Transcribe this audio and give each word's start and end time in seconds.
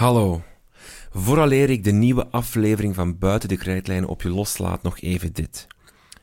Hallo. 0.00 0.42
Vooraleer 1.10 1.70
ik 1.70 1.84
de 1.84 1.92
nieuwe 1.92 2.26
aflevering 2.30 2.94
van 2.94 3.18
Buiten 3.18 3.48
de 3.48 3.56
Krijtlijnen 3.56 4.08
op 4.08 4.22
je 4.22 4.28
loslaat, 4.28 4.82
nog 4.82 5.00
even 5.00 5.32
dit. 5.32 5.66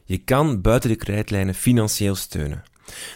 Je 0.06 0.18
kan 0.18 0.62
Buiten 0.62 0.90
de 0.90 0.96
Krijtlijnen 0.96 1.54
financieel 1.54 2.16
steunen. 2.16 2.64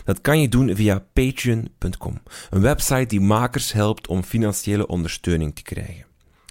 Dat 0.04 0.22
kan 0.22 0.42
je 0.42 0.50
doen 0.50 0.76
via 0.76 1.06
patreon.com, 1.14 2.22
een 2.50 2.62
website 2.62 3.06
die 3.06 3.22
makers 3.22 3.72
helpt 3.72 4.08
om 4.08 4.24
financiële 4.24 4.88
ondersteuning 4.88 5.56
te 5.56 5.62
krijgen. 5.62 6.06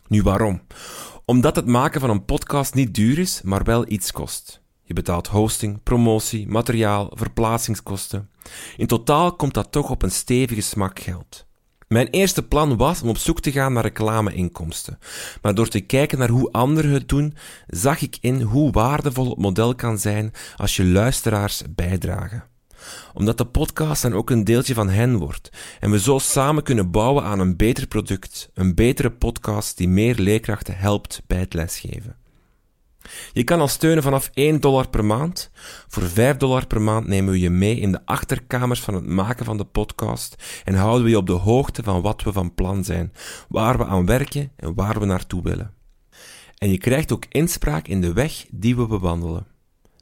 Nu 0.07 0.23
waarom? 0.23 0.61
Omdat 1.25 1.57
het 1.57 1.67
maken 1.67 2.01
van 2.01 2.11
een 2.11 2.25
podcast 2.25 2.75
niet 2.75 2.95
duur 2.95 3.19
is, 3.19 3.41
maar 3.43 3.65
wel 3.65 3.91
iets 3.91 4.13
kost. 4.13 4.63
Je 4.83 4.95
betaalt 4.95 5.27
hosting, 5.27 5.83
promotie, 5.83 6.49
materiaal, 6.49 7.11
verplaatsingskosten. 7.15 8.31
In 8.77 8.87
totaal 8.87 9.37
komt 9.37 9.55
dat 9.55 9.73
toch 9.73 9.91
op 9.91 10.03
een 10.03 10.11
stevige 10.11 10.61
smak 10.61 10.99
geld. 10.99 11.49
Mijn 11.95 12.09
eerste 12.11 12.43
plan 12.43 12.77
was 12.77 13.03
om 13.03 13.09
op 13.09 13.19
zoek 13.19 13.41
te 13.41 13.53
gaan 13.53 13.73
naar 13.73 13.83
reclameinkomsten. 13.83 14.99
Maar 15.43 15.55
door 15.55 15.69
te 15.69 15.81
kijken 15.81 16.19
naar 16.19 16.29
hoe 16.29 16.53
anderen 16.53 16.91
het 16.91 17.09
doen, 17.09 17.35
zag 17.67 18.01
ik 18.01 18.17
in 18.21 18.41
hoe 18.41 18.73
waardevol 18.73 19.29
het 19.29 19.39
model 19.39 19.75
kan 19.75 19.99
zijn 19.99 20.33
als 20.57 20.77
je 20.77 20.85
luisteraars 20.85 21.63
bijdragen 21.75 22.45
omdat 23.15 23.39
de 23.39 23.45
podcast 23.45 24.03
dan 24.03 24.15
ook 24.15 24.31
een 24.31 24.45
deeltje 24.45 24.75
van 24.75 24.89
hen 24.89 25.17
wordt 25.17 25.51
en 25.81 25.91
we 25.91 26.01
zo 26.01 26.19
samen 26.19 26.63
kunnen 26.63 26.91
bouwen 26.91 27.25
aan 27.25 27.41
een 27.41 27.57
beter 27.57 27.87
product, 27.87 28.51
een 28.55 28.75
betere 28.75 29.11
podcast 29.11 29.77
die 29.77 29.89
meer 29.89 30.15
leerkrachten 30.15 30.77
helpt 30.77 31.23
bij 31.27 31.39
het 31.39 31.55
lesgeven. 31.55 32.20
Je 33.33 33.45
kan 33.45 33.61
al 33.61 33.69
steunen 33.69 34.03
vanaf 34.03 34.31
1 34.35 34.61
dollar 34.61 34.89
per 34.89 35.05
maand. 35.05 35.51
Voor 35.89 36.03
5 36.03 36.37
dollar 36.37 36.67
per 36.67 36.81
maand 36.81 37.07
nemen 37.07 37.33
we 37.33 37.41
je 37.41 37.51
mee 37.51 37.77
in 37.81 37.93
de 37.93 38.01
achterkamers 38.05 38.81
van 38.81 38.95
het 38.95 39.07
maken 39.07 39.45
van 39.45 39.57
de 39.57 39.65
podcast 39.65 40.63
en 40.65 40.75
houden 40.75 41.05
we 41.05 41.11
je 41.11 41.17
op 41.17 41.27
de 41.27 41.33
hoogte 41.33 41.83
van 41.83 42.03
wat 42.03 42.23
we 42.23 42.33
van 42.33 42.55
plan 42.55 42.85
zijn, 42.85 43.13
waar 43.49 43.79
we 43.79 43.85
aan 43.85 44.07
werken 44.07 44.53
en 44.57 44.75
waar 44.75 45.01
we 45.01 45.07
naartoe 45.07 45.43
willen. 45.43 45.75
En 46.59 46.71
je 46.71 46.79
krijgt 46.79 47.13
ook 47.13 47.25
inspraak 47.29 47.89
in 47.89 48.01
de 48.01 48.13
weg 48.13 48.47
die 48.51 48.77
we 48.77 48.87
bewandelen. 48.87 49.47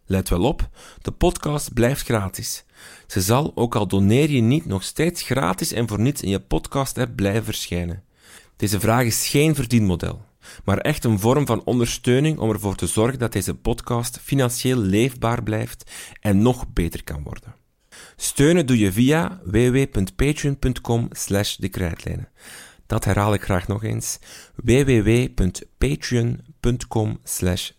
Let 0.06 0.28
wel 0.28 0.42
op, 0.42 0.68
de 1.02 1.10
podcast 1.10 1.74
blijft 1.74 2.04
gratis. 2.04 2.64
Ze 3.06 3.20
zal, 3.20 3.52
ook 3.54 3.74
al 3.74 3.88
doneer 3.88 4.30
je 4.30 4.40
niet, 4.40 4.66
nog 4.66 4.82
steeds 4.82 5.22
gratis 5.22 5.72
en 5.72 5.88
voor 5.88 6.00
niets 6.00 6.22
in 6.22 6.28
je 6.28 6.40
podcast-app 6.40 7.16
blijven 7.16 7.44
verschijnen. 7.44 8.02
Deze 8.56 8.80
vraag 8.80 9.04
is 9.04 9.28
geen 9.28 9.54
verdienmodel 9.54 10.26
maar 10.64 10.78
echt 10.78 11.04
een 11.04 11.18
vorm 11.18 11.46
van 11.46 11.64
ondersteuning 11.64 12.38
om 12.38 12.50
ervoor 12.50 12.74
te 12.74 12.86
zorgen 12.86 13.18
dat 13.18 13.32
deze 13.32 13.54
podcast 13.54 14.18
financieel 14.22 14.78
leefbaar 14.78 15.42
blijft 15.42 15.90
en 16.20 16.42
nog 16.42 16.72
beter 16.72 17.04
kan 17.04 17.22
worden. 17.22 17.54
Steunen 18.16 18.66
doe 18.66 18.78
je 18.78 18.92
via 18.92 19.40
www.patreon.com 19.44 21.08
slash. 21.10 21.56
Dat 22.86 23.04
herhaal 23.04 23.34
ik 23.34 23.42
graag 23.42 23.68
nog 23.68 23.84
eens. 23.84 24.18
www.patreon.com 24.54 27.20
slash. 27.24 27.70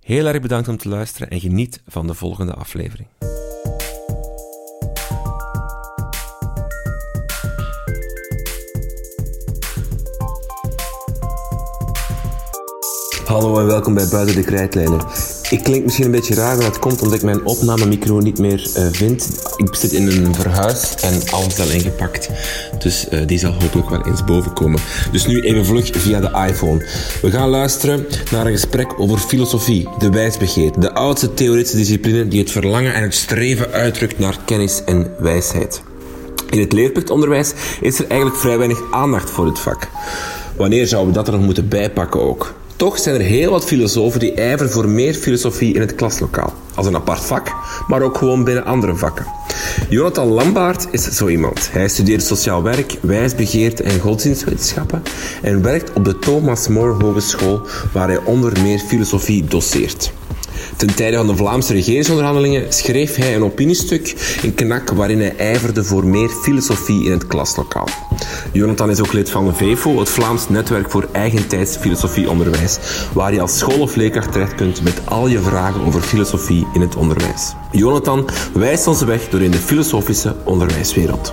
Heel 0.00 0.26
erg 0.26 0.40
bedankt 0.40 0.68
om 0.68 0.76
te 0.76 0.88
luisteren 0.88 1.30
en 1.30 1.40
geniet 1.40 1.82
van 1.86 2.06
de 2.06 2.14
volgende 2.14 2.54
aflevering. 2.54 3.08
Hallo 13.28 13.58
en 13.58 13.66
welkom 13.66 13.94
bij 13.94 14.08
Buiten 14.10 14.36
de 14.36 14.42
Krijtlijnen. 14.42 15.00
Ik 15.50 15.62
klink 15.62 15.84
misschien 15.84 16.04
een 16.04 16.10
beetje 16.10 16.34
raar, 16.34 16.56
maar 16.56 16.64
dat 16.64 16.78
komt 16.78 17.02
omdat 17.02 17.16
ik 17.16 17.22
mijn 17.22 17.46
opnamemicro 17.46 18.18
niet 18.18 18.38
meer 18.38 18.70
uh, 18.76 18.86
vind. 18.92 19.28
Ik 19.56 19.74
zit 19.74 19.92
in 19.92 20.06
een 20.06 20.34
verhuis 20.34 20.94
en 20.94 21.20
alles 21.30 21.60
al 21.60 21.70
ingepakt. 21.70 22.30
Dus 22.78 23.06
uh, 23.10 23.26
die 23.26 23.38
zal 23.38 23.52
hopelijk 23.52 23.88
wel 23.88 24.06
eens 24.06 24.24
bovenkomen. 24.24 24.80
Dus 25.12 25.26
nu 25.26 25.40
even 25.40 25.64
vlug 25.64 25.90
via 25.92 26.20
de 26.20 26.46
iPhone. 26.48 26.84
We 27.22 27.30
gaan 27.30 27.48
luisteren 27.48 28.06
naar 28.30 28.46
een 28.46 28.52
gesprek 28.52 29.00
over 29.00 29.18
filosofie, 29.18 29.88
de 29.98 30.10
wijsbegeer. 30.10 30.80
De 30.80 30.94
oudste 30.94 31.34
theoretische 31.34 31.76
discipline 31.76 32.28
die 32.28 32.40
het 32.40 32.50
verlangen 32.50 32.94
en 32.94 33.02
het 33.02 33.14
streven 33.14 33.72
uitdrukt 33.72 34.18
naar 34.18 34.38
kennis 34.44 34.84
en 34.84 35.14
wijsheid. 35.18 35.82
In 36.50 36.60
het 36.60 36.72
leerplichtonderwijs 36.72 37.52
is 37.80 37.98
er 37.98 38.06
eigenlijk 38.06 38.40
vrij 38.40 38.58
weinig 38.58 38.80
aandacht 38.90 39.30
voor 39.30 39.44
dit 39.44 39.58
vak. 39.58 39.88
Wanneer 40.56 40.86
zouden 40.86 41.12
we 41.12 41.18
dat 41.18 41.26
er 41.26 41.34
nog 41.34 41.44
moeten 41.44 41.68
bijpakken 41.68 42.20
ook? 42.20 42.54
Toch 42.78 42.98
zijn 42.98 43.14
er 43.14 43.20
heel 43.20 43.50
wat 43.50 43.64
filosofen 43.64 44.20
die 44.20 44.34
ijveren 44.34 44.72
voor 44.72 44.88
meer 44.88 45.14
filosofie 45.14 45.74
in 45.74 45.80
het 45.80 45.94
klaslokaal. 45.94 46.52
Als 46.74 46.86
een 46.86 46.94
apart 46.94 47.24
vak, 47.24 47.54
maar 47.86 48.02
ook 48.02 48.18
gewoon 48.18 48.44
binnen 48.44 48.64
andere 48.64 48.96
vakken. 48.96 49.26
Jonathan 49.88 50.28
Lambaert 50.28 50.86
is 50.90 51.04
zo 51.04 51.28
iemand. 51.28 51.72
Hij 51.72 51.88
studeert 51.88 52.22
sociaal 52.22 52.62
werk, 52.62 52.98
wijsbegeerte 53.00 53.82
en 53.82 54.00
godsdienstwetenschappen 54.00 55.02
en 55.42 55.62
werkt 55.62 55.92
op 55.92 56.04
de 56.04 56.18
Thomas 56.18 56.68
More 56.68 57.04
Hogeschool, 57.04 57.66
waar 57.92 58.08
hij 58.08 58.18
onder 58.24 58.62
meer 58.62 58.78
filosofie 58.78 59.44
doseert. 59.44 60.12
Ten 60.76 60.94
tijde 60.94 61.16
van 61.16 61.26
de 61.26 61.36
Vlaamse 61.36 61.72
regeringsonderhandelingen 61.72 62.72
schreef 62.72 63.16
hij 63.16 63.34
een 63.34 63.44
opiniestuk 63.44 64.14
in 64.42 64.54
Knak 64.54 64.90
waarin 64.90 65.20
hij 65.20 65.36
ijverde 65.36 65.84
voor 65.84 66.06
meer 66.06 66.28
filosofie 66.28 67.04
in 67.04 67.10
het 67.10 67.26
klaslokaal. 67.26 67.88
Jonathan 68.52 68.90
is 68.90 69.00
ook 69.00 69.12
lid 69.12 69.30
van 69.30 69.46
de 69.46 69.54
VEFO, 69.54 69.98
het 69.98 70.08
Vlaams 70.08 70.48
Netwerk 70.48 70.90
voor 70.90 71.08
Eigentijds 71.12 71.76
Filosofieonderwijs, 71.76 72.78
waar 73.12 73.32
je 73.32 73.40
als 73.40 73.58
school- 73.58 73.80
of 73.80 73.96
leerkracht 73.96 74.32
terecht 74.32 74.54
kunt 74.54 74.82
met 74.82 75.00
al 75.04 75.26
je 75.26 75.40
vragen 75.40 75.84
over 75.84 76.00
filosofie 76.00 76.66
in 76.74 76.80
het 76.80 76.96
onderwijs. 76.96 77.54
Jonathan 77.70 78.28
wijst 78.54 78.86
ons 78.86 78.98
de 78.98 79.04
weg 79.04 79.28
door 79.28 79.42
in 79.42 79.50
de 79.50 79.58
filosofische 79.58 80.36
onderwijswereld. 80.44 81.32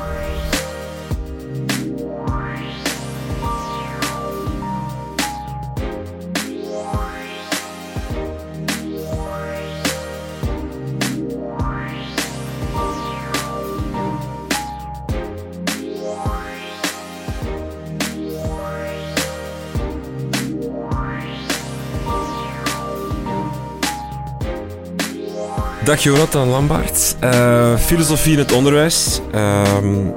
Dag 25.85 26.03
Jonathan 26.03 26.47
Lambaert. 26.47 27.15
Uh, 27.23 27.77
filosofie 27.77 28.31
in 28.33 28.37
het 28.37 28.51
onderwijs. 28.51 29.19
Ehm, 29.31 30.07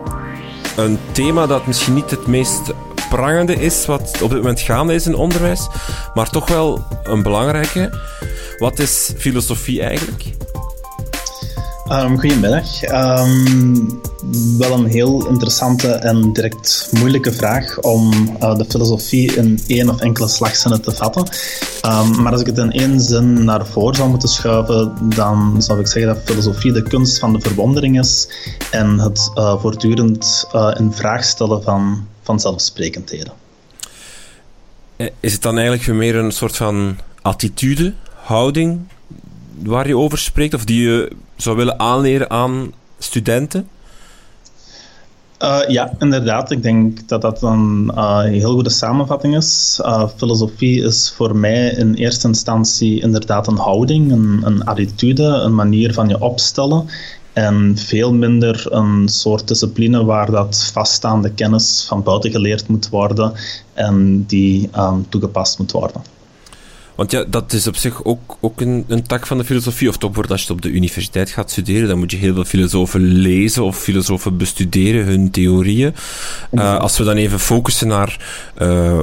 een 0.76 0.98
thema 1.12 1.46
dat 1.46 1.66
misschien 1.66 1.94
niet 1.94 2.10
het 2.10 2.26
meest 2.26 2.60
prangende 3.10 3.54
is 3.54 3.86
wat 3.86 4.20
op 4.22 4.30
dit 4.30 4.38
moment 4.38 4.60
gaande 4.60 4.94
is 4.94 5.06
in 5.06 5.14
onderwijs, 5.14 5.68
maar 6.14 6.30
toch 6.30 6.48
wel 6.48 6.84
een 7.02 7.22
belangrijke. 7.22 7.90
Wat 8.58 8.78
is 8.78 9.12
filosofie 9.16 9.82
eigenlijk? 9.82 10.24
Um, 11.92 12.18
goedemiddag. 12.18 12.82
Um, 12.82 14.00
wel 14.58 14.72
een 14.72 14.86
heel 14.86 15.28
interessante 15.28 15.88
en 15.92 16.32
direct 16.32 16.90
moeilijke 16.98 17.32
vraag 17.32 17.78
om 17.78 18.12
uh, 18.40 18.56
de 18.56 18.64
filosofie 18.68 19.34
in 19.34 19.60
één 19.66 19.88
of 19.88 20.00
enkele 20.00 20.28
slagzinnen 20.28 20.82
te 20.82 20.92
vatten. 20.92 21.22
Um, 21.86 22.22
maar 22.22 22.32
als 22.32 22.40
ik 22.40 22.46
het 22.46 22.58
in 22.58 22.72
één 22.72 23.00
zin 23.00 23.44
naar 23.44 23.66
voren 23.66 23.94
zou 23.94 24.08
moeten 24.08 24.28
schuiven, 24.28 24.94
dan 25.14 25.62
zou 25.62 25.80
ik 25.80 25.86
zeggen 25.86 26.14
dat 26.14 26.22
filosofie 26.24 26.72
de 26.72 26.82
kunst 26.82 27.18
van 27.18 27.32
de 27.32 27.40
verwondering 27.40 27.98
is 27.98 28.28
en 28.70 28.98
het 28.98 29.30
uh, 29.34 29.60
voortdurend 29.60 30.48
uh, 30.54 30.74
in 30.78 30.92
vraag 30.92 31.24
stellen 31.24 31.62
van, 31.62 32.06
van 32.22 32.40
zelfsprekendheden. 32.40 33.32
Is 35.20 35.32
het 35.32 35.42
dan 35.42 35.58
eigenlijk 35.58 35.88
meer 35.88 36.16
een 36.16 36.32
soort 36.32 36.56
van 36.56 36.96
attitude, 37.22 37.94
houding, 38.14 38.80
waar 39.62 39.88
je 39.88 39.96
over 39.96 40.18
spreekt, 40.18 40.54
of 40.54 40.64
die 40.64 40.82
je 40.82 41.12
zou 41.42 41.56
willen 41.56 41.78
aanleren 41.78 42.30
aan 42.30 42.72
studenten? 42.98 43.68
Uh, 45.42 45.60
ja, 45.68 45.92
inderdaad. 45.98 46.50
Ik 46.50 46.62
denk 46.62 47.08
dat 47.08 47.22
dat 47.22 47.42
een 47.42 47.90
uh, 47.94 48.20
heel 48.20 48.52
goede 48.52 48.70
samenvatting 48.70 49.36
is. 49.36 49.80
Uh, 49.82 50.08
filosofie 50.16 50.82
is 50.82 51.12
voor 51.16 51.36
mij 51.36 51.68
in 51.68 51.94
eerste 51.94 52.28
instantie 52.28 53.00
inderdaad 53.00 53.46
een 53.46 53.56
houding, 53.56 54.12
een, 54.12 54.40
een 54.44 54.64
attitude, 54.64 55.22
een 55.22 55.54
manier 55.54 55.92
van 55.94 56.08
je 56.08 56.20
opstellen. 56.20 56.86
En 57.32 57.76
veel 57.76 58.12
minder 58.12 58.66
een 58.72 59.08
soort 59.08 59.48
discipline 59.48 60.04
waar 60.04 60.30
dat 60.30 60.70
vaststaande 60.72 61.30
kennis 61.30 61.84
van 61.88 62.02
buiten 62.02 62.30
geleerd 62.30 62.68
moet 62.68 62.88
worden 62.88 63.32
en 63.74 64.24
die 64.26 64.70
toegepast 65.08 65.58
moet 65.58 65.72
worden. 65.72 66.17
Want 66.98 67.10
ja, 67.10 67.24
dat 67.28 67.52
is 67.52 67.66
op 67.66 67.76
zich 67.76 68.04
ook, 68.04 68.36
ook 68.40 68.60
een, 68.60 68.84
een 68.88 69.06
tak 69.06 69.26
van 69.26 69.38
de 69.38 69.44
filosofie. 69.44 69.88
Of 69.88 69.96
toch 69.96 70.14
wordt 70.14 70.30
als 70.30 70.46
je 70.46 70.52
op 70.52 70.62
de 70.62 70.70
universiteit 70.70 71.30
gaat 71.30 71.50
studeren, 71.50 71.88
dan 71.88 71.98
moet 71.98 72.10
je 72.10 72.16
heel 72.16 72.34
veel 72.34 72.44
filosofen 72.44 73.00
lezen 73.00 73.64
of 73.64 73.78
filosofen 73.78 74.36
bestuderen, 74.36 75.04
hun 75.04 75.30
theorieën. 75.30 75.94
Uh, 76.52 76.78
als 76.78 76.98
we 76.98 77.04
dan 77.04 77.16
even 77.16 77.40
focussen 77.40 77.88
naar 77.88 78.26
uh, 78.62 79.00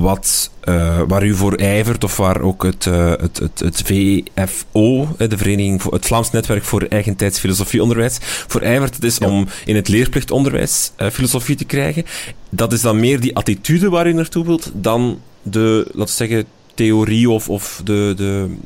wat, 0.00 0.50
uh, 0.64 1.02
waar 1.08 1.26
u 1.26 1.34
voor 1.34 1.54
ijvert, 1.54 2.04
of 2.04 2.16
waar 2.16 2.40
ook 2.40 2.62
het, 2.62 2.84
het, 2.84 3.38
het, 3.38 3.58
het 3.58 3.82
VFO, 3.84 5.08
de 5.16 5.38
Vereniging 5.38 5.82
voor 5.82 5.92
het 5.92 6.06
Vlaams 6.06 6.30
Netwerk 6.30 6.64
voor 6.64 6.82
Eigentijds 6.82 7.38
Filosofieonderwijs, 7.38 8.18
voor 8.22 8.60
ijvert, 8.60 8.94
het 8.94 9.04
is 9.04 9.16
ja. 9.16 9.26
om 9.26 9.46
in 9.64 9.76
het 9.76 9.88
leerplichtonderwijs 9.88 10.92
filosofie 11.12 11.56
te 11.56 11.64
krijgen. 11.64 12.04
Dat 12.50 12.72
is 12.72 12.80
dan 12.80 13.00
meer 13.00 13.20
die 13.20 13.36
attitude 13.36 13.88
waar 13.88 14.08
u 14.08 14.12
naartoe 14.12 14.44
wilt, 14.44 14.70
dan 14.74 15.20
de, 15.42 15.84
laten 15.86 16.16
we 16.16 16.26
zeggen, 16.26 16.46
theorie 16.74 17.30
of, 17.30 17.48
of 17.48 17.80
de, 17.84 18.12
de, 18.16 18.56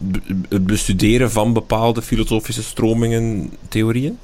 het 0.48 0.66
bestuderen 0.66 1.30
van 1.30 1.52
bepaalde 1.52 2.02
filosofische 2.02 2.62
stromingen, 2.62 3.50
theorieën? 3.68 4.18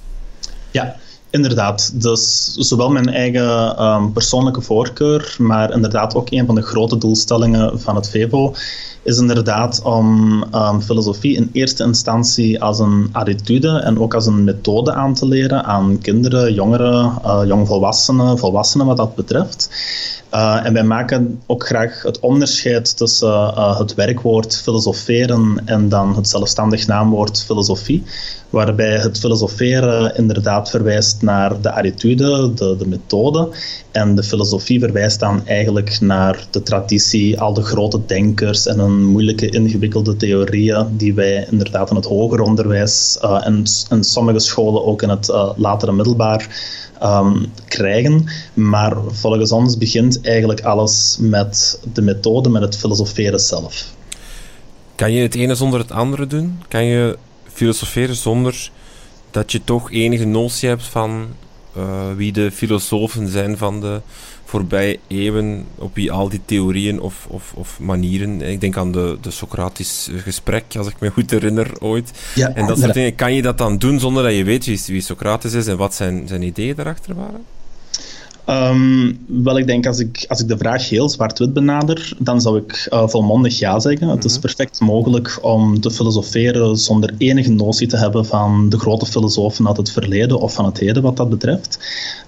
Ja, 0.70 0.96
inderdaad. 1.30 2.02
Dus 2.02 2.52
zowel 2.52 2.90
mijn 2.90 3.08
eigen 3.08 3.84
um, 3.84 4.12
persoonlijke 4.12 4.60
voorkeur, 4.60 5.36
maar 5.38 5.72
inderdaad 5.72 6.14
ook 6.14 6.30
een 6.30 6.46
van 6.46 6.54
de 6.54 6.62
grote 6.62 6.98
doelstellingen 6.98 7.80
van 7.80 7.96
het 7.96 8.10
VEVO 8.10 8.54
is 9.02 9.18
inderdaad 9.18 9.82
om 9.82 10.42
um, 10.54 10.80
filosofie 10.80 11.36
in 11.36 11.50
eerste 11.52 11.84
instantie 11.84 12.62
als 12.62 12.78
een 12.78 13.08
attitude 13.12 13.68
en 13.68 13.98
ook 13.98 14.14
als 14.14 14.26
een 14.26 14.44
methode 14.44 14.92
aan 14.92 15.14
te 15.14 15.26
leren 15.26 15.64
aan 15.64 15.98
kinderen, 15.98 16.54
jongeren, 16.54 17.18
uh, 17.24 17.40
jongvolwassenen, 17.46 18.38
volwassenen 18.38 18.86
wat 18.86 18.96
dat 18.96 19.14
betreft. 19.14 19.70
Uh, 20.34 20.66
en 20.66 20.72
wij 20.72 20.84
maken 20.84 21.40
ook 21.46 21.66
graag 21.66 22.02
het 22.02 22.20
onderscheid 22.20 22.96
tussen 22.96 23.28
uh, 23.28 23.78
het 23.78 23.94
werkwoord 23.94 24.56
filosoferen 24.56 25.62
en 25.64 25.88
dan 25.88 26.16
het 26.16 26.28
zelfstandig 26.28 26.86
naamwoord 26.86 27.44
filosofie, 27.44 28.02
waarbij 28.50 28.96
het 28.96 29.18
filosoferen 29.18 30.16
inderdaad 30.16 30.70
verwijst 30.70 31.22
naar 31.22 31.60
de 31.60 31.72
attitude, 31.72 32.54
de, 32.54 32.76
de 32.78 32.86
methode, 32.86 33.48
en 33.90 34.14
de 34.14 34.22
filosofie 34.22 34.80
verwijst 34.80 35.20
dan 35.20 35.46
eigenlijk 35.46 36.00
naar 36.00 36.46
de 36.50 36.62
traditie, 36.62 37.40
al 37.40 37.54
de 37.54 37.62
grote 37.62 38.00
denkers 38.06 38.66
en 38.66 38.78
een 38.78 39.04
moeilijke, 39.04 39.48
ingewikkelde 39.48 40.16
theorieën 40.16 40.86
die 40.96 41.14
wij 41.14 41.46
inderdaad 41.50 41.90
in 41.90 41.96
het 41.96 42.06
hoger 42.06 42.40
onderwijs 42.40 43.18
uh, 43.22 43.46
en 43.46 43.62
in 43.90 44.04
sommige 44.04 44.38
scholen 44.38 44.84
ook 44.84 45.02
in 45.02 45.08
het 45.08 45.32
latere 45.56 45.92
middelbaar 45.92 46.48
um, 47.02 47.52
krijgen. 47.68 48.24
Maar 48.54 48.96
volgens 49.06 49.52
ons 49.52 49.78
begint 49.78 50.18
eigenlijk 50.22 50.60
alles 50.60 51.16
met 51.20 51.80
de 51.92 52.02
methode, 52.02 52.48
met 52.48 52.62
het 52.62 52.76
filosoferen 52.76 53.40
zelf. 53.40 53.84
Kan 54.94 55.12
je 55.12 55.22
het 55.22 55.34
ene 55.34 55.54
zonder 55.54 55.80
het 55.80 55.92
andere 55.92 56.26
doen? 56.26 56.62
Kan 56.68 56.84
je 56.84 57.18
filosoferen 57.52 58.16
zonder 58.16 58.70
dat 59.30 59.52
je 59.52 59.64
toch 59.64 59.90
enige 59.90 60.24
notie 60.24 60.68
hebt 60.68 60.84
van 60.84 61.26
uh, 61.76 62.12
wie 62.16 62.32
de 62.32 62.50
filosofen 62.50 63.28
zijn 63.28 63.58
van 63.58 63.80
de 63.80 64.00
voorbije 64.44 64.98
eeuwen, 65.08 65.66
op 65.78 65.94
wie 65.94 66.12
al 66.12 66.28
die 66.28 66.40
theorieën 66.44 67.00
of, 67.00 67.26
of, 67.28 67.52
of 67.54 67.80
manieren, 67.80 68.40
ik 68.40 68.60
denk 68.60 68.76
aan 68.76 68.92
de, 68.92 69.18
de 69.20 69.30
Socratisch 69.30 70.08
gesprek, 70.16 70.64
als 70.78 70.86
ik 70.86 71.00
me 71.00 71.10
goed 71.10 71.30
herinner 71.30 71.70
ooit, 71.80 72.10
ja, 72.34 72.54
en 72.54 72.66
dat 72.66 72.78
soort 72.78 72.94
dingen, 72.94 73.14
kan 73.14 73.34
je 73.34 73.42
dat 73.42 73.58
dan 73.58 73.78
doen 73.78 74.00
zonder 74.00 74.22
dat 74.22 74.34
je 74.34 74.44
weet 74.44 74.64
wie, 74.64 74.82
wie 74.86 75.00
Socrates 75.00 75.52
is 75.52 75.66
en 75.66 75.76
wat 75.76 75.94
zijn, 75.94 76.28
zijn 76.28 76.42
ideeën 76.42 76.74
daarachter 76.74 77.14
waren? 77.14 77.44
Um, 78.46 79.18
wel, 79.26 79.58
ik 79.58 79.66
denk 79.66 79.86
als 79.86 79.98
ik, 79.98 80.24
als 80.28 80.40
ik 80.40 80.48
de 80.48 80.56
vraag 80.56 80.88
heel 80.88 81.08
zwart-wit 81.08 81.52
benader, 81.52 82.12
dan 82.18 82.40
zou 82.40 82.58
ik 82.58 82.88
uh, 82.92 83.08
volmondig 83.08 83.58
ja 83.58 83.80
zeggen. 83.80 84.08
Het 84.08 84.24
is 84.24 84.32
mhm. 84.32 84.40
perfect 84.40 84.80
mogelijk 84.80 85.38
om 85.42 85.80
te 85.80 85.90
filosoferen 85.90 86.76
zonder 86.76 87.14
enige 87.18 87.50
notie 87.50 87.86
te 87.86 87.96
hebben 87.96 88.26
van 88.26 88.68
de 88.68 88.78
grote 88.78 89.06
filosofen 89.06 89.68
uit 89.68 89.76
het 89.76 89.90
verleden 89.90 90.40
of 90.40 90.54
van 90.54 90.64
het 90.64 90.78
heden 90.78 91.02
wat 91.02 91.16
dat 91.16 91.30
betreft. 91.30 91.78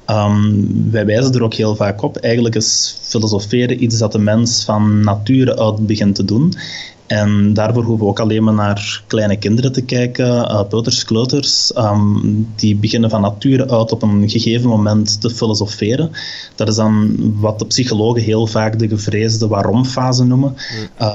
Um, 0.06 0.90
wij 0.90 1.06
wijzen 1.06 1.32
er 1.32 1.43
ook 1.43 1.55
heel 1.55 1.76
vaak 1.76 2.02
op. 2.02 2.17
Eigenlijk 2.17 2.55
is 2.55 2.96
filosoferen 3.00 3.82
iets 3.82 3.99
dat 3.99 4.12
de 4.12 4.19
mens 4.19 4.64
van 4.64 5.00
nature 5.00 5.58
uit 5.58 5.87
begint 5.87 6.14
te 6.14 6.25
doen. 6.25 6.55
En 7.06 7.53
daarvoor 7.53 7.85
hoeven 7.85 8.05
we 8.05 8.11
ook 8.11 8.21
alleen 8.21 8.45
maar 8.45 8.55
naar 8.55 9.03
kleine 9.06 9.37
kinderen 9.37 9.73
te 9.73 9.83
kijken, 9.83 10.27
uh, 10.27 10.62
peuters, 10.69 11.05
kleuters. 11.05 11.73
Um, 11.77 12.49
die 12.56 12.77
beginnen 12.77 13.11
van 13.11 13.21
nature 13.21 13.71
uit 13.71 13.93
op 13.93 14.03
een 14.03 14.31
gegeven 14.31 14.69
moment 14.69 15.21
te 15.21 15.31
filosoferen. 15.31 16.11
Dat 16.55 16.69
is 16.69 16.75
dan 16.75 17.17
wat 17.41 17.59
de 17.59 17.67
psychologen 17.67 18.23
heel 18.23 18.47
vaak 18.47 18.79
de 18.79 18.89
gevreesde 18.89 19.49
waarom-fase 19.49 20.25
noemen. 20.25 20.55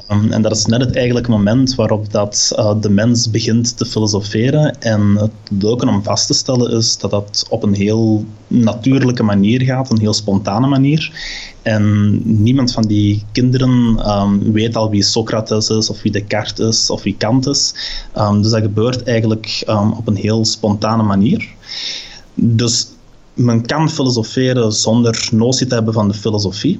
Um, 0.10 0.32
en 0.32 0.42
dat 0.42 0.52
is 0.52 0.66
net 0.66 0.82
het 0.82 0.96
eigenlijke 0.96 1.32
moment 1.32 1.76
waarop 1.76 2.12
dat, 2.12 2.54
uh, 2.56 2.74
de 2.82 2.90
mens 2.90 3.30
begint 3.30 3.78
te 3.78 3.86
filosoferen. 3.86 4.82
En 4.82 5.16
het 5.16 5.32
leuke 5.60 5.88
om 5.88 6.04
vast 6.04 6.28
te 6.28 6.34
stellen 6.34 6.72
is 6.72 6.98
dat 6.98 7.12
dat 7.12 7.46
op 7.50 7.64
een 7.64 7.74
heel 7.74 8.26
natuurlijke 8.48 9.24
manier 9.24 9.62
gaat, 9.62 9.92
een 9.92 10.00
heel 10.00 10.14
spontane 10.14 10.68
manier. 10.68 11.12
En 11.62 12.22
niemand 12.44 12.72
van 12.72 12.84
die 12.84 13.24
kinderen 13.32 14.00
um, 14.10 14.52
weet 14.52 14.76
al 14.76 14.90
wie 14.90 15.04
Socrates 15.04 15.70
is, 15.70 15.90
of 15.90 16.02
wie 16.02 16.12
Descartes 16.12 16.68
is, 16.68 16.90
of 16.90 17.04
wie 17.04 17.16
Kant 17.18 17.48
is. 17.48 17.74
Um, 18.18 18.42
dus 18.42 18.52
dat 18.52 18.62
gebeurt 18.62 19.04
eigenlijk 19.04 19.64
um, 19.68 19.92
op 19.92 20.08
een 20.08 20.16
heel 20.16 20.46
spontane 20.46 21.04
manier. 21.04 21.48
Dus 22.34 22.88
men 23.40 23.66
kan 23.66 23.90
filosoferen 23.90 24.74
zonder 24.74 25.28
notie 25.32 25.68
te 25.68 25.74
hebben 25.74 25.94
van 25.94 26.08
de 26.08 26.14
filosofie, 26.14 26.80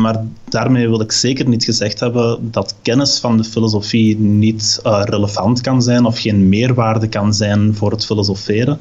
maar 0.00 0.24
daarmee 0.48 0.88
wil 0.88 1.00
ik 1.00 1.12
zeker 1.12 1.48
niet 1.48 1.64
gezegd 1.64 2.00
hebben 2.00 2.48
dat 2.50 2.74
kennis 2.82 3.18
van 3.18 3.36
de 3.36 3.44
filosofie 3.44 4.18
niet 4.18 4.80
uh, 4.84 5.02
relevant 5.04 5.60
kan 5.60 5.82
zijn 5.82 6.04
of 6.04 6.18
geen 6.18 6.48
meerwaarde 6.48 7.08
kan 7.08 7.34
zijn 7.34 7.74
voor 7.74 7.90
het 7.90 8.04
filosoferen. 8.04 8.78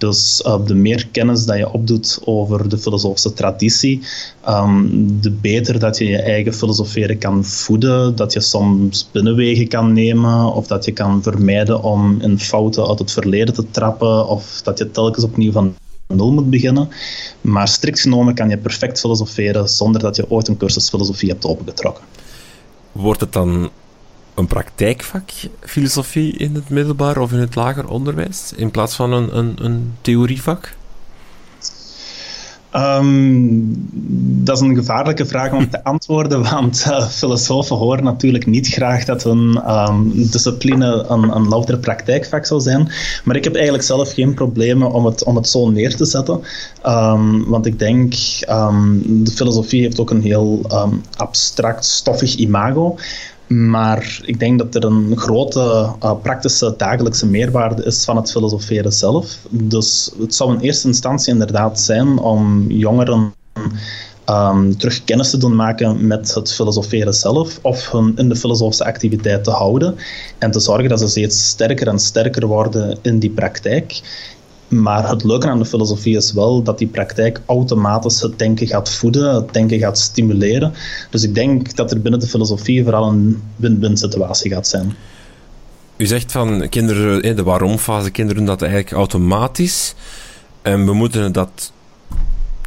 Dus 0.00 0.42
uh, 0.46 0.66
de 0.66 0.74
meer 0.74 1.08
kennis 1.12 1.44
dat 1.44 1.56
je 1.56 1.72
opdoet 1.72 2.20
over 2.24 2.68
de 2.68 2.78
filosofische 2.78 3.32
traditie, 3.32 4.02
um, 4.48 5.20
de 5.20 5.30
beter 5.30 5.78
dat 5.78 5.98
je 5.98 6.04
je 6.04 6.22
eigen 6.22 6.54
filosoferen 6.54 7.18
kan 7.18 7.44
voeden, 7.44 8.16
dat 8.16 8.32
je 8.32 8.40
soms 8.40 9.08
binnenwegen 9.12 9.68
kan 9.68 9.92
nemen 9.92 10.52
of 10.52 10.66
dat 10.66 10.84
je 10.84 10.92
kan 10.92 11.22
vermijden 11.22 11.82
om 11.82 12.20
in 12.20 12.38
fouten 12.38 12.88
uit 12.88 12.98
het 12.98 13.12
verleden 13.12 13.54
te 13.54 13.70
trappen 13.70 14.26
of 14.28 14.60
dat 14.62 14.78
je 14.78 14.90
telkens 14.90 15.24
opnieuw 15.24 15.52
van 15.52 15.74
nul 16.06 16.32
moet 16.32 16.50
beginnen. 16.50 16.88
Maar 17.40 17.68
strikt 17.68 18.00
genomen 18.00 18.34
kan 18.34 18.48
je 18.48 18.58
perfect 18.58 19.00
filosoferen 19.00 19.68
zonder 19.68 20.00
dat 20.00 20.16
je 20.16 20.30
ooit 20.30 20.48
een 20.48 20.56
cursus 20.56 20.88
filosofie 20.88 21.28
hebt 21.28 21.46
opengetrokken. 21.46 22.04
Wordt 22.92 23.20
het 23.20 23.32
dan 23.32 23.70
een 24.34 24.46
praktijkvak 24.46 25.30
filosofie 25.60 26.36
in 26.36 26.54
het 26.54 26.68
middelbaar 26.68 27.18
of 27.18 27.32
in 27.32 27.38
het 27.38 27.54
lager 27.54 27.88
onderwijs, 27.88 28.52
in 28.56 28.70
plaats 28.70 28.96
van 28.96 29.12
een, 29.12 29.36
een, 29.36 29.56
een 29.64 29.94
theorievak? 30.00 30.78
Um, 32.76 33.88
dat 34.44 34.56
is 34.56 34.62
een 34.62 34.74
gevaarlijke 34.74 35.26
vraag 35.26 35.52
om 35.52 35.70
te 35.70 35.84
antwoorden, 35.92 36.42
want 36.42 36.84
uh, 36.88 37.06
filosofen 37.08 37.76
horen 37.76 38.04
natuurlijk 38.04 38.46
niet 38.46 38.68
graag 38.68 39.04
dat 39.04 39.22
hun 39.22 39.70
um, 39.70 40.12
discipline 40.30 41.04
een, 41.08 41.36
een 41.36 41.48
louter 41.48 41.78
praktijkvak 41.78 42.46
zou 42.46 42.60
zijn. 42.60 42.92
Maar 43.24 43.36
ik 43.36 43.44
heb 43.44 43.54
eigenlijk 43.54 43.84
zelf 43.84 44.12
geen 44.12 44.34
problemen 44.34 44.92
om 44.92 45.04
het, 45.04 45.24
om 45.24 45.36
het 45.36 45.48
zo 45.48 45.70
neer 45.70 45.96
te 45.96 46.04
zetten. 46.04 46.40
Um, 46.86 47.44
want 47.48 47.66
ik 47.66 47.78
denk, 47.78 48.12
de 49.24 49.32
filosofie 49.34 49.82
heeft 49.82 50.00
ook 50.00 50.10
een 50.10 50.22
heel 50.22 50.66
abstract, 51.16 51.84
stoffig 51.84 52.34
imago. 52.34 52.96
Maar 53.54 54.20
ik 54.24 54.38
denk 54.38 54.58
dat 54.58 54.74
er 54.74 54.84
een 54.84 55.16
grote 55.16 55.60
uh, 56.02 56.12
praktische 56.22 56.74
dagelijkse 56.76 57.26
meerwaarde 57.26 57.84
is 57.84 58.04
van 58.04 58.16
het 58.16 58.30
filosoferen 58.30 58.92
zelf. 58.92 59.38
Dus 59.50 60.10
het 60.18 60.34
zou 60.34 60.54
in 60.54 60.60
eerste 60.60 60.86
instantie 60.86 61.32
inderdaad 61.32 61.80
zijn 61.80 62.18
om 62.18 62.70
jongeren 62.70 63.34
um, 64.26 64.76
terug 64.78 65.04
kennis 65.04 65.30
te 65.30 65.36
doen 65.36 65.56
maken 65.56 66.06
met 66.06 66.34
het 66.34 66.52
filosoferen 66.52 67.14
zelf 67.14 67.58
of 67.62 67.90
hun 67.90 68.12
in 68.16 68.28
de 68.28 68.36
filosofische 68.36 68.84
activiteit 68.84 69.44
te 69.44 69.50
houden 69.50 69.96
en 70.38 70.50
te 70.50 70.60
zorgen 70.60 70.88
dat 70.88 71.00
ze 71.00 71.08
steeds 71.08 71.48
sterker 71.48 71.88
en 71.88 71.98
sterker 71.98 72.46
worden 72.46 72.98
in 73.02 73.18
die 73.18 73.30
praktijk. 73.30 74.00
Maar 74.70 75.08
het 75.08 75.24
leuke 75.24 75.48
aan 75.48 75.58
de 75.58 75.64
filosofie 75.64 76.16
is 76.16 76.32
wel 76.32 76.62
dat 76.62 76.78
die 76.78 76.86
praktijk 76.86 77.40
automatisch 77.46 78.20
het 78.20 78.38
denken 78.38 78.66
gaat 78.66 78.90
voeden, 78.90 79.34
het 79.34 79.52
denken 79.52 79.78
gaat 79.78 79.98
stimuleren. 79.98 80.72
Dus 81.10 81.22
ik 81.22 81.34
denk 81.34 81.76
dat 81.76 81.90
er 81.90 82.00
binnen 82.00 82.20
de 82.20 82.26
filosofie 82.26 82.82
vooral 82.82 83.08
een 83.08 83.42
win-win 83.56 83.96
situatie 83.96 84.50
gaat 84.50 84.66
zijn. 84.66 84.94
U 85.96 86.06
zegt 86.06 86.32
van 86.32 86.68
kinderen, 86.68 87.36
de 87.36 87.42
waarom-fase, 87.42 88.10
kinderen 88.10 88.44
doen 88.44 88.56
dat 88.56 88.62
eigenlijk 88.62 88.92
automatisch. 88.92 89.94
En 90.62 90.84
we 90.84 90.92
moeten 90.92 91.32
dat 91.32 91.72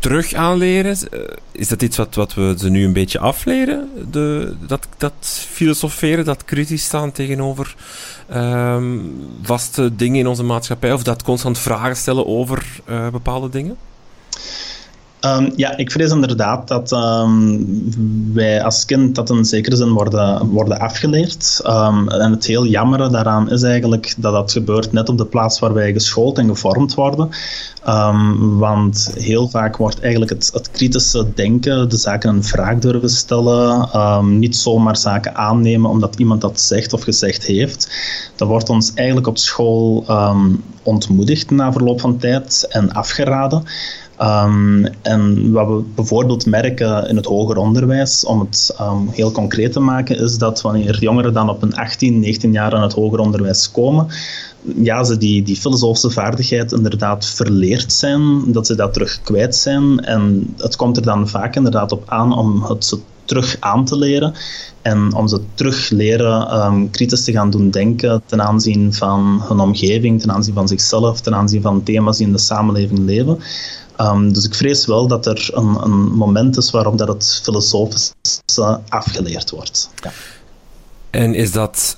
terug 0.03 0.33
aanleren? 0.33 0.97
Eh, 1.11 1.19
is 1.51 1.67
dat 1.67 1.81
iets 1.81 1.97
wat, 1.97 2.15
wat 2.15 2.33
we 2.33 2.55
ze 2.57 2.69
nu 2.69 2.85
een 2.85 2.93
beetje 2.93 3.19
afleren? 3.19 3.89
De, 4.11 4.55
dat, 4.59 4.87
dat 4.97 5.45
filosoferen, 5.49 6.25
dat 6.25 6.45
kritisch 6.45 6.83
staan 6.83 7.11
tegenover 7.11 7.75
um, 8.35 9.15
vaste 9.41 9.95
dingen 9.95 10.19
in 10.19 10.27
onze 10.27 10.43
maatschappij? 10.43 10.93
Of 10.93 11.03
dat 11.03 11.23
constant 11.23 11.59
vragen 11.59 11.95
stellen 11.95 12.27
over 12.27 12.65
uh, 12.89 13.09
bepaalde 13.09 13.49
dingen? 13.49 13.77
Ehm, 15.23 15.49
ja, 15.55 15.77
ik 15.77 15.91
vrees 15.91 16.11
inderdaad 16.11 16.67
dat 16.67 16.91
ehm, 16.91 17.59
wij 18.33 18.63
als 18.63 18.85
kind 18.85 19.15
dat 19.15 19.29
in 19.29 19.45
zekere 19.45 19.75
zin 19.75 19.91
worden, 19.91 20.47
worden 20.47 20.79
afgeleerd. 20.79 21.61
Um, 21.65 22.09
en 22.09 22.31
het 22.31 22.45
heel 22.45 22.65
jammere 22.65 23.09
daaraan 23.09 23.49
is 23.51 23.63
eigenlijk 23.63 24.15
dat 24.17 24.33
dat 24.33 24.51
gebeurt 24.51 24.91
net 24.91 25.09
op 25.09 25.17
de 25.17 25.25
plaats 25.25 25.59
waar 25.59 25.73
wij 25.73 25.93
geschoold 25.93 26.37
en 26.37 26.47
gevormd 26.47 26.93
worden. 26.93 27.29
want 28.59 29.11
heel 29.17 29.47
vaak 29.49 29.77
wordt 29.77 30.01
eigenlijk 30.01 30.31
het, 30.31 30.49
het, 30.53 30.71
kritische 30.71 31.33
denken, 31.33 31.89
de 31.89 31.97
zaken 31.97 32.29
een 32.29 32.43
vraag 32.43 32.79
durven 32.79 33.09
stellen, 33.09 33.89
niet 34.39 34.55
zomaar 34.55 34.97
zaken 34.97 35.35
aannemen 35.35 35.89
omdat 35.89 36.15
iemand 36.15 36.41
dat 36.41 36.59
zegt 36.59 36.93
of 36.93 37.03
gezegd 37.03 37.45
heeft. 37.45 37.89
Dat 38.35 38.47
wordt 38.47 38.69
ons 38.69 38.91
eigenlijk 38.93 39.27
op 39.27 39.37
school 39.37 40.05
ontmoedigd 40.83 41.51
na 41.51 41.71
verloop 41.71 41.99
van 41.99 42.17
tijd 42.17 42.65
en 42.69 42.91
afgeraden. 42.91 43.63
Um, 44.23 44.85
en 45.01 45.51
wat 45.51 45.67
we 45.67 45.83
bijvoorbeeld 45.95 46.45
merken 46.45 47.07
in 47.07 47.15
het 47.15 47.25
hoger 47.25 47.57
onderwijs, 47.57 48.25
om 48.25 48.39
het 48.39 48.75
um, 48.81 49.09
heel 49.09 49.31
concreet 49.31 49.71
te 49.71 49.79
maken, 49.79 50.19
is 50.19 50.37
dat 50.37 50.61
wanneer 50.61 50.99
jongeren 50.99 51.33
dan 51.33 51.49
op 51.49 51.61
een 51.61 51.75
18, 51.75 52.19
19 52.19 52.51
jaar 52.51 52.75
aan 52.75 52.81
het 52.81 52.93
hoger 52.93 53.19
onderwijs 53.19 53.71
komen, 53.71 54.07
ja, 54.75 55.03
ze 55.03 55.17
die, 55.17 55.43
die 55.43 55.55
filosofische 55.55 56.09
vaardigheid 56.09 56.71
inderdaad 56.71 57.25
verleerd 57.25 57.93
zijn, 57.93 58.51
dat 58.51 58.67
ze 58.67 58.75
dat 58.75 58.93
terug 58.93 59.21
kwijt 59.21 59.55
zijn. 59.55 59.99
En 59.99 60.53
het 60.57 60.75
komt 60.75 60.97
er 60.97 61.03
dan 61.03 61.27
vaak 61.27 61.55
inderdaad 61.55 61.91
op 61.91 62.03
aan 62.05 62.37
om 62.37 62.63
het 62.63 62.85
ze 62.85 62.99
terug 63.25 63.57
aan 63.59 63.85
te 63.85 63.97
leren. 63.97 64.33
En 64.81 65.13
om 65.13 65.27
ze 65.27 65.41
terug 65.53 65.89
leren 65.89 66.65
um, 66.65 66.89
kritisch 66.89 67.23
te 67.23 67.31
gaan 67.31 67.49
doen 67.49 67.69
denken 67.69 68.21
ten 68.25 68.41
aanzien 68.41 68.93
van 68.93 69.41
hun 69.47 69.59
omgeving, 69.59 70.21
ten 70.21 70.31
aanzien 70.31 70.53
van 70.53 70.67
zichzelf, 70.67 71.21
ten 71.21 71.35
aanzien 71.35 71.61
van 71.61 71.83
thema's 71.83 72.17
die 72.17 72.25
in 72.25 72.31
de 72.31 72.39
samenleving 72.39 72.99
leven. 72.99 73.39
Um, 73.97 74.33
dus 74.33 74.45
ik 74.45 74.55
vrees 74.55 74.85
wel 74.85 75.07
dat 75.07 75.25
er 75.25 75.49
een, 75.51 75.83
een, 75.83 76.13
moment 76.13 76.57
is 76.57 76.71
waarop 76.71 76.97
dat 76.97 77.07
het 77.07 77.41
filosofisch 77.43 78.13
afgeleerd 78.89 79.49
wordt. 79.49 79.89
Ja. 80.03 80.11
En 81.09 81.33
is 81.33 81.51
dat 81.51 81.97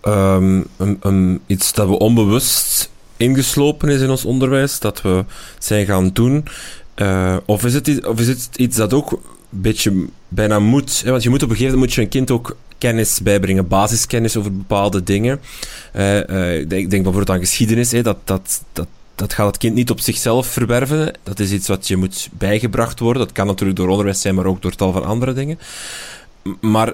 een, 0.00 1.40
iets 1.46 1.72
dat 1.72 1.88
we 1.88 1.98
onbewust 1.98 2.90
ingeslopen 3.16 3.88
is 3.88 4.00
in 4.00 4.10
ons 4.10 4.24
onderwijs, 4.24 4.78
dat 4.78 5.02
we 5.02 5.24
zijn 5.58 5.86
gaan 5.86 6.10
doen? 6.12 6.44
Uh, 6.96 7.36
of, 7.46 7.64
is 7.64 7.74
het, 7.74 8.06
of 8.06 8.20
is 8.20 8.28
het 8.28 8.48
iets 8.56 8.76
dat 8.76 8.92
ook 8.92 9.12
een 9.12 9.18
beetje 9.50 10.06
bijna 10.28 10.58
moet? 10.58 11.02
Hè? 11.04 11.10
Want 11.10 11.22
je 11.22 11.30
moet 11.30 11.42
op 11.42 11.50
een 11.50 11.56
gegeven 11.56 11.78
moment 11.78 11.96
moet 11.96 11.96
je 11.96 12.02
een 12.02 12.26
kind 12.26 12.30
ook 12.30 12.56
kennis 12.78 13.20
bijbrengen, 13.20 13.68
basiskennis 13.68 14.36
over 14.36 14.56
bepaalde 14.56 15.02
dingen. 15.02 15.40
Uh, 15.96 16.28
uh, 16.28 16.58
ik 16.60 16.68
denk 16.68 16.90
bijvoorbeeld 16.90 17.30
aan 17.30 17.38
geschiedenis, 17.38 17.90
hè, 17.90 18.02
dat, 18.02 18.16
dat, 18.24 18.62
dat 18.72 18.86
dat 19.16 19.32
gaat 19.32 19.46
het 19.46 19.58
kind 19.58 19.74
niet 19.74 19.90
op 19.90 20.00
zichzelf 20.00 20.46
verwerven. 20.46 21.14
Dat 21.22 21.38
is 21.38 21.52
iets 21.52 21.68
wat 21.68 21.88
je 21.88 21.96
moet 21.96 22.28
bijgebracht 22.32 23.00
worden. 23.00 23.22
Dat 23.22 23.32
kan 23.32 23.46
natuurlijk 23.46 23.78
door 23.78 23.88
onderwijs 23.88 24.20
zijn, 24.20 24.34
maar 24.34 24.46
ook 24.46 24.62
door 24.62 24.74
tal 24.74 24.92
van 24.92 25.04
andere 25.04 25.32
dingen. 25.32 25.58
Maar 26.60 26.92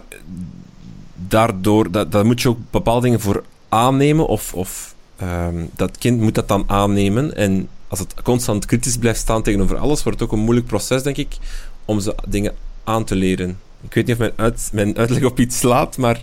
daardoor, 1.14 1.90
dat, 1.90 2.12
dat 2.12 2.24
moet 2.24 2.42
je 2.42 2.48
ook 2.48 2.58
bepaalde 2.70 3.02
dingen 3.02 3.20
voor 3.20 3.44
aannemen. 3.68 4.26
Of, 4.26 4.54
of 4.54 4.94
um, 5.22 5.70
dat 5.76 5.98
kind 5.98 6.20
moet 6.20 6.34
dat 6.34 6.48
dan 6.48 6.64
aannemen. 6.66 7.36
En 7.36 7.68
als 7.88 7.98
het 7.98 8.14
constant 8.22 8.66
kritisch 8.66 8.96
blijft 8.96 9.20
staan 9.20 9.42
tegenover 9.42 9.76
alles, 9.76 10.02
wordt 10.02 10.20
het 10.20 10.28
ook 10.28 10.34
een 10.34 10.44
moeilijk 10.44 10.66
proces, 10.66 11.02
denk 11.02 11.16
ik, 11.16 11.36
om 11.84 12.00
ze 12.00 12.14
dingen 12.28 12.54
aan 12.84 13.04
te 13.04 13.14
leren. 13.14 13.58
Ik 13.82 13.94
weet 13.94 14.06
niet 14.06 14.14
of 14.14 14.18
mijn, 14.18 14.32
uit, 14.36 14.68
mijn 14.72 14.96
uitleg 14.98 15.24
op 15.24 15.38
iets 15.38 15.58
slaat, 15.58 15.96
maar 15.96 16.20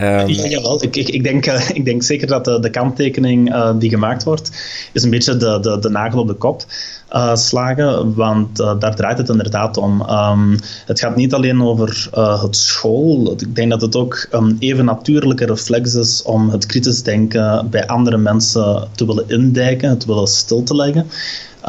Um, 0.00 0.28
ja. 0.28 0.78
Ik, 0.80 0.96
ik, 0.96 1.22
denk, 1.22 1.46
uh, 1.46 1.68
ik 1.72 1.84
denk 1.84 2.02
zeker 2.02 2.26
dat 2.26 2.44
de, 2.44 2.60
de 2.60 2.70
kanttekening 2.70 3.54
uh, 3.54 3.70
die 3.78 3.90
gemaakt 3.90 4.24
wordt, 4.24 4.50
is 4.92 5.02
een 5.02 5.10
beetje 5.10 5.36
de, 5.36 5.58
de, 5.60 5.78
de 5.78 5.88
nagel 5.88 6.20
op 6.20 6.26
de 6.26 6.34
kop 6.34 6.64
slagen, 7.34 8.14
want 8.14 8.56
daar 8.56 8.96
draait 8.96 9.18
het 9.18 9.28
inderdaad 9.28 9.76
om. 9.76 10.00
Um, 10.10 10.58
het 10.86 11.00
gaat 11.00 11.16
niet 11.16 11.34
alleen 11.34 11.62
over 11.62 12.08
het 12.42 12.56
school. 12.56 13.32
Ik 13.32 13.54
denk 13.54 13.70
dat 13.70 13.80
het 13.80 13.96
ook 13.96 14.26
een 14.30 14.56
even 14.58 14.84
natuurlijke 14.84 15.46
reflex 15.46 15.94
is 15.94 16.22
om 16.22 16.50
het 16.50 16.66
kritisch 16.66 17.02
denken 17.02 17.70
bij 17.70 17.86
andere 17.86 18.16
mensen 18.16 18.88
te 18.94 19.06
willen 19.06 19.24
indijken, 19.28 19.98
te 19.98 20.06
willen 20.06 20.26
stil 20.26 20.62
te 20.62 20.74
leggen. 20.74 21.06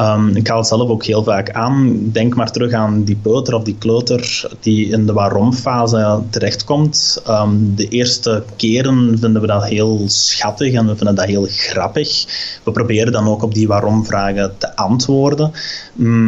Um, 0.00 0.36
ik 0.36 0.48
haal 0.48 0.58
het 0.58 0.66
zelf 0.66 0.88
ook 0.88 1.04
heel 1.04 1.22
vaak 1.22 1.50
aan. 1.50 2.00
Denk 2.12 2.34
maar 2.34 2.52
terug 2.52 2.72
aan 2.72 3.02
die 3.04 3.16
peuter 3.16 3.54
of 3.54 3.62
die 3.62 3.76
kleuter 3.78 4.50
die 4.60 4.88
in 4.88 5.06
de 5.06 5.12
waarom-fase 5.12 6.22
terechtkomt. 6.30 7.22
Um, 7.28 7.74
de 7.74 7.88
eerste 7.88 8.42
keren 8.56 9.18
vinden 9.18 9.40
we 9.40 9.46
dat 9.46 9.64
heel 9.64 10.02
schattig 10.06 10.72
en 10.72 10.86
we 10.86 10.96
vinden 10.96 11.14
dat 11.14 11.24
heel 11.24 11.46
grappig. 11.48 12.24
We 12.64 12.72
proberen 12.72 13.12
dan 13.12 13.28
ook 13.28 13.42
op 13.42 13.54
die 13.54 13.68
waarom-vragen 13.68 14.52
te 14.58 14.76
antwoorden. 14.76 15.52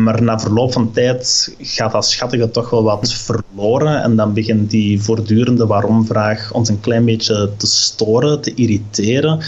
Maar 0.05 0.23
na 0.23 0.39
verloop 0.39 0.73
van 0.73 0.93
tijd 0.93 1.55
gaat 1.59 1.93
dat 1.93 2.07
schattige 2.07 2.51
toch 2.51 2.71
wel 2.71 2.83
wat 2.83 3.13
verloren 3.13 4.03
en 4.03 4.17
dan 4.17 4.33
begint 4.33 4.71
die 4.71 5.03
voortdurende 5.03 5.67
waarom-vraag 5.67 6.53
ons 6.53 6.69
een 6.69 6.81
klein 6.81 7.05
beetje 7.05 7.51
te 7.57 7.67
storen, 7.67 8.41
te 8.41 8.55
irriteren 8.55 9.41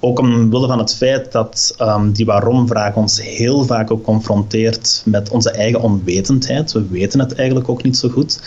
ook 0.00 0.18
omwille 0.18 0.66
van 0.66 0.78
het 0.78 0.96
feit 0.96 1.32
dat 1.32 1.74
um, 1.80 2.12
die 2.12 2.26
waarom-vraag 2.26 2.94
ons 2.94 3.22
heel 3.22 3.64
vaak 3.64 3.90
ook 3.90 4.04
confronteert 4.04 5.02
met 5.04 5.28
onze 5.28 5.50
eigen 5.50 5.80
onwetendheid. 5.80 6.72
We 6.72 6.86
weten 6.88 7.20
het 7.20 7.34
eigenlijk 7.34 7.68
ook 7.68 7.82
niet 7.82 7.96
zo 7.96 8.08
goed. 8.08 8.40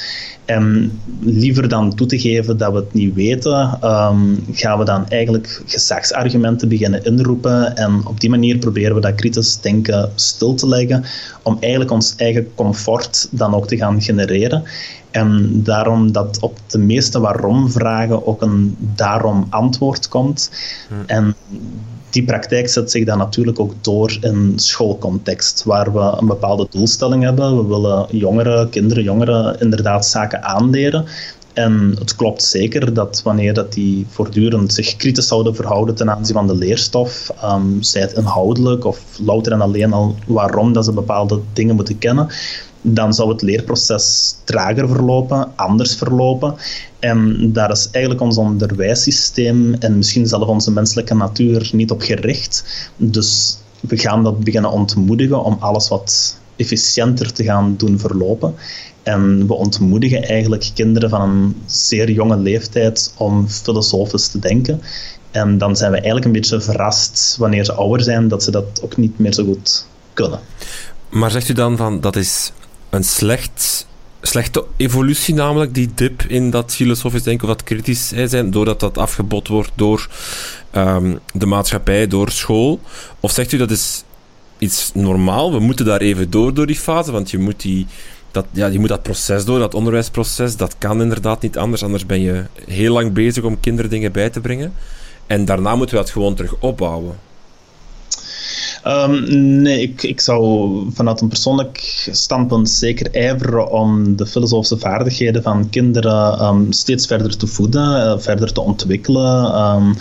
En 0.46 1.00
liever 1.20 1.70
dan 1.70 1.96
toe 1.96 2.08
te 2.08 2.20
geven 2.20 2.58
dat 2.58 2.72
we 2.72 2.78
het 2.78 2.94
niet 2.94 3.14
weten, 3.14 3.80
um, 3.84 4.46
gaan 4.52 4.80
we 4.80 4.86
dan 4.86 5.08
eigenlijk 5.08 5.62
gezagsargumenten 5.66 6.70
beginnen 6.70 7.06
inroepen. 7.06 7.76
En 7.76 8.02
op 8.06 8.20
die 8.20 8.30
manier 8.30 8.58
proberen 8.58 8.96
we 8.96 9.02
dat 9.02 9.16
kritisch 9.16 9.62
denken 9.62 10.12
stil 10.16 10.54
te 10.54 10.68
leggen, 10.68 11.04
om 11.44 11.58
eigenlijk 11.60 11.92
ons 11.92 12.14
eigen 12.18 12.48
comfort 12.56 13.28
dan 13.32 13.54
ook 13.54 13.68
te 13.68 13.78
gaan 13.78 14.02
genereren. 14.02 14.64
En 15.12 15.64
daarom 15.64 16.12
dat 16.12 16.38
op 16.42 16.58
de 16.68 16.78
meeste 16.78 17.20
waarom-vragen 17.20 18.28
ook 18.28 18.42
een 18.42 18.76
daarom-antwoord 18.80 20.08
komt. 20.08 20.52
Hmm. 20.88 21.04
En 21.06 21.36
die 22.10 22.24
praktijk 22.24 22.70
zet 22.70 22.92
zich 22.92 23.06
dan 23.06 23.18
natuurlijk 23.18 23.60
ook 23.60 23.74
door 23.82 24.18
in 24.22 24.54
schoolcontext, 24.56 25.64
waar 25.64 25.94
we 25.94 26.16
een 26.20 26.28
bepaalde 26.28 26.68
doelstelling 26.70 27.24
hebben. 27.24 27.58
We 27.58 27.68
willen 27.68 28.06
jongeren, 28.10 28.70
kinderen, 28.70 29.04
jongeren 29.04 29.60
inderdaad 29.60 30.06
zaken 30.06 30.44
aanleren. 30.44 31.06
En 31.54 31.96
het 32.00 32.16
klopt 32.16 32.44
zeker 32.44 32.94
dat 32.94 33.22
wanneer 33.24 33.54
dat 33.54 33.74
die 33.74 34.06
voortdurend 34.10 34.74
zich 34.74 34.96
kritisch 34.96 35.28
zouden 35.28 35.56
verhouden 35.56 35.96
ten 35.96 36.10
aanzien 36.10 36.36
van 36.36 36.48
de 36.48 36.56
leerstof, 36.56 37.32
um, 37.44 37.84
zij 37.84 38.02
het 38.02 38.14
inhoudelijk 38.14 38.86
of 38.86 39.00
louter 39.26 39.52
en 39.52 39.62
alleen 39.62 39.94
al 39.94 40.16
waarom 40.28 40.74
dat 40.74 40.86
ze 40.86 40.92
bepaalde 40.92 41.40
dingen 41.54 41.76
moeten 41.76 41.98
kennen, 41.98 42.28
dan 42.82 43.14
zou 43.14 43.30
het 43.30 43.42
leerproces 43.42 44.36
trager 44.44 44.88
verlopen, 44.88 45.52
anders 45.56 45.96
verlopen. 45.96 46.56
En 47.00 47.50
daar 47.54 47.72
is 47.72 47.88
eigenlijk 47.92 48.24
ons 48.24 48.38
onderwijssysteem 48.38 49.74
en 49.74 49.98
misschien 49.98 50.28
zelf 50.28 50.48
onze 50.48 50.72
menselijke 50.72 51.16
natuur 51.16 51.70
niet 51.74 51.92
op 51.92 52.02
gericht. 52.02 52.90
Dus 52.96 53.58
we 53.80 53.98
gaan 53.98 54.24
dat 54.24 54.40
beginnen 54.40 54.72
ontmoedigen 54.72 55.44
om 55.44 55.58
alles 55.60 55.88
wat 55.88 56.38
efficiënter 56.56 57.34
te 57.34 57.44
gaan 57.44 57.76
doen 57.78 58.00
verlopen. 58.00 58.56
En 59.04 59.48
we 59.48 59.54
ontmoedigen 59.54 60.24
eigenlijk 60.24 60.72
kinderen 60.74 61.10
van 61.10 61.22
een 61.22 61.56
zeer 61.66 62.12
jonge 62.12 62.38
leeftijd 62.38 63.14
om 63.18 63.48
filosofisch 63.48 64.28
te 64.28 64.40
denken. 64.40 64.82
En 65.32 65.58
dan 65.58 65.76
zijn 65.76 65.92
we 65.92 65.98
eigenlijk 65.98 66.26
een 66.26 66.32
beetje 66.32 66.62
verrast 66.62 67.36
wanneer 67.40 67.66
ze 67.66 67.74
ouder 67.74 68.02
zijn 68.02 68.28
dat 68.28 68.44
ze 68.44 68.52
dat 68.52 68.82
ook 68.84 68.98
niet 68.98 69.20
meer 69.20 69.34
zo 69.34 69.44
goed 69.44 69.86
kunnen. 70.14 70.40
Maar 71.10 71.32
zegt 71.32 71.50
u 71.50 71.54
dan 71.54 71.78
van 71.78 72.02
dat 72.02 72.16
is 72.16 72.52
een 72.90 73.04
slecht, 73.04 73.88
slechte 74.22 74.66
evolutie, 74.78 75.34
namelijk 75.34 75.74
die 75.74 75.90
dip 75.96 76.24
in 76.28 76.50
dat 76.50 76.76
filosofisch 76.76 77.24
denken 77.24 77.48
of 77.48 77.56
dat 77.56 77.64
kritisch 77.64 78.08
zijn, 78.08 78.52
doordat 78.52 78.80
dat 78.80 78.98
afgebod 78.98 79.48
wordt 79.48 79.72
door 79.76 80.10
ehm, 80.72 81.16
de 81.34 81.46
maatschappij, 81.46 82.08
door 82.08 82.30
school? 82.32 82.80
Of 83.20 83.32
zegt 83.32 83.52
u 83.52 83.58
dat 83.58 83.72
is 83.72 84.04
iets 84.58 84.92
normaal? 84.94 85.52
We 85.52 85.60
moeten 85.60 85.86
daar 85.86 86.02
even 86.02 86.30
door, 86.30 86.54
door 86.54 86.68
die 86.68 86.80
fase, 86.80 87.12
want 87.12 87.32
je 87.32 87.38
moet 87.38 87.62
die 87.62 87.88
dat, 88.32 88.46
ja, 88.52 88.68
je 88.68 88.80
moet 88.80 88.90
dat 88.90 89.04
proces 89.04 89.46
door, 89.46 89.60
dat 89.60 89.74
onderwijsproces, 89.74 90.56
dat 90.56 90.76
kan 90.78 91.02
inderdaad 91.02 91.42
niet 91.42 91.58
anders. 91.58 91.84
Anders 91.84 92.06
ben 92.06 92.22
je 92.22 92.44
heel 92.66 92.94
lang 92.94 93.14
bezig 93.14 93.44
om 93.44 93.60
kinderen 93.60 93.90
dingen 93.90 94.12
bij 94.12 94.30
te 94.30 94.40
brengen. 94.40 94.74
En 95.28 95.46
daarna 95.46 95.76
moeten 95.76 95.96
we 95.96 96.02
dat 96.02 96.12
gewoon 96.12 96.36
terug 96.36 96.56
opbouwen. 96.60 97.16
Um, 98.88 99.24
nee, 99.62 99.82
ik, 99.82 100.04
ik 100.04 100.20
zou 100.20 100.70
vanuit 100.94 101.22
een 101.22 101.28
persoonlijk 101.28 102.08
standpunt 102.12 102.70
zeker 102.70 103.12
ijveren 103.12 103.72
om 103.72 104.16
de 104.16 104.26
filosofische 104.26 104.78
vaardigheden 104.78 105.44
van 105.44 105.70
kinderen 105.70 106.46
um, 106.46 106.72
steeds 106.72 107.08
verder 107.08 107.38
te 107.38 107.48
voeden, 107.48 108.06
uh, 108.06 108.14
verder 108.18 108.54
te 108.54 108.62
ontwikkelen 108.62 109.62
um, 109.62 109.96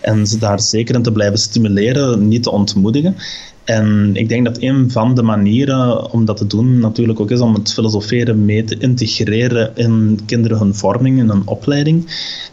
en 0.00 0.26
ze 0.26 0.38
daar 0.38 0.60
zeker 0.60 0.94
in 0.94 1.02
te 1.02 1.12
blijven 1.12 1.38
stimuleren, 1.38 2.28
niet 2.28 2.42
te 2.42 2.50
ontmoedigen. 2.50 3.16
En 3.64 4.10
ik 4.14 4.28
denk 4.28 4.44
dat 4.44 4.62
een 4.62 4.90
van 4.90 5.14
de 5.14 5.22
manieren 5.22 6.10
om 6.12 6.24
dat 6.24 6.36
te 6.36 6.46
doen 6.46 6.78
natuurlijk 6.78 7.20
ook 7.20 7.30
is 7.30 7.40
om 7.40 7.54
het 7.54 7.72
filosoferen 7.72 8.44
mee 8.44 8.64
te 8.64 8.78
integreren 8.78 9.76
in 9.76 10.20
kinderen 10.26 10.58
hun 10.58 10.74
vorming, 10.74 11.18
in 11.18 11.28
hun 11.28 11.46
opleiding. 11.46 12.06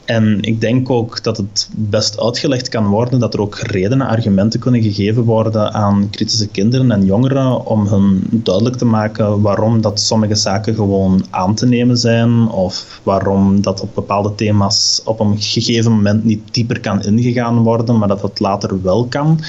En 0.09 0.41
ik 0.41 0.61
denk 0.61 0.89
ook 0.89 1.23
dat 1.23 1.37
het 1.37 1.69
best 1.75 2.19
uitgelegd 2.19 2.69
kan 2.69 2.87
worden 2.87 3.19
dat 3.19 3.33
er 3.33 3.41
ook 3.41 3.55
redenen, 3.55 4.07
argumenten 4.07 4.59
kunnen 4.59 4.81
gegeven 4.81 5.23
worden 5.23 5.73
aan 5.73 6.07
kritische 6.09 6.47
kinderen 6.47 6.91
en 6.91 7.05
jongeren 7.05 7.65
om 7.65 7.87
hun 7.87 8.23
duidelijk 8.31 8.75
te 8.75 8.85
maken 8.85 9.41
waarom 9.41 9.81
dat 9.81 9.99
sommige 9.99 10.35
zaken 10.35 10.75
gewoon 10.75 11.25
aan 11.29 11.55
te 11.55 11.65
nemen 11.65 11.97
zijn 11.97 12.47
of 12.47 12.99
waarom 13.03 13.61
dat 13.61 13.81
op 13.81 13.89
bepaalde 13.95 14.35
thema's 14.35 15.01
op 15.05 15.19
een 15.19 15.41
gegeven 15.41 15.91
moment 15.91 16.23
niet 16.23 16.53
dieper 16.53 16.79
kan 16.79 17.03
ingegaan 17.03 17.57
worden, 17.63 17.97
maar 17.97 18.07
dat 18.07 18.21
dat 18.21 18.39
later 18.39 18.81
wel 18.81 19.05
kan. 19.05 19.39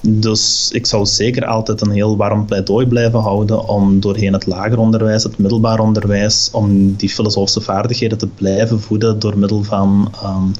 Dus 0.00 0.70
ik 0.72 0.86
zou 0.86 1.06
zeker 1.06 1.46
altijd 1.46 1.80
een 1.80 1.90
heel 1.90 2.16
warm 2.16 2.44
pleidooi 2.44 2.86
blijven 2.86 3.20
houden 3.20 3.68
om 3.68 4.00
doorheen 4.00 4.32
het 4.32 4.46
lager 4.46 4.78
onderwijs, 4.78 5.22
het 5.22 5.38
middelbaar 5.38 5.80
onderwijs, 5.80 6.48
om 6.52 6.94
die 6.96 7.08
filosofische 7.08 7.60
vaardigheden 7.60 8.18
te 8.18 8.26
blijven 8.26 8.80
voeden 8.80 9.18
door 9.18 9.38
middel 9.38 9.62
van 9.62 10.06
ehm, 10.22 10.50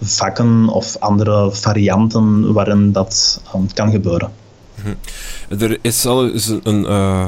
vakken 0.00 0.68
of 0.68 0.96
andere 0.98 1.50
varianten 1.52 2.52
waarin 2.52 2.92
dat 2.92 3.40
um, 3.54 3.72
kan 3.72 3.90
gebeuren. 3.90 4.32
Mhm. 4.74 5.62
Er 5.62 5.78
is 5.80 6.06
al 6.06 6.30
een, 6.62 6.84
uh, 6.84 7.26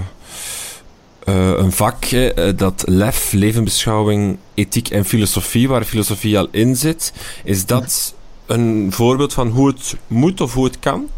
uh, 1.24 1.58
een 1.58 1.72
vak, 1.72 2.04
hè, 2.04 2.54
dat 2.54 2.82
LEF, 2.86 3.32
levenbeschouwing, 3.32 4.38
ethiek 4.54 4.88
en 4.88 5.04
filosofie, 5.04 5.68
waar 5.68 5.84
filosofie 5.84 6.38
al 6.38 6.48
in 6.50 6.76
zit. 6.76 7.12
Is 7.44 7.66
dat 7.66 8.14
een 8.46 8.88
voorbeeld 8.92 9.32
van 9.32 9.48
hoe 9.48 9.66
het 9.66 9.96
moet 10.06 10.40
of 10.40 10.54
hoe 10.54 10.64
het 10.64 10.78
kan? 10.78 11.08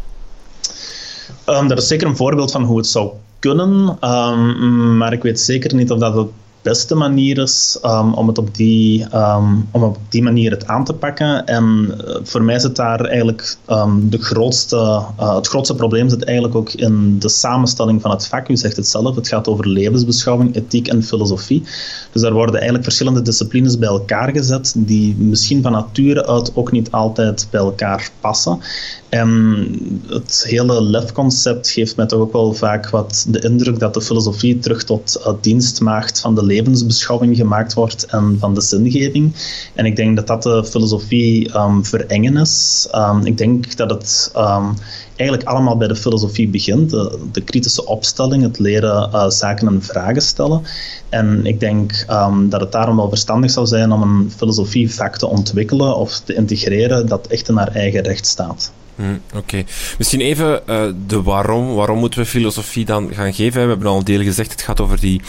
Um, 1.45 1.67
dat 1.67 1.77
is 1.77 1.87
zeker 1.87 2.07
een 2.07 2.15
voorbeeld 2.15 2.51
van 2.51 2.63
hoe 2.63 2.77
het 2.77 2.87
zou 2.87 3.11
kunnen, 3.39 3.97
um, 4.01 4.97
maar 4.97 5.13
ik 5.13 5.23
weet 5.23 5.39
zeker 5.39 5.75
niet 5.75 5.91
of 5.91 5.99
dat 5.99 6.13
het 6.13 6.27
beste 6.61 6.95
manier 6.95 7.37
is 7.37 7.79
um, 7.85 8.13
om, 8.13 8.27
het 8.27 8.37
op 8.37 8.55
die, 8.55 9.07
um, 9.15 9.67
om 9.71 9.83
op 9.83 9.97
die 10.09 10.23
manier 10.23 10.51
het 10.51 10.67
aan 10.67 10.85
te 10.85 10.93
pakken. 10.93 11.45
En 11.45 11.91
uh, 12.07 12.15
voor 12.23 12.43
mij 12.43 12.59
zit 12.59 12.75
daar 12.75 13.05
eigenlijk 13.05 13.57
um, 13.67 14.09
de 14.09 14.17
grootste, 14.17 14.75
uh, 15.19 15.35
het 15.35 15.47
grootste 15.47 15.75
probleem 15.75 16.09
zit 16.09 16.23
eigenlijk 16.23 16.55
ook 16.55 16.71
in 16.71 17.19
de 17.19 17.29
samenstelling 17.29 18.01
van 18.01 18.11
het 18.11 18.27
vak. 18.27 18.49
U 18.49 18.57
zegt 18.57 18.75
het 18.75 18.87
zelf, 18.87 19.15
het 19.15 19.27
gaat 19.27 19.47
over 19.47 19.67
levensbeschouwing, 19.67 20.55
ethiek 20.55 20.87
en 20.87 21.03
filosofie. 21.03 21.63
Dus 22.11 22.21
daar 22.21 22.33
worden 22.33 22.55
eigenlijk 22.55 22.83
verschillende 22.83 23.21
disciplines 23.21 23.77
bij 23.77 23.89
elkaar 23.89 24.31
gezet 24.31 24.73
die 24.77 25.15
misschien 25.15 25.61
van 25.61 25.71
nature 25.71 26.27
uit 26.27 26.51
ook 26.55 26.71
niet 26.71 26.91
altijd 26.91 27.47
bij 27.49 27.59
elkaar 27.59 28.11
passen. 28.19 28.59
En 29.09 29.29
het 30.07 30.43
hele 30.47 30.83
lefconcept 30.83 31.69
geeft 31.69 31.95
mij 31.95 32.05
toch 32.05 32.19
ook 32.19 32.33
wel 32.33 32.53
vaak 32.53 32.89
wat 32.89 33.25
de 33.29 33.39
indruk 33.39 33.79
dat 33.79 33.93
de 33.93 34.01
filosofie 34.01 34.59
terug 34.59 34.83
tot 34.83 35.17
uh, 35.19 35.33
dienstmaagd 35.41 36.19
van 36.19 36.35
de 36.35 36.43
gemaakt 37.35 37.73
wordt 37.73 38.05
en 38.05 38.37
van 38.39 38.53
de 38.53 38.61
zingeving. 38.61 39.33
En 39.75 39.85
ik 39.85 39.95
denk 39.95 40.15
dat 40.15 40.27
dat 40.27 40.43
de 40.43 40.65
filosofie 40.65 41.57
um, 41.57 41.85
verengen 41.85 42.37
is. 42.37 42.87
Um, 42.95 43.25
ik 43.25 43.37
denk 43.37 43.77
dat 43.77 43.89
het 43.89 44.31
eigenlijk 45.15 45.49
allemaal 45.49 45.77
bij 45.77 45.87
de 45.87 45.95
filosofie 45.95 46.47
begint. 46.47 46.89
De, 46.89 47.41
kritische 47.45 47.85
opstelling, 47.85 48.43
het 48.43 48.59
leren 48.59 49.09
uh, 49.13 49.29
zaken 49.29 49.67
en 49.67 49.83
vragen 49.83 50.21
stellen. 50.21 50.61
En 51.09 51.45
ik 51.45 51.59
denk 51.59 52.05
dat 52.49 52.61
het 52.61 52.71
daarom 52.71 52.95
wel 52.95 53.09
verstandig 53.09 53.51
zou 53.51 53.65
zijn 53.65 53.91
om 53.91 54.01
een 54.01 54.31
filosofievak 54.35 55.17
te 55.17 55.27
ontwikkelen 55.27 55.95
of 55.95 56.19
te 56.19 56.33
integreren 56.35 57.07
dat 57.07 57.27
echt 57.27 57.49
in 57.49 57.57
haar 57.57 57.71
eigen 57.71 58.01
recht 58.01 58.25
staat. 58.25 58.71
Hmm, 58.99 59.21
Oké. 59.35 59.63
Misschien 59.97 60.21
even 60.21 60.61
uh, 60.69 60.81
de 61.07 61.21
waarom. 61.21 61.73
Waarom 61.73 61.99
moeten 61.99 62.19
we 62.19 62.25
filosofie 62.25 62.85
dan 62.85 63.13
gaan 63.13 63.33
geven? 63.33 63.61
We 63.61 63.69
hebben 63.69 63.87
al 63.87 63.97
een 63.97 64.03
deel 64.03 64.21
gezegd, 64.21 64.51
het 64.51 64.61
gaat 64.61 64.79
over 64.79 64.99
die, 64.99 65.21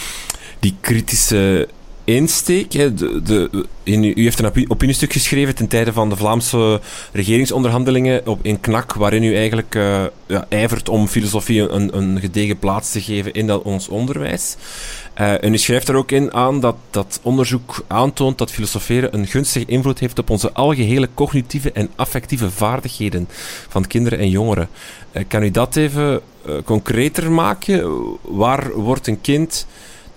die 0.61 0.77
kritische 0.81 1.69
insteek. 2.05 2.73
Hè. 2.73 2.95
De, 2.95 3.23
de, 3.23 3.67
in, 3.83 4.05
u 4.05 4.23
heeft 4.23 4.39
een 4.39 4.71
opiniestuk 4.71 5.13
geschreven 5.13 5.55
ten 5.55 5.69
tijde 5.69 5.93
van 5.93 6.09
de 6.09 6.17
Vlaamse 6.17 6.81
regeringsonderhandelingen 7.13 8.27
op, 8.27 8.39
in 8.43 8.61
KNAK, 8.61 8.95
waarin 8.95 9.23
u 9.23 9.37
eigenlijk 9.37 9.75
uh, 9.75 10.05
ja, 10.27 10.47
ijvert 10.49 10.89
om 10.89 11.09
filosofie 11.09 11.69
een, 11.69 11.97
een 11.97 12.21
gedegen 12.21 12.59
plaats 12.59 12.93
te 12.93 13.01
geven 13.01 13.33
in 13.33 13.47
dat, 13.47 13.63
ons 13.63 13.89
onderwijs. 13.89 14.57
Uh, 15.21 15.45
en 15.45 15.53
u 15.53 15.59
schrijft 15.59 15.89
er 15.89 15.95
ook 15.95 16.11
in 16.11 16.33
aan 16.33 16.61
dat 16.61 16.77
dat 16.91 17.21
onderzoek 17.23 17.85
aantoont 17.87 18.39
dat 18.39 18.51
filosoferen 18.51 19.15
een 19.15 19.27
gunstige 19.27 19.65
invloed 19.65 19.99
heeft 19.99 20.19
op 20.19 20.31
onze 20.31 20.53
algehele 20.53 21.09
cognitieve 21.15 21.73
en 21.73 21.91
affectieve 21.97 22.51
vaardigheden 22.51 23.29
van 23.69 23.87
kinderen 23.87 24.19
en 24.19 24.29
jongeren. 24.29 24.69
Uh, 25.13 25.23
kan 25.29 25.43
u 25.43 25.51
dat 25.51 25.77
even 25.77 26.21
concreter 26.65 27.33
maken? 27.33 27.93
Waar 28.23 28.73
wordt 28.73 29.07
een 29.07 29.21
kind 29.21 29.67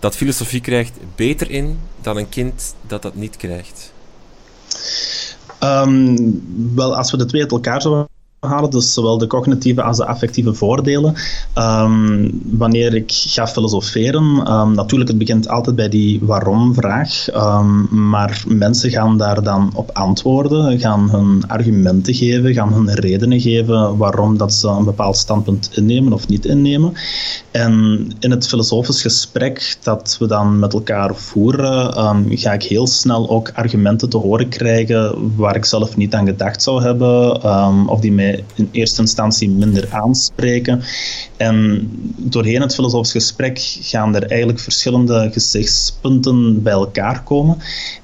dat 0.04 0.16
filosofie 0.16 0.62
krijgt 0.62 0.98
beter 1.16 1.52
in 1.52 1.80
dan 2.02 2.18
een 2.18 2.30
kind 2.30 2.76
dat 2.88 3.02
dat 3.02 3.16
niet 3.16 3.38
krijgt? 3.38 3.94
Um, 5.60 6.76
wel, 6.76 6.96
als 6.96 7.12
we 7.12 7.18
de 7.18 7.26
twee 7.26 7.42
uit 7.42 7.52
elkaar 7.52 7.82
zouden 7.82 8.08
halen, 8.48 8.70
dus 8.70 8.94
zowel 8.94 9.18
de 9.18 9.28
cognitieve 9.28 9.84
als 9.84 9.98
de 9.98 10.06
affectieve 10.06 10.54
voordelen. 10.54 11.14
Um, 11.58 12.42
wanneer 12.44 12.96
ik 12.96 13.12
ga 13.12 13.48
filosoferen, 13.48 14.52
um, 14.54 14.74
natuurlijk, 14.74 15.10
het 15.10 15.18
begint 15.20 15.48
altijd 15.48 15.76
bij 15.76 15.90
die 15.90 16.20
waarom-vraag, 16.22 17.36
um, 17.36 17.88
maar 18.10 18.44
mensen 18.48 18.90
gaan 18.90 19.18
daar 19.18 19.44
dan 19.44 19.72
op 19.74 19.90
antwoorden, 19.94 20.80
gaan 20.80 21.10
hun 21.10 21.44
argumenten 21.48 22.14
geven, 22.14 22.54
gaan 22.54 22.74
hun 22.74 22.94
redenen 22.94 23.40
geven 23.40 23.98
waarom 23.98 24.38
dat 24.38 24.54
ze 24.54 24.68
een 24.68 24.86
bepaald 24.86 25.18
standpunt 25.18 25.70
innemen 25.74 26.14
of 26.14 26.28
niet 26.28 26.46
innemen. 26.46 26.94
En 27.52 28.08
in 28.20 28.32
het 28.32 28.48
filosofisch 28.48 29.02
gesprek 29.02 29.78
dat 29.84 30.16
we 30.20 30.28
dan 30.28 30.60
met 30.60 30.74
elkaar 30.74 31.16
voeren, 31.16 31.94
ga 32.30 32.54
ik 32.54 32.64
heel 32.64 32.88
snel 32.88 33.30
ook 33.30 33.52
argumenten 33.54 34.10
te 34.10 34.18
horen 34.18 34.50
krijgen 34.50 35.36
waar 35.36 35.56
ik 35.56 35.66
zelf 35.66 35.98
niet 35.98 36.14
aan 36.14 36.26
gedacht 36.26 36.62
zou 36.62 36.82
hebben, 36.82 37.42
of 37.90 38.00
die 38.00 38.12
mij 38.12 38.33
in 38.56 38.70
eerste 38.72 39.02
instantie 39.02 39.50
minder 39.50 39.88
aanspreken. 39.92 40.82
En 41.38 41.90
doorheen 42.18 42.62
het 42.62 42.74
filosofisch 42.74 43.12
gesprek 43.12 43.60
gaan 43.82 44.16
er 44.16 44.26
eigenlijk 44.26 44.60
verschillende 44.60 45.30
gezichtspunten 45.32 46.64
bij 46.64 46.74
elkaar 46.74 47.24
komen. 47.24 47.58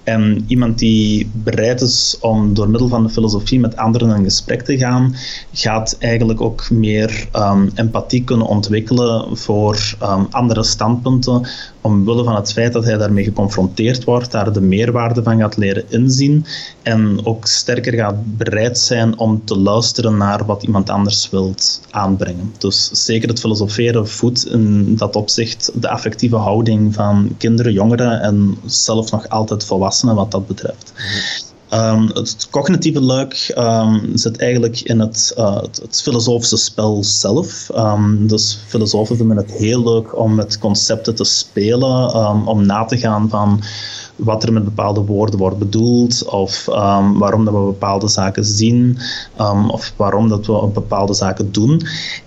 En 0.03 0.43
iemand 0.47 0.79
die 0.79 1.29
bereid 1.33 1.81
is 1.81 2.17
om 2.21 2.53
door 2.53 2.69
middel 2.69 2.87
van 2.87 3.03
de 3.03 3.09
filosofie 3.09 3.59
met 3.59 3.77
anderen 3.77 4.17
in 4.17 4.23
gesprek 4.23 4.61
te 4.61 4.77
gaan, 4.77 5.15
gaat 5.53 5.95
eigenlijk 5.99 6.41
ook 6.41 6.69
meer 6.69 7.27
um, 7.35 7.71
empathie 7.75 8.23
kunnen 8.23 8.47
ontwikkelen 8.47 9.37
voor 9.37 9.95
um, 10.03 10.27
andere 10.29 10.63
standpunten, 10.63 11.47
omwille 11.81 12.23
van 12.23 12.35
het 12.35 12.51
feit 12.51 12.73
dat 12.73 12.83
hij 12.83 12.97
daarmee 12.97 13.23
geconfronteerd 13.23 14.03
wordt, 14.03 14.31
daar 14.31 14.53
de 14.53 14.61
meerwaarde 14.61 15.23
van 15.23 15.39
gaat 15.39 15.57
leren 15.57 15.83
inzien 15.89 16.45
en 16.81 17.25
ook 17.25 17.45
sterker 17.45 17.93
gaat 17.93 18.37
bereid 18.37 18.77
zijn 18.77 19.17
om 19.17 19.41
te 19.45 19.57
luisteren 19.57 20.17
naar 20.17 20.45
wat 20.45 20.63
iemand 20.63 20.89
anders 20.89 21.29
wilt 21.29 21.81
aanbrengen. 21.89 22.53
Dus 22.57 22.89
zeker 23.05 23.29
het 23.29 23.39
filosoferen 23.39 24.07
voedt 24.07 24.47
in 24.47 24.95
dat 24.95 25.15
opzicht 25.15 25.71
de 25.81 25.89
affectieve 25.89 26.35
houding 26.35 26.93
van 26.93 27.35
kinderen, 27.37 27.73
jongeren 27.73 28.21
en 28.21 28.57
zelf 28.65 29.11
nog 29.11 29.29
altijd 29.29 29.65
volwassenen 29.65 30.15
wat 30.15 30.31
dat 30.31 30.47
betreft. 30.47 30.93
Um, 31.73 32.09
het 32.13 32.47
cognitieve 32.49 33.01
luik 33.01 33.53
um, 33.57 34.17
zit 34.17 34.37
eigenlijk 34.37 34.81
in 34.81 34.99
het, 34.99 35.33
uh, 35.37 35.61
het, 35.61 35.79
het, 35.81 36.01
filosofische 36.01 36.57
spel 36.57 37.03
zelf. 37.03 37.69
Um, 37.75 38.27
dus 38.27 38.59
filosofen 38.67 39.17
vinden 39.17 39.37
het 39.37 39.51
heel 39.51 39.83
leuk 39.83 40.17
om 40.17 40.35
met 40.35 40.59
concepten 40.59 41.15
te 41.15 41.23
spelen, 41.23 42.15
om 42.47 42.65
na 42.65 42.85
te 42.85 42.97
gaan 42.97 43.29
van 43.29 43.61
wat 44.15 44.43
er 44.43 44.53
met 44.53 44.63
bepaalde 44.63 45.01
woorden 45.01 45.39
wordt 45.39 45.57
bedoeld, 45.57 46.25
of 46.25 46.65
waarom 47.13 47.45
dat 47.45 47.53
we 47.53 47.59
bepaalde 47.59 48.07
zaken 48.07 48.45
zien, 48.45 48.97
of 49.67 49.93
waarom 49.95 50.29
dat 50.29 50.45
we 50.45 50.69
bepaalde 50.73 51.13
zaken 51.13 51.51
doen. 51.51 51.81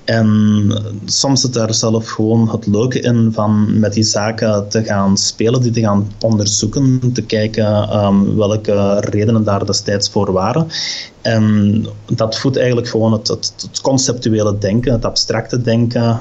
En 0.05 0.71
soms 1.05 1.41
zit 1.41 1.53
daar 1.53 1.75
zelf 1.75 2.09
gewoon 2.09 2.51
het 2.51 2.67
leuke 2.67 3.01
in 3.01 3.31
van 3.33 3.79
met 3.79 3.93
die 3.93 4.03
zaken 4.03 4.69
te 4.69 4.85
gaan 4.85 5.17
spelen, 5.17 5.63
die 5.63 5.71
te 5.71 5.81
gaan 5.81 6.13
onderzoeken, 6.21 7.13
te 7.13 7.23
kijken 7.23 7.89
welke 8.37 9.01
redenen 9.33 9.45
daar 9.45 9.67
destijds 9.67 10.11
voor 10.11 10.33
waren. 10.33 10.69
En 11.21 11.87
dat 12.07 12.39
voedt 12.39 12.57
eigenlijk 12.57 12.89
gewoon 12.89 13.13
het, 13.13 13.29
het, 13.29 13.55
het 13.57 13.81
conceptuele 13.81 14.59
denken, 14.59 14.93
het 14.93 15.05
abstracte 15.05 15.63
denken. 15.63 16.21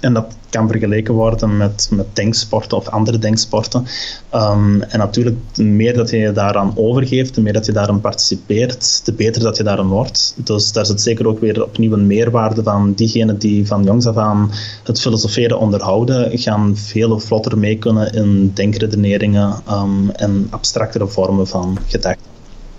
En 0.00 0.12
dat 0.14 0.36
kan 0.50 0.68
vergeleken 0.68 1.14
worden 1.14 1.56
met, 1.56 1.88
met 1.90 2.06
denksporten 2.12 2.76
of 2.76 2.88
andere 2.88 3.18
denksporten. 3.18 3.86
Um, 4.34 4.82
en 4.82 4.98
natuurlijk, 4.98 5.36
de 5.52 5.64
meer 5.64 5.94
dat 5.94 6.10
je 6.10 6.32
daaraan 6.32 6.72
overgeeft, 6.74 7.34
de 7.34 7.40
meer 7.40 7.52
dat 7.52 7.66
je 7.66 7.72
daaraan 7.72 8.00
participeert, 8.00 9.04
de 9.04 9.12
beter 9.12 9.42
dat 9.42 9.56
je 9.56 9.62
daaraan 9.62 9.88
wordt. 9.88 10.34
Dus 10.36 10.72
daar 10.72 10.86
zit 10.86 11.00
zeker 11.00 11.26
ook 11.26 11.40
weer 11.40 11.64
opnieuw 11.64 11.92
een 11.92 12.06
meerwaarde 12.06 12.62
van 12.62 12.92
diegenen 12.92 13.38
die 13.38 13.66
van 13.66 13.84
jongs 13.84 14.06
af 14.06 14.16
aan 14.16 14.50
het 14.84 15.00
filosoferen 15.00 15.58
onderhouden, 15.58 16.38
gaan 16.38 16.76
veel 16.76 17.18
vlotter 17.18 17.58
mee 17.58 17.78
kunnen 17.78 18.12
in 18.12 18.50
denkredeneringen 18.54 19.62
um, 19.70 20.10
en 20.10 20.46
abstractere 20.50 21.06
vormen 21.06 21.46
van 21.46 21.78
gedachten. 21.86 22.31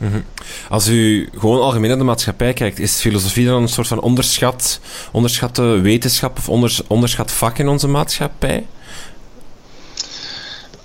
Mhm. 0.03 0.21
Als 0.69 0.87
u 0.87 1.29
gewoon 1.37 1.61
algemeen 1.61 1.89
naar 1.89 1.97
de 1.97 2.03
maatschappij 2.03 2.53
kijkt, 2.53 2.79
is 2.79 2.99
filosofie 2.99 3.45
dan 3.45 3.61
een 3.61 3.67
soort 3.67 3.87
van 3.87 4.01
onderschat, 4.01 4.79
onderschatte 5.11 5.63
wetenschap 5.63 6.37
of 6.37 6.49
onders, 6.49 6.87
onderschat 6.87 7.31
vak 7.31 7.57
in 7.57 7.67
onze 7.67 7.87
maatschappij? 7.87 8.65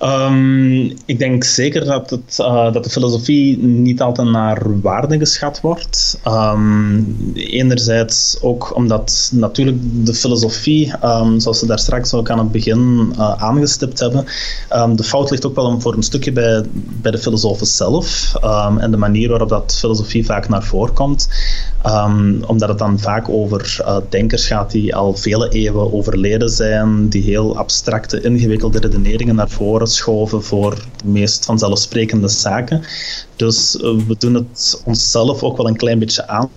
Um, 0.02 0.96
ik 1.04 1.18
denk 1.18 1.44
zeker 1.44 1.84
dat, 1.84 2.10
het, 2.10 2.38
uh, 2.40 2.72
dat 2.72 2.84
de 2.84 2.90
filosofie 2.90 3.58
niet 3.58 4.00
altijd 4.00 4.28
naar 4.28 4.80
waarde 4.80 5.18
geschat 5.18 5.60
wordt. 5.60 6.20
Um, 6.26 7.32
enerzijds 7.34 8.38
ook 8.40 8.76
omdat 8.76 9.30
natuurlijk 9.34 9.78
de 10.06 10.14
filosofie, 10.14 10.92
um, 11.04 11.40
zoals 11.40 11.60
we 11.60 11.66
daar 11.66 11.78
straks 11.78 12.14
ook 12.14 12.30
aan 12.30 12.38
het 12.38 12.52
begin 12.52 13.12
uh, 13.12 13.42
aangestipt 13.42 13.98
hebben, 13.98 14.24
de 14.96 15.04
fout 15.04 15.30
ligt 15.30 15.46
ook 15.46 15.54
wel 15.54 15.80
voor 15.80 15.94
een 15.94 16.02
stukje 16.02 16.32
bij, 16.32 16.62
bij 16.72 17.10
de 17.10 17.18
filosofen 17.18 17.66
zelf 17.66 18.34
en 18.78 18.90
de 18.90 18.96
manier 18.96 19.28
waarop 19.28 19.48
dat 19.48 19.76
filosofie 19.78 20.24
vaak 20.26 20.48
naar 20.48 20.64
voren 20.64 20.94
komt. 20.94 21.28
omdat 22.46 22.68
het 22.68 22.78
dan 22.78 22.98
vaak 22.98 23.28
over 23.28 23.76
uh, 23.80 23.96
denkers 24.08 24.46
gaat 24.46 24.70
die 24.70 24.94
al 24.94 25.14
vele 25.14 25.48
eeuwen 25.48 25.92
overleden 25.92 26.48
zijn, 26.48 27.08
die 27.08 27.22
heel 27.22 27.56
abstracte, 27.56 28.20
ingewikkelde 28.20 28.78
redeneringen 28.78 29.34
naar 29.34 29.50
voren 29.50 29.87
schoven 29.88 30.42
voor 30.42 30.74
de 30.96 31.08
meest 31.08 31.44
vanzelfsprekende 31.44 32.28
zaken. 32.28 32.82
Dus 33.36 33.76
eh, 33.76 33.82
we 33.82 34.16
doen 34.18 34.34
het 34.34 34.82
onszelf 34.84 35.42
ook 35.42 35.56
wel 35.56 35.68
een 35.68 35.76
klein 35.76 35.98
beetje 35.98 36.26
aan. 36.26 36.50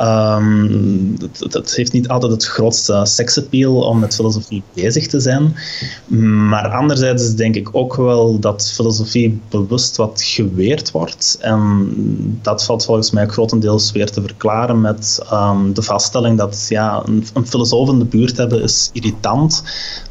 Um, 0.00 1.16
het, 1.20 1.52
het, 1.52 1.76
heeft 1.76 1.92
niet 1.92 2.08
altijd 2.08 2.32
het 2.32 2.46
grootste 2.46 3.00
seksappeal 3.04 3.82
om 3.82 3.98
met 3.98 4.14
filosofie 4.14 4.62
bezig 4.74 5.06
te 5.06 5.20
zijn. 5.20 5.54
Maar 6.48 6.68
anderzijds 6.68 7.34
denk 7.34 7.54
ik 7.54 7.68
ook 7.72 7.96
wel 7.96 8.38
dat 8.38 8.70
filosofie 8.74 9.40
bewust 9.48 9.96
wat 9.96 10.22
geweerd 10.22 10.90
wordt. 10.90 11.38
En 11.40 11.88
dat 12.42 12.64
valt 12.64 12.84
volgens 12.84 13.10
mij 13.10 13.26
grotendeels 13.26 13.92
weer 13.92 14.10
te 14.10 14.20
verklaren 14.20 14.80
met 14.80 15.26
um, 15.32 15.74
de 15.74 15.82
vaststelling 15.82 16.38
dat 16.38 16.66
ja, 16.68 17.02
een, 17.06 17.26
een, 17.34 17.46
filosoof 17.46 17.88
in 17.88 17.98
de 17.98 18.04
buurt 18.04 18.36
hebben 18.36 18.62
is 18.62 18.90
irritant. 18.92 19.62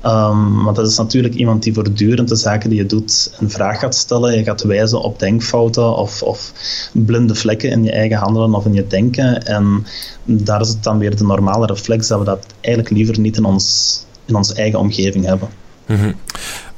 Um, 0.05 0.63
want 0.63 0.75
dat 0.75 0.87
is 0.87 0.97
natuurlijk 0.97 1.33
iemand 1.33 1.63
die 1.63 1.73
voortdurend 1.73 2.29
de 2.29 2.35
zaken 2.35 2.69
die 2.69 2.79
je 2.79 2.85
doet 2.85 3.31
een 3.39 3.49
vraag 3.49 3.79
gaat 3.79 3.95
stellen. 3.95 4.37
Je 4.37 4.43
gaat 4.43 4.63
wijzen 4.63 5.01
op 5.01 5.19
denkfouten 5.19 5.95
of, 5.95 6.23
of 6.23 6.53
blinde 6.91 7.35
vlekken 7.35 7.69
in 7.69 7.83
je 7.83 7.91
eigen 7.91 8.17
handelen 8.17 8.53
of 8.53 8.65
in 8.65 8.73
je 8.73 8.87
denken. 8.87 9.45
En 9.45 9.78
daar 10.23 10.61
is 10.61 10.67
het 10.67 10.83
dan 10.83 10.97
weer 10.97 11.15
de 11.15 11.23
normale 11.23 11.65
reflex 11.65 12.07
dat 12.07 12.19
we 12.19 12.25
dat 12.25 12.45
eigenlijk 12.61 12.95
liever 12.95 13.19
niet 13.19 13.37
in, 13.37 13.45
ons, 13.45 14.05
in 14.25 14.35
onze 14.35 14.53
eigen 14.53 14.79
omgeving 14.79 15.25
hebben. 15.25 15.49
Mhm. 15.85 16.11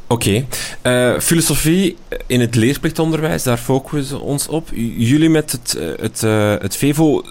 Oké. 0.07 0.45
Eh, 0.81 1.19
filosofie 1.19 1.97
in 2.27 2.39
het 2.39 2.55
leerplichtonderwijs, 2.55 3.43
daar 3.43 3.57
focussen 3.57 4.17
we 4.17 4.23
ons 4.23 4.47
op. 4.47 4.69
Jullie 4.97 5.29
met 5.29 5.51
het, 5.51 5.75
eh, 5.75 5.87
het, 5.99 6.21
uh, 6.23 6.55
het 6.59 6.75
VEVO 6.75 7.23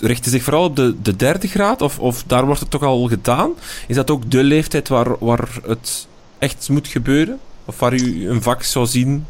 richten 0.00 0.30
zich 0.30 0.42
vooral 0.42 0.64
op 0.64 0.76
de, 0.76 0.94
de 1.02 1.16
derde 1.16 1.48
graad, 1.48 1.82
of, 1.82 1.98
of 1.98 2.24
daar 2.26 2.44
wordt 2.44 2.60
het 2.60 2.70
toch 2.70 2.82
al 2.82 3.08
gedaan? 3.08 3.50
Is 3.86 3.96
dat 3.96 4.10
ook 4.10 4.30
de 4.30 4.42
leeftijd 4.42 4.88
waar, 4.88 5.18
waar 5.18 5.48
het 5.66 6.06
echt 6.38 6.68
moet 6.68 6.88
gebeuren? 6.88 7.38
Of 7.64 7.78
waar 7.78 7.94
u 7.94 8.28
een 8.28 8.42
vak 8.42 8.62
zou 8.62 8.86
zien 8.86 9.26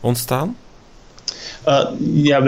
ontstaan? 0.00 0.56
Uh, 1.68 1.84
ja, 2.12 2.38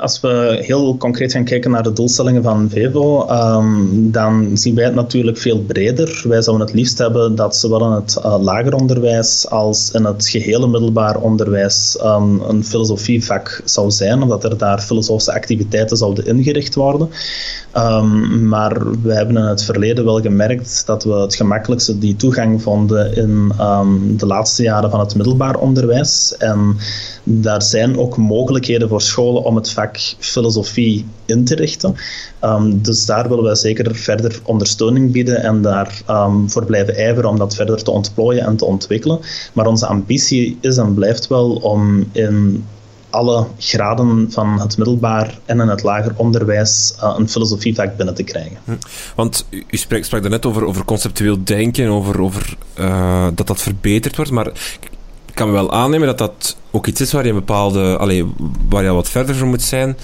als 0.00 0.20
we 0.20 0.58
heel 0.60 0.96
concreet 0.96 1.32
gaan 1.32 1.44
kijken 1.44 1.70
naar 1.70 1.82
de 1.82 1.92
doelstellingen 1.92 2.42
van 2.42 2.70
VEVO, 2.70 3.28
um, 3.30 4.10
dan 4.10 4.50
zien 4.56 4.74
wij 4.74 4.84
het 4.84 4.94
natuurlijk 4.94 5.38
veel 5.38 5.60
breder. 5.60 6.22
Wij 6.28 6.42
zouden 6.42 6.66
het 6.66 6.76
liefst 6.76 6.98
hebben 6.98 7.34
dat 7.34 7.56
zowel 7.56 7.86
in 7.86 7.92
het 7.92 8.16
uh, 8.18 8.42
lager 8.42 8.74
onderwijs 8.74 9.48
als 9.48 9.90
in 9.90 10.04
het 10.04 10.28
gehele 10.28 10.66
middelbaar 10.66 11.20
onderwijs 11.20 11.98
um, 12.04 12.40
een 12.40 12.64
filosofievak 12.64 13.62
zou 13.64 13.90
zijn, 13.90 14.22
omdat 14.22 14.44
er 14.44 14.58
daar 14.58 14.78
filosofische 14.78 15.32
activiteiten 15.32 15.96
zouden 15.96 16.26
ingericht 16.26 16.74
worden. 16.74 17.08
Um, 17.76 18.48
maar 18.48 19.00
we 19.02 19.14
hebben 19.14 19.36
in 19.36 19.42
het 19.42 19.64
verleden 19.64 20.04
wel 20.04 20.20
gemerkt 20.20 20.86
dat 20.86 21.04
we 21.04 21.12
het 21.12 21.34
gemakkelijkste 21.34 21.98
die 21.98 22.16
toegang 22.16 22.62
vonden 22.62 23.16
in 23.16 23.52
de 24.16 24.26
laatste 24.26 24.62
jaren 24.62 24.90
van 24.90 25.00
het 25.00 25.14
middelbaar 25.14 25.56
onderwijs. 25.56 26.36
En 26.38 26.76
daar 27.24 27.62
zijn 27.62 27.98
ook 27.98 28.16
mogelijkheden 28.16 28.88
voor 28.88 29.00
scholen 29.00 29.42
om 29.42 29.56
het 29.56 29.70
vak 29.70 29.96
filosofie 30.18 31.06
in 31.24 31.44
te 31.44 31.54
richten. 31.54 31.94
Um, 32.44 32.82
dus 32.82 33.06
daar 33.06 33.28
willen 33.28 33.44
wij 33.44 33.54
zeker 33.54 33.94
verder 33.94 34.40
ondersteuning 34.44 35.12
bieden 35.12 35.42
en 35.42 35.62
daarvoor 35.62 36.42
voor 36.46 36.64
blijven 36.64 36.96
ijveren 36.96 37.30
om 37.30 37.38
dat 37.38 37.54
verder 37.54 37.82
te 37.82 37.90
ontplooien 37.90 38.44
en 38.44 38.56
te 38.56 38.64
ontwikkelen. 38.64 39.18
Maar 39.52 39.66
onze 39.66 39.86
ambitie 39.86 40.58
is 40.60 40.76
en 40.76 40.94
blijft 40.94 41.26
wel 41.26 41.50
om 41.50 42.08
in 42.12 42.64
alle 43.18 43.46
graden 43.58 44.26
van 44.30 44.60
het 44.60 44.76
middelbaar 44.76 45.38
en 45.44 45.60
in 45.60 45.68
het 45.68 45.82
lager 45.82 46.12
onderwijs 46.16 46.94
uh, 46.96 47.14
een 47.18 47.28
filosofievak 47.28 47.96
binnen 47.96 48.14
te 48.14 48.22
krijgen. 48.22 48.58
Hm. 48.64 48.72
Want 49.16 49.46
u, 49.50 49.76
sprak, 49.76 50.04
sprak 50.04 50.20
daarnet 50.20 50.46
over, 50.46 50.64
over 50.64 50.84
conceptueel 50.84 51.44
denken, 51.44 51.88
over, 51.88 52.20
over 52.20 52.56
uh, 52.78 53.26
dat 53.34 53.46
dat 53.46 53.62
verbeterd 53.62 54.16
wordt, 54.16 54.30
maar 54.30 54.52
kan 55.34 55.46
me 55.46 55.52
wel 55.52 55.72
aannemen 55.72 56.06
dat 56.06 56.18
dat 56.18 56.56
ook 56.70 56.86
iets 56.86 57.00
is 57.00 57.12
waar 57.12 57.26
je 57.26 57.32
bepaalde, 57.32 57.96
allee, 57.96 58.24
waar 58.68 58.84
je 58.84 58.90
wat 58.90 59.08
verder 59.08 59.34
voor 59.34 59.46
moet 59.46 59.62
zijn 59.62 59.96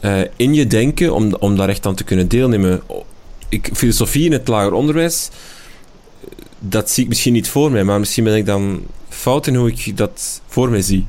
uh, 0.00 0.20
in 0.36 0.54
je 0.54 0.66
denken 0.66 1.14
om, 1.14 1.34
om 1.34 1.56
daar 1.56 1.68
echt 1.68 1.86
aan 1.86 1.94
te 1.94 2.04
kunnen 2.04 2.28
deelnemen. 2.28 2.82
Ik, 3.48 3.70
filosofie 3.72 4.24
in 4.24 4.32
het 4.32 4.48
lager 4.48 4.72
onderwijs, 4.72 5.30
dat 6.58 6.90
zie 6.90 7.02
ik 7.02 7.08
misschien 7.08 7.32
niet 7.32 7.48
voor 7.48 7.70
mij, 7.70 7.84
maar 7.84 7.98
misschien 7.98 8.24
ben 8.24 8.36
ik 8.36 8.46
dan 8.46 8.82
fout 9.08 9.46
in 9.46 9.54
hoe 9.54 9.70
ik 9.70 9.96
dat 9.96 10.40
voor 10.46 10.70
mij 10.70 10.82
zie. 10.82 11.06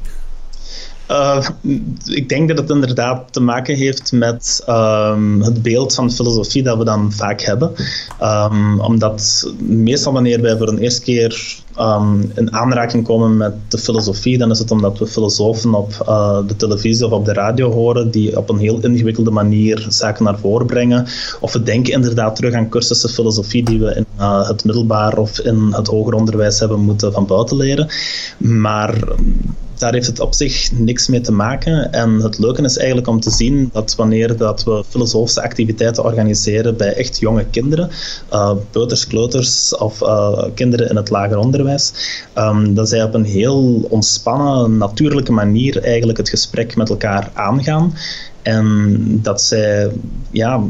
Uh, 1.12 1.48
ik 2.06 2.30
denk 2.30 2.48
dat 2.48 2.58
het 2.58 2.70
inderdaad 2.70 3.34
te 3.34 3.39
maken 3.39 3.76
heeft 3.76 4.12
met 4.12 4.63
um, 4.70 5.41
het 5.41 5.62
beeld 5.62 5.93
van 5.93 6.12
filosofie 6.12 6.63
dat 6.63 6.78
we 6.78 6.84
dan 6.84 7.12
vaak 7.12 7.41
hebben. 7.41 7.72
Um, 8.22 8.80
omdat 8.80 9.52
meestal 9.60 10.13
wanneer 10.13 10.41
wij 10.41 10.58
voor 10.58 10.67
een 10.67 10.78
eerste 10.78 11.02
keer 11.02 11.56
um, 11.80 12.32
in 12.36 12.54
aanraking 12.54 13.04
komen 13.04 13.38
met 13.38 13.54
de 13.67 13.78
filosofie, 13.78 14.38
dan 14.38 14.52
is 14.52 14.60
het 14.60 14.72
omdat 14.72 15.00
we 15.00 15.08
filosofen 15.08 15.74
op 15.74 16.06
uh, 16.08 16.39
de 16.48 16.56
televisie 16.56 17.06
of 17.06 17.12
op 17.12 17.26
de 17.26 17.34
radio 17.34 17.72
horen 17.72 18.12
die 18.12 18.38
op 18.38 18.50
een 18.50 18.58
heel 18.58 18.80
ingewikkelde 18.82 19.32
manier 19.32 19.86
zaken 19.89 20.24
naar 20.24 20.39
voren 20.39 20.65
brengen. 20.65 21.06
Of 21.39 21.54
we 21.54 21.63
denken 21.63 21.93
inderdaad 21.93 22.36
terug 22.36 22.54
aan 22.54 22.70
cursussen 22.70 23.10
filosofie 23.10 23.63
die 23.63 23.80
we 23.80 23.96
in 23.96 24.06
uh, 24.20 24.48
het 24.48 24.65
middelbaar 24.65 25.17
of 25.17 25.39
in 25.39 25.67
het 25.72 25.88
hoger 25.88 26.13
onderwijs 26.13 26.60
hebben 26.60 26.80
moeten 26.80 27.13
van 27.13 27.26
buiten 27.26 27.58
leren. 27.58 27.88
Maar 28.38 29.04
daar 29.80 29.94
heeft 29.94 30.08
het 30.08 30.20
op 30.20 30.34
zich 30.34 30.72
niks 30.72 31.08
mee 31.08 31.22
te 31.22 31.32
maken. 31.32 31.92
En 31.92 32.22
het 32.22 32.38
leuke 32.40 32.62
is 32.62 32.78
eigenlijk 32.78 33.08
om 33.08 33.20
te 33.20 33.30
zien 33.30 33.70
dat 33.74 33.96
wanneer 33.96 34.38
dat 34.38 34.63
we 34.63 34.84
filosofische 34.90 35.42
activiteiten 35.42 36.04
organiseren 36.04 36.78
bij 36.78 36.94
echt 36.94 37.20
jonge 37.20 37.46
kinderen, 37.46 37.90
uh, 38.34 38.52
peuters, 38.72 39.08
kleuters 39.08 39.76
of 39.76 40.02
uh, 40.02 40.44
kinderen 40.54 40.90
in 40.90 40.96
het 40.96 41.10
lager 41.10 41.38
onderwijs, 41.38 41.94
um, 42.36 42.74
dat 42.74 42.90
zij 42.90 43.04
op 43.04 43.13
een 43.13 43.26
heel 43.26 43.88
ontspannen, 43.90 44.78
natuurlijke 44.78 45.32
manier 45.32 45.84
eigenlijk 45.84 46.18
het 46.18 46.30
gesprek 46.30 46.76
met 46.76 46.90
elkaar 46.90 47.32
aangaan. 47.34 47.94
En 48.42 49.20
dat 49.22 49.42
zij 49.42 49.92
ja, 50.32 50.63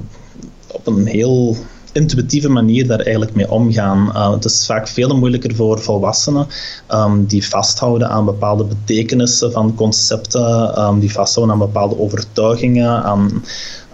op 0.67 0.87
een 0.87 1.05
heel 1.05 1.57
intuïtieve 1.97 2.49
manier 2.49 2.87
daar 2.87 2.99
eigenlijk 2.99 3.35
mee 3.35 3.51
omgaan. 3.51 4.11
Uh, 4.13 4.31
het 4.31 4.45
is 4.45 4.65
vaak 4.65 4.87
veel 4.87 5.17
moeilijker 5.17 5.55
voor 5.55 5.81
volwassenen 5.81 6.47
um, 6.91 7.25
die 7.25 7.47
vasthouden 7.47 8.09
aan 8.09 8.25
bepaalde 8.25 8.63
betekenissen 8.63 9.51
van 9.51 9.75
concepten, 9.75 10.81
um, 10.81 10.99
die 10.99 11.11
vasthouden 11.11 11.55
aan 11.55 11.61
bepaalde 11.61 11.99
overtuigingen, 11.99 13.03
aan 13.03 13.43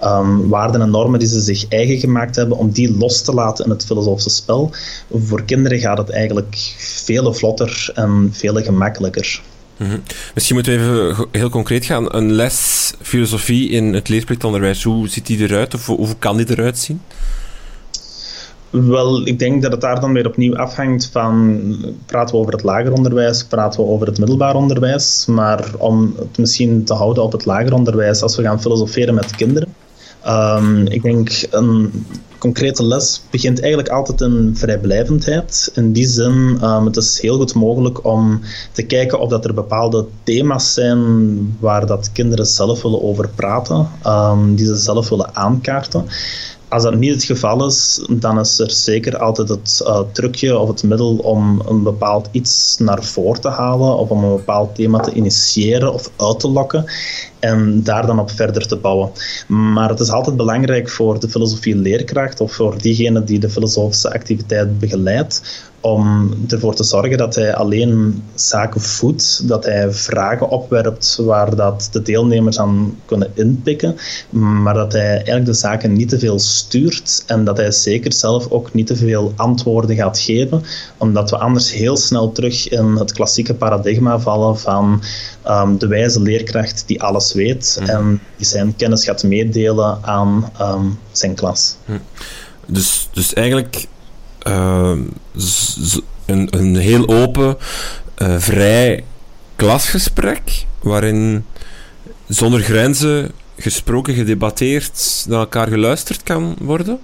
um, 0.04 0.50
waarden 0.50 0.82
en 0.82 0.92
normen 0.92 1.20
die 1.20 1.28
ze 1.28 1.42
zich 1.42 1.68
eigen 1.68 2.00
gemaakt 2.00 2.36
hebben, 2.36 2.58
om 2.58 2.72
die 2.72 2.98
los 2.98 3.22
te 3.22 3.34
laten 3.34 3.66
in 3.66 3.72
het 3.72 3.86
filosofische 3.86 4.30
spel. 4.30 4.72
Voor 5.14 5.44
kinderen 5.44 5.80
gaat 5.80 5.98
het 5.98 6.10
eigenlijk 6.10 6.76
veel 6.78 7.34
vlotter 7.34 7.92
en 7.94 8.30
veel 8.32 8.64
gemakkelijker. 8.64 9.42
-hmm. 9.78 10.04
Misschien 10.34 10.56
moeten 10.56 10.74
we 10.74 11.10
even 11.10 11.28
heel 11.32 11.50
concreet 11.50 11.86
gaan. 11.86 12.16
Een 12.16 12.32
les 12.32 12.94
filosofie 13.02 13.70
in 13.70 13.94
het 13.94 14.10
leerplichtonderwijs, 14.10 14.84
hoe 14.84 15.10
ziet 15.10 15.28
die 15.28 15.40
eruit 15.40 15.74
of 15.74 15.86
hoe 15.86 16.16
kan 16.20 16.38
die 16.38 16.50
eruit 16.50 16.78
zien? 16.78 17.02
Wel, 18.74 19.28
ik 19.28 19.40
denk 19.40 19.62
dat 19.62 19.72
het 19.72 19.82
daar 19.82 20.00
dan 20.00 20.14
weer 20.14 20.28
opnieuw 20.28 20.56
afhangt 20.56 21.10
van 21.12 21.62
praten 22.06 22.36
we 22.36 22.42
over 22.42 22.54
het 22.54 22.64
lager 22.64 22.94
onderwijs, 22.94 23.44
praten 23.44 23.80
we 23.80 23.88
over 23.88 24.08
het 24.08 24.18
middelbaar 24.18 24.56
onderwijs. 24.56 25.26
Maar 25.26 25.72
om 25.78 26.14
het 26.18 26.38
misschien 26.38 26.84
te 26.84 26.94
houden 26.94 27.24
op 27.24 27.32
het 27.32 27.46
lager 27.46 27.74
onderwijs, 27.74 28.22
als 28.22 28.36
we 28.36 28.44
gaan 28.44 28.62
filosoferen 28.62 29.14
met 29.14 29.36
kinderen. 29.36 29.74
Um, 30.28 30.88
ik 30.88 31.02
denk 31.02 31.48
een 31.50 31.92
concrete 32.38 32.86
les 32.86 33.22
begint 33.30 33.60
eigenlijk 33.60 33.90
altijd 33.90 34.22
in 34.22 34.52
vrijblijvendheid. 34.56 35.72
In 35.74 35.92
die 35.92 36.08
zin, 36.08 36.58
um, 36.64 36.86
het 36.86 36.98
is 36.98 37.22
heel 37.22 37.38
goed 37.38 37.54
mogelijk 37.54 38.06
om 38.06 38.42
te 38.72 38.84
kijken 38.84 39.20
of 39.20 39.30
dat 39.30 39.46
er 39.46 39.54
bepaalde 39.54 40.06
thema's 40.24 40.74
zijn 40.74 41.58
waar 41.60 41.86
dat 41.86 42.12
kinderen 42.12 42.46
zelf 42.46 42.82
willen 42.82 43.04
over 43.04 43.30
praten, 43.36 43.90
um, 44.08 44.56
die 44.56 44.66
ze 44.66 44.76
zelf 44.76 45.10
willen 45.10 45.36
aankaarten. 45.36 46.06
Als 46.74 46.84
dat 46.84 46.96
niet 46.96 47.14
het 47.14 47.24
geval 47.24 47.66
is, 47.66 48.06
dan 48.10 48.40
is 48.40 48.60
er 48.60 48.72
zeker 48.72 49.18
altijd 49.18 49.50
het 49.50 49.82
uh, 49.84 50.00
trucje 50.12 50.58
of 50.58 50.68
het 50.68 50.84
middel 50.84 51.16
om 51.16 51.62
een 51.68 51.84
bepaald 51.84 52.30
iets 52.32 52.76
naar 52.80 53.04
voren 53.04 53.42
te 53.42 53.48
halen 53.48 53.98
of 53.98 54.10
om 54.10 54.24
een 54.24 54.36
bepaald 54.36 54.76
thema 54.76 55.00
te 55.00 55.14
initiëren 55.14 55.94
of 55.94 56.10
uit 56.18 56.40
te 56.40 56.48
lokken 56.48 56.86
en 57.40 57.84
daar 57.84 58.06
dan 58.06 58.20
op 58.20 58.32
verder 58.32 58.68
te 58.68 58.76
bouwen. 58.76 59.12
Maar 59.48 59.90
het 59.90 60.00
is 60.00 60.10
altijd 60.10 60.36
belangrijk 60.36 60.90
voor 60.90 61.20
de 61.20 61.30
filosofie 61.30 61.76
leerkracht 61.76 62.40
of 62.40 62.54
voor 62.54 62.82
diegene 62.82 63.24
die 63.24 63.40
de 63.40 63.50
filosofische 63.50 64.14
activiteit 64.14 64.80
begeleidt 64.80 65.42
om 65.84 66.34
ervoor 66.48 66.76
te 66.76 66.84
zorgen 66.84 67.18
dat 67.18 67.36
hij 67.36 67.56
alleen 67.56 68.24
zaken 68.36 68.82
voedt, 68.82 69.48
dat 69.48 69.66
hij 69.66 69.92
vragen 69.92 70.50
opwerpt 70.50 71.18
waar 71.22 71.56
dat 71.56 71.90
de 71.92 72.02
deelnemers 72.02 72.60
aan 72.60 72.98
kunnen 73.06 73.32
inpikken, 73.34 73.96
maar 74.30 74.74
dat 74.74 74.94
hij 74.94 75.14
eigenlijk 75.14 75.46
de 75.46 75.54
zaken 75.54 75.94
niet 75.94 76.10
te 76.10 76.20
veel 76.20 76.40
stuurt 76.40 77.24
en 77.28 77.44
dat 77.44 77.58
hij 77.58 77.72
zeker 77.72 78.14
zelf 78.14 78.50
ook 78.50 78.74
niet 78.74 78.88
te 78.88 78.96
veel 78.96 79.34
antwoorden 79.36 79.96
gaat 79.96 80.20
geven, 80.20 80.64
omdat 80.98 81.30
we 81.30 81.38
anders 81.38 81.72
heel 81.72 81.98
snel 81.98 82.32
terug 82.32 82.70
in 82.70 82.86
het 82.86 83.12
klassieke 83.12 83.54
paradigma 83.54 84.20
vallen 84.20 84.60
van 84.60 85.04
um, 85.48 85.78
de 85.78 85.88
wijze 85.88 86.22
leerkracht 86.22 86.84
die 86.86 87.02
alles 87.02 87.34
weet 87.34 87.78
mhm. 87.80 87.90
en 87.90 88.22
die 88.38 88.46
zijn 88.46 88.76
kennis 88.76 89.06
gaat 89.06 89.24
meedelen 89.24 89.98
aan 90.02 90.52
um, 90.62 91.00
zijn 91.12 91.36
klas. 91.36 91.76
Mhm. 91.86 91.98
Dus, 92.68 93.10
dus 93.14 93.34
eigenlijk 93.34 93.88
een, 96.26 96.48
een 96.50 96.76
heel 96.76 97.08
open, 97.08 97.58
uh, 98.18 98.36
vrij 98.38 99.04
klasgesprek, 99.56 100.66
waarin 100.80 101.46
zonder 102.28 102.62
grenzen 102.62 103.32
gesproken, 103.58 104.14
gedebatteerd, 104.14 105.26
naar 105.28 105.40
elkaar 105.40 105.68
geluisterd 105.68 106.24
kan 106.24 106.56
worden? 106.60 107.00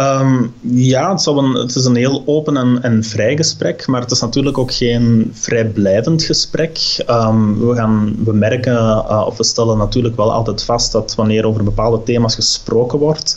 Um, 0.00 0.54
ja, 0.60 1.12
het, 1.12 1.26
een, 1.26 1.54
het, 1.54 1.74
is 1.74 1.84
een 1.84 1.96
heel 1.96 2.22
open 2.26 2.56
en, 2.56 2.82
en, 2.82 3.04
vrij 3.04 3.36
gesprek, 3.36 3.86
maar 3.86 4.00
het 4.00 4.10
is 4.10 4.20
natuurlijk 4.20 4.58
ook 4.58 4.72
geen 4.72 5.30
vrijblijvend 5.34 6.22
gesprek. 6.22 7.04
Um, 7.08 7.68
we, 7.68 7.74
gaan, 7.74 8.14
we 8.24 8.32
merken, 8.32 8.72
uh, 8.72 9.24
of 9.26 9.36
we 9.36 9.44
stellen 9.44 9.78
natuurlijk 9.78 10.16
wel 10.16 10.32
altijd 10.32 10.64
vast 10.64 10.92
dat 10.92 11.14
wanneer 11.14 11.46
over 11.46 11.64
bepaalde 11.64 12.02
thema's 12.02 12.34
gesproken 12.34 12.98
wordt, 12.98 13.36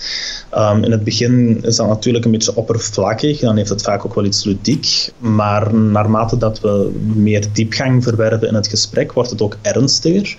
um, 0.58 0.84
in 0.84 0.92
het 0.92 1.04
begin 1.04 1.64
is 1.64 1.76
dat 1.76 1.88
natuurlijk 1.88 2.26
een 2.26 2.32
beetje 2.32 2.56
oppervlakkig, 2.56 3.40
dan 3.40 3.58
heeft 3.58 3.70
het 3.70 3.82
vaak 3.82 4.06
ook 4.06 4.16
wel 4.16 4.26
iets 4.26 4.44
ludiek, 4.44 5.12
maar 5.18 5.74
naarmate 5.76 6.38
dat 6.38 6.60
we 6.60 6.92
meer 7.14 7.46
diepgang 7.54 8.04
verwerven 8.04 8.48
in 8.48 8.56
het 8.56 8.68
gesprek, 8.68 9.14
wordt 9.14 9.30
het 9.30 9.42
ook 9.42 9.58
ernstiger. 9.62 10.36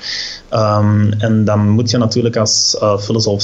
en 1.18 1.44
dan 1.44 1.68
moet 1.68 1.90
je 1.90 1.98
natuurlijk 1.98 2.36
als 2.36 2.76
uh, 2.80 2.98
filosoof 2.98 3.42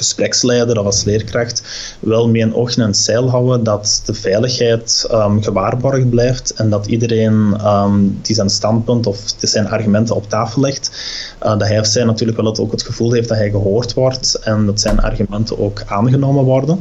gespreksleider 0.00 0.78
of 0.78 0.86
als 0.86 1.04
leerkracht 1.04 1.62
wel 2.00 2.28
mee 2.28 2.42
een 2.42 2.54
oog 2.54 2.76
en 2.76 2.82
een 2.82 2.94
zeil 2.94 3.30
houden 3.30 3.64
dat 3.64 4.02
de 4.04 4.14
veiligheid 4.14 5.06
um, 5.12 5.42
gewaarborgd 5.42 6.10
blijft 6.10 6.50
en 6.54 6.70
dat 6.70 6.86
iedereen 6.86 7.54
ehm, 7.58 7.98
die 8.22 8.34
zijn 8.34 8.50
standpunt 8.50 9.06
of 9.06 9.18
zijn 9.38 9.68
argumenten 9.68 10.16
op 10.16 10.28
tafel 10.28 10.60
legt, 10.60 10.90
uh, 11.42 11.58
dat 11.58 11.68
hij 11.68 11.80
of 11.80 11.86
zij 11.86 12.04
natuurlijk 12.04 12.38
wel 12.38 12.50
het, 12.50 12.60
ook 12.60 12.70
het 12.70 12.82
gevoel 12.82 13.12
heeft 13.12 13.28
dat 13.28 13.38
hij 13.38 13.50
gehoord 13.50 13.94
wordt 13.94 14.34
en 14.34 14.66
dat 14.66 14.80
zijn 14.80 15.00
argumenten 15.00 15.58
ook 15.58 15.82
aangenomen 15.86 16.44
worden. 16.44 16.78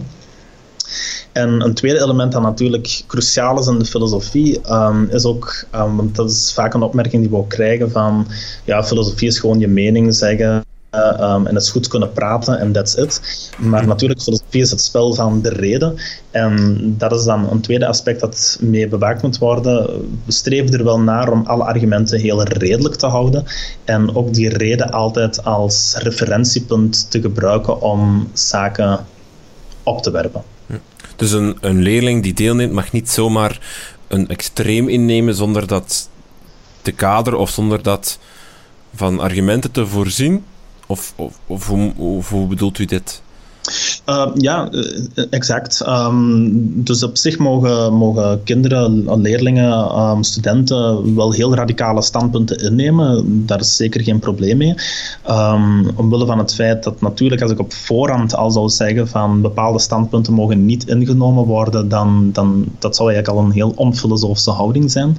En 1.32 1.62
een 1.62 1.74
tweede 1.74 2.02
element 2.02 2.32
dat 2.32 2.42
natuurlijk 2.42 3.04
cruciaal 3.08 3.60
is 3.60 3.68
in 3.68 3.80
de 3.80 3.86
filosofie, 3.86 4.60
um, 4.72 5.08
is 5.12 5.26
ook, 5.26 5.66
want 5.72 6.16
dat 6.16 6.30
is 6.30 6.54
vaak 6.54 6.74
een 6.74 6.82
opmerking 6.82 7.22
die 7.22 7.32
we 7.32 7.38
ook 7.38 7.50
krijgen 7.50 7.92
van, 7.92 8.28
ja, 8.66 8.84
filosofie 8.84 9.28
is 9.28 9.40
gewoon 9.40 9.60
je 9.60 9.68
mening 9.68 10.16
zeggen 10.16 10.64
um, 10.92 11.48
en 11.48 11.56
het 11.56 11.64
is 11.64 11.70
goed 11.70 11.88
kunnen 11.88 12.12
praten 12.12 12.60
en 12.60 12.72
that's 12.72 12.96
it. 12.96 13.22
Maar 13.58 13.88
natuurlijk, 13.88 14.22
filosofie 14.22 14.62
is 14.62 14.72
het 14.72 14.82
spel 14.82 15.14
van 15.14 15.42
de 15.42 15.50
reden. 15.50 15.96
En 16.32 16.80
dat 16.98 17.12
is 17.12 17.24
dan 17.24 17.50
een 17.52 17.62
tweede 17.62 17.88
aspect 17.88 18.20
dat 18.20 18.58
mee 18.62 18.88
bewaakt 18.88 19.22
moet 19.22 19.38
worden. 19.38 19.86
We 20.26 20.32
streven 20.32 20.74
er 20.74 20.84
wel 20.84 21.00
naar 21.00 21.32
om 21.32 21.46
alle 21.46 21.64
argumenten 21.64 22.20
heel 22.20 22.44
redelijk 22.44 22.96
te 22.96 23.08
houden. 23.08 23.46
En 23.86 24.16
ook 24.16 24.34
die 24.34 24.50
reden 24.50 24.92
altijd 24.92 25.44
als 25.44 25.96
referentiepunt 25.98 27.12
te 27.12 27.22
gebruiken 27.22 27.82
om 27.82 28.30
zaken 28.34 29.06
op 29.84 30.02
te 30.02 30.12
werpen. 30.12 30.44
Dus 31.16 31.32
een, 31.32 31.58
een 31.62 31.82
leerling 31.82 32.24
die 32.24 32.34
deelneemt 32.34 32.74
mag 32.74 32.92
niet 32.92 33.10
zomaar 33.10 33.60
een 34.08 34.28
extreem 34.28 34.90
innemen 34.90 35.36
zonder 35.36 35.68
dat 35.68 36.10
te 36.82 36.92
kaderen 36.92 37.40
of 37.40 37.50
zonder 37.50 37.84
dat 37.84 38.20
van 38.96 39.20
argumenten 39.20 39.72
te 39.72 39.88
voorzien? 39.88 40.46
Of, 40.92 41.14
of, 41.16 41.40
of 41.48 41.68
hoe, 41.68 42.24
hoe 42.30 42.48
bedoelt 42.48 42.80
u 42.80 42.86
dit? 42.86 43.22
Uh, 44.10 44.28
ja, 44.34 44.70
eh, 44.72 45.24
exact. 45.30 45.88
Um, 45.88 46.84
dus 46.84 47.04
op 47.04 47.18
zich 47.18 47.38
mogen, 47.38 47.94
mogen 47.94 48.44
kinderen, 48.44 49.22
leerlingen, 49.22 50.00
um, 50.00 50.24
studenten 50.24 51.16
wel 51.16 51.32
heel 51.32 51.56
radicale 51.56 52.02
standpunten 52.02 52.58
innemen. 52.58 53.46
Daar 53.46 53.60
is 53.60 53.76
zeker 53.76 54.04
geen 54.04 54.20
probleem 54.20 54.58
mee. 54.58 54.74
Um, 55.30 55.90
omwille 55.96 56.26
van 56.26 56.38
het 56.38 56.56
feit 56.56 56.84
dat 56.84 57.02
natuurlijk 57.02 57.42
als 57.42 57.52
ik 57.52 57.60
op 57.60 57.74
voorhand 57.74 58.36
al 58.36 58.52
zou 58.52 58.70
zeggen 58.70 59.08
van 59.08 59.42
bepaalde 59.42 59.80
standpunten 59.80 60.34
mogen 60.34 60.66
niet 60.66 60.88
ingenomen 60.88 61.46
worden, 61.46 61.90
dan, 61.90 62.30
dan 62.34 62.66
dat 62.80 62.96
zou 62.96 63.12
eigenlijk 63.12 63.40
al 63.40 63.46
een 63.46 63.56
heel 63.56 63.74
onfilosofische 63.76 64.52
houding 64.52 64.92
zijn. 64.92 65.18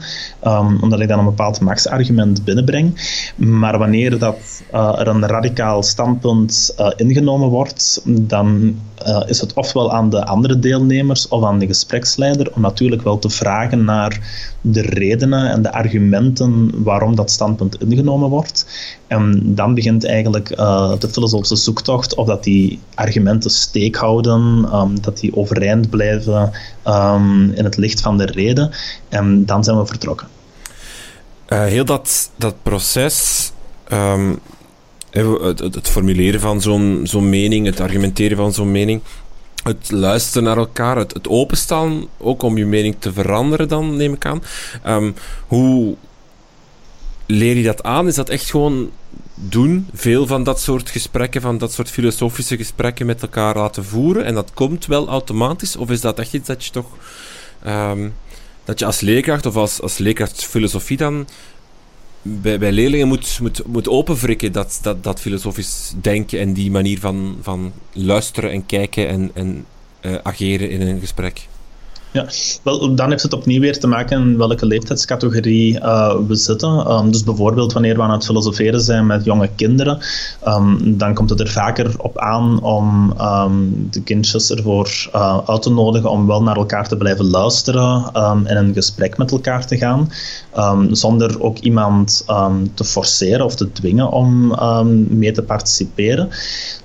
omdat 0.80 1.00
ik 1.00 1.08
dan 1.08 1.18
een 1.18 1.24
bepaald 1.24 1.60
machtsargument 1.60 2.44
binnenbreng. 2.44 3.00
Maar 3.36 3.78
wanneer 3.78 4.18
dat, 4.18 4.62
uh, 4.74 4.98
er 4.98 5.08
een 5.08 5.26
radicaal 5.26 5.82
standpunt 5.82 6.74
ingenomen 6.96 7.48
wordt, 7.48 8.02
dan 8.04 8.78
uh, 9.06 9.22
is 9.26 9.40
het 9.40 9.54
ofwel 9.54 9.92
aan 9.92 10.10
de 10.10 10.24
andere 10.24 10.58
deelnemers 10.58 11.28
of 11.28 11.44
aan 11.44 11.58
de 11.58 11.66
gespreksleider 11.66 12.52
om 12.54 12.60
natuurlijk 12.60 13.02
wel 13.02 13.18
te 13.18 13.30
vragen 13.30 13.84
naar 13.84 14.20
de 14.60 14.80
redenen 14.80 15.50
en 15.50 15.62
de 15.62 15.72
argumenten 15.72 16.70
waarom 16.82 17.14
dat 17.14 17.30
standpunt 17.30 17.80
ingenomen 17.80 18.28
wordt. 18.28 18.66
En 19.06 19.54
dan 19.54 19.74
begint 19.74 20.06
eigenlijk 20.06 20.58
uh, 20.58 20.92
de 20.98 21.08
filosofische 21.08 21.56
zoektocht 21.56 22.14
of 22.14 22.26
dat 22.26 22.44
die 22.44 22.80
argumenten 22.94 23.50
steek 23.50 23.96
houden, 23.96 24.68
um, 24.74 25.00
dat 25.00 25.18
die 25.18 25.36
overeind 25.36 25.90
blijven 25.90 26.52
um, 26.86 27.52
in 27.52 27.64
het 27.64 27.76
licht 27.76 28.00
van 28.00 28.16
de 28.16 28.26
reden. 28.26 28.70
En 29.08 29.46
dan 29.46 29.64
zijn 29.64 29.78
we 29.78 29.86
vertrokken. 29.86 30.26
Uh, 31.48 31.64
heel 31.64 31.84
dat, 31.84 32.30
dat 32.36 32.54
proces. 32.62 33.52
Um 33.92 34.38
het, 35.10 35.58
het, 35.58 35.88
formuleren 35.88 36.40
van 36.40 36.60
zo'n 36.60 37.00
zo'n 37.04 37.28
mening, 37.28 37.66
het 37.66 37.80
argumenteren 37.80 38.36
van 38.36 38.52
zo'n 38.52 38.70
mening, 38.70 39.00
het 39.62 39.90
luisteren 39.90 40.42
naar 40.42 40.56
elkaar, 40.56 40.96
het, 40.96 41.12
het 41.12 41.28
openstaan 41.28 42.06
ook 42.18 42.42
om 42.42 42.56
je 42.56 42.66
mening 42.66 42.96
te 42.98 43.12
veranderen, 43.12 43.68
dan 43.68 43.96
neem 43.96 44.12
ik 44.12 44.26
aan. 44.26 44.42
Um, 44.86 45.14
hoe 45.46 45.96
leer 47.26 47.56
je 47.56 47.62
dat 47.62 47.82
aan? 47.82 48.06
Is 48.06 48.14
dat 48.14 48.28
echt 48.28 48.50
gewoon 48.50 48.90
doen? 49.34 49.88
Veel 49.92 50.26
van 50.26 50.44
dat 50.44 50.60
soort 50.60 50.90
gesprekken, 50.90 51.40
van 51.40 51.58
dat 51.58 51.72
soort 51.72 51.90
filosofische 51.90 52.56
gesprekken 52.56 53.06
met 53.06 53.22
elkaar 53.22 53.56
laten 53.56 53.84
voeren 53.84 54.24
en 54.24 54.34
dat 54.34 54.50
komt 54.54 54.86
wel 54.86 55.08
automatisch? 55.08 55.76
Of 55.76 55.90
is 55.90 56.00
dat 56.00 56.18
echt 56.18 56.34
iets 56.34 56.46
dat 56.46 56.64
je 56.64 56.70
toch. 56.70 56.86
Um, 57.66 58.14
dat 58.64 58.78
je 58.78 58.86
als 58.86 59.00
leerkracht 59.00 59.46
of 59.46 59.56
als, 59.56 59.80
als 59.80 59.98
leerkracht 59.98 60.44
filosofie 60.44 60.96
dan 60.96 61.26
bij, 62.22 62.58
bij 62.58 62.72
leerlingen 62.72 63.08
moet, 63.08 63.38
moet, 63.40 63.66
moet 63.66 63.88
openwrikken 63.88 64.52
dat, 64.52 64.78
dat, 64.82 65.04
dat 65.04 65.20
filosofisch 65.20 65.92
denken 66.00 66.40
en 66.40 66.52
die 66.52 66.70
manier 66.70 67.00
van, 67.00 67.38
van 67.42 67.72
luisteren 67.92 68.50
en 68.50 68.66
kijken 68.66 69.08
en, 69.08 69.30
en 69.34 69.66
uh, 70.02 70.14
ageren 70.22 70.70
in 70.70 70.80
een 70.80 71.00
gesprek. 71.00 71.48
Ja, 72.12 72.26
wel, 72.62 72.94
dan 72.94 73.10
heeft 73.10 73.22
het 73.22 73.32
opnieuw 73.32 73.60
weer 73.60 73.78
te 73.78 73.86
maken 73.86 74.20
in 74.20 74.36
welke 74.36 74.66
leeftijdscategorie 74.66 75.74
uh, 75.74 76.14
we 76.28 76.34
zitten. 76.34 76.90
Um, 76.90 77.10
dus 77.10 77.24
bijvoorbeeld 77.24 77.72
wanneer 77.72 77.96
we 77.96 78.02
aan 78.02 78.10
het 78.10 78.24
filosoferen 78.24 78.80
zijn 78.80 79.06
met 79.06 79.24
jonge 79.24 79.50
kinderen, 79.56 79.98
um, 80.46 80.98
dan 80.98 81.14
komt 81.14 81.30
het 81.30 81.40
er 81.40 81.48
vaker 81.48 81.94
op 81.98 82.18
aan 82.18 82.62
om 82.62 83.14
um, 83.20 83.88
de 83.90 84.02
kindjes 84.02 84.50
ervoor 84.50 85.10
uh, 85.14 85.38
uit 85.46 85.62
te 85.62 85.70
nodigen 85.70 86.10
om 86.10 86.26
wel 86.26 86.42
naar 86.42 86.56
elkaar 86.56 86.88
te 86.88 86.96
blijven 86.96 87.30
luisteren 87.30 88.10
en 88.44 88.56
een 88.56 88.74
gesprek 88.74 89.16
met 89.16 89.32
elkaar 89.32 89.66
te 89.66 89.76
gaan, 89.76 90.12
zonder 90.90 91.42
ook 91.42 91.58
iemand 91.58 92.24
te 92.74 92.84
forceren 92.84 93.44
of 93.44 93.54
te 93.54 93.72
dwingen 93.72 94.10
om 94.10 94.56
mee 95.08 95.32
te 95.32 95.42
participeren. 95.42 96.28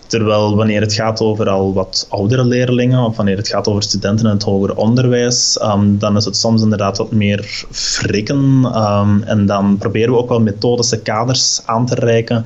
Terwijl 0.08 0.56
wanneer 0.56 0.82
het 0.82 0.94
gaat 0.94 1.22
over 1.22 1.50
al 1.50 1.74
wat 1.74 2.08
oudere 2.10 2.44
leerlingen 2.44 3.00
of 3.00 3.16
wanneer 3.16 3.38
het 3.38 3.48
gaat 3.48 3.68
over 3.68 3.84
studenten 3.84 4.26
in 4.26 4.32
het 4.32 4.44
hoger 4.44 4.76
onderwijs, 4.76 5.60
um, 5.62 5.98
dan 6.00 6.18
is 6.18 6.26
het 6.26 6.38
soms 6.38 6.62
inderdaad 6.62 6.98
wat 6.98 7.12
meer 7.12 7.66
frikken. 7.72 8.72
Um, 8.76 9.24
en 9.24 9.46
dan 9.46 9.78
proberen 9.78 10.12
we 10.12 10.18
ook 10.18 10.30
wel 10.30 10.42
methodische 10.42 11.02
kaders 11.02 11.62
aan 11.66 11.86
te 11.86 11.96
reiken 11.96 12.46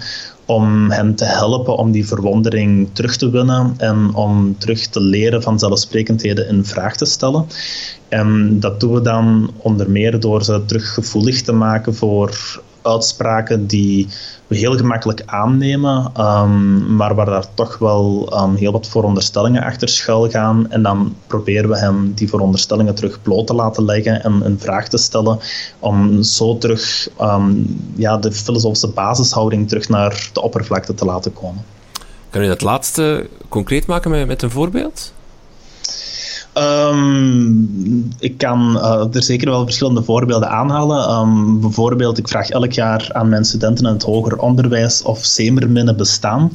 om 0.49 0.91
hen 0.91 1.15
te 1.15 1.25
helpen 1.25 1.77
om 1.77 1.91
die 1.91 2.07
verwondering 2.07 2.89
terug 2.93 3.17
te 3.17 3.29
winnen 3.29 3.73
en 3.77 4.13
om 4.13 4.57
terug 4.57 4.87
te 4.87 5.01
leren 5.01 5.41
van 5.41 5.59
zelfsprekendheden 5.59 6.47
in 6.47 6.65
vraag 6.65 6.95
te 6.95 7.05
stellen. 7.05 7.45
En 8.07 8.59
dat 8.59 8.79
doen 8.79 8.93
we 8.93 9.01
dan 9.01 9.53
onder 9.57 9.89
meer 9.89 10.19
door 10.19 10.43
ze 10.43 10.65
terug 10.65 10.93
gevoelig 10.93 11.41
te 11.41 11.51
maken 11.51 11.95
voor 11.95 12.61
uitspraken 12.89 13.67
die 13.67 14.07
we 14.47 14.57
heel 14.57 14.77
gemakkelijk 14.77 15.23
aannemen, 15.25 16.11
um, 16.17 16.95
maar 16.95 17.15
waar 17.15 17.25
daar 17.25 17.53
toch 17.53 17.77
wel 17.77 18.33
um, 18.43 18.55
heel 18.55 18.71
wat 18.71 18.87
veronderstellingen 18.87 19.63
achter 19.63 19.89
schuil 19.89 20.29
gaan. 20.29 20.71
En 20.71 20.83
dan 20.83 21.15
proberen 21.27 21.69
we 21.69 21.77
hen 21.77 22.13
die 22.13 22.29
veronderstellingen 22.29 22.95
terug 22.95 23.21
bloot 23.21 23.47
te 23.47 23.53
laten 23.53 23.85
leggen 23.85 24.23
en 24.23 24.45
een 24.45 24.59
vraag 24.59 24.87
te 24.87 24.97
stellen, 24.97 25.39
om 25.79 26.23
zo 26.23 26.57
terug 26.57 27.09
um, 27.21 27.79
ja, 27.95 28.17
de 28.17 28.31
filosofische 28.31 28.87
basishouding 28.87 29.67
terug 29.67 29.89
naar 29.89 30.29
de 30.33 30.41
oppervlakte 30.41 30.93
te 30.93 31.05
laten 31.05 31.33
komen. 31.33 31.63
Kan 32.29 32.41
je 32.41 32.47
dat 32.47 32.61
laatste 32.61 33.29
concreet 33.49 33.87
maken 33.87 34.11
met, 34.11 34.27
met 34.27 34.41
een 34.41 34.51
voorbeeld? 34.51 35.13
Um, 36.59 38.11
ik 38.19 38.37
kan 38.37 38.75
uh, 38.75 39.15
er 39.15 39.23
zeker 39.23 39.49
wel 39.49 39.63
verschillende 39.63 40.03
voorbeelden 40.03 40.49
aanhalen. 40.49 41.09
Um, 41.19 41.59
bijvoorbeeld, 41.59 42.17
ik 42.17 42.27
vraag 42.27 42.49
elk 42.49 42.71
jaar 42.71 43.09
aan 43.11 43.29
mijn 43.29 43.45
studenten 43.45 43.85
in 43.85 43.93
het 43.93 44.03
hoger 44.03 44.37
onderwijs 44.37 45.01
of 45.01 45.25
zeemerminnen 45.25 45.97
bestaan. 45.97 46.51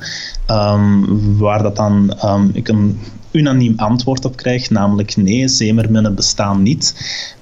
Um, 0.50 1.38
waar 1.38 1.62
dat 1.62 1.76
dan 1.76 2.16
ik 2.52 2.68
een 2.68 3.00
unaniem 3.30 3.72
antwoord 3.76 4.24
op 4.24 4.36
krijg, 4.36 4.70
namelijk 4.70 5.16
nee, 5.16 5.48
zeemerminnen 5.48 6.14
bestaan 6.14 6.62
niet. 6.62 6.94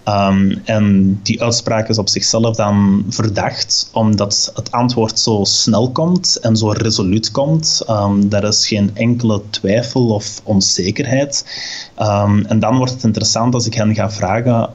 Um, 0.09 0.61
en 0.65 1.19
die 1.23 1.43
uitspraak 1.43 1.89
is 1.89 1.99
op 1.99 2.09
zichzelf 2.09 2.57
dan 2.57 3.05
verdacht, 3.09 3.91
omdat 3.93 4.53
het 4.55 4.71
antwoord 4.71 5.19
zo 5.19 5.41
snel 5.45 5.91
komt 5.91 6.39
en 6.41 6.57
zo 6.57 6.69
resoluut 6.69 7.31
komt. 7.31 7.85
Um, 7.91 8.27
er 8.31 8.45
is 8.45 8.67
geen 8.67 8.91
enkele 8.95 9.43
twijfel 9.51 10.09
of 10.09 10.41
onzekerheid. 10.45 11.45
Um, 11.99 12.45
en 12.45 12.59
dan 12.59 12.77
wordt 12.77 12.93
het 12.93 13.05
interessant 13.05 13.55
als 13.55 13.67
ik 13.67 13.75
hen 13.75 13.95
ga 13.95 14.11
vragen 14.11 14.71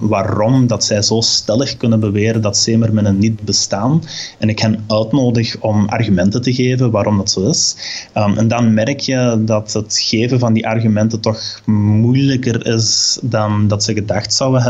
waarom 0.00 0.66
dat 0.66 0.84
zij 0.84 1.02
zo 1.02 1.20
stellig 1.20 1.76
kunnen 1.76 2.00
beweren 2.00 2.42
dat 2.42 2.56
zeemerminnen 2.56 3.18
niet 3.18 3.40
bestaan. 3.40 4.02
En 4.38 4.48
ik 4.48 4.58
hen 4.58 4.84
uitnodig 4.86 5.60
om 5.60 5.88
argumenten 5.88 6.42
te 6.42 6.54
geven 6.54 6.90
waarom 6.90 7.16
dat 7.16 7.30
zo 7.30 7.48
is. 7.48 7.76
en 8.12 8.48
dan 8.48 8.74
merk 8.74 9.00
je 9.00 9.42
dat 9.44 9.72
het 9.72 9.98
geven 9.98 10.38
van 10.38 10.52
die 10.52 10.66
argumenten 10.66 11.20
toch 11.20 11.60
moeilijker 11.64 12.66
is 12.66 13.18
dan 13.22 13.68
dat 13.68 13.84
ze 13.84 13.92
gedacht 13.92 14.34
zouden 14.34 14.60
hebben 14.60 14.67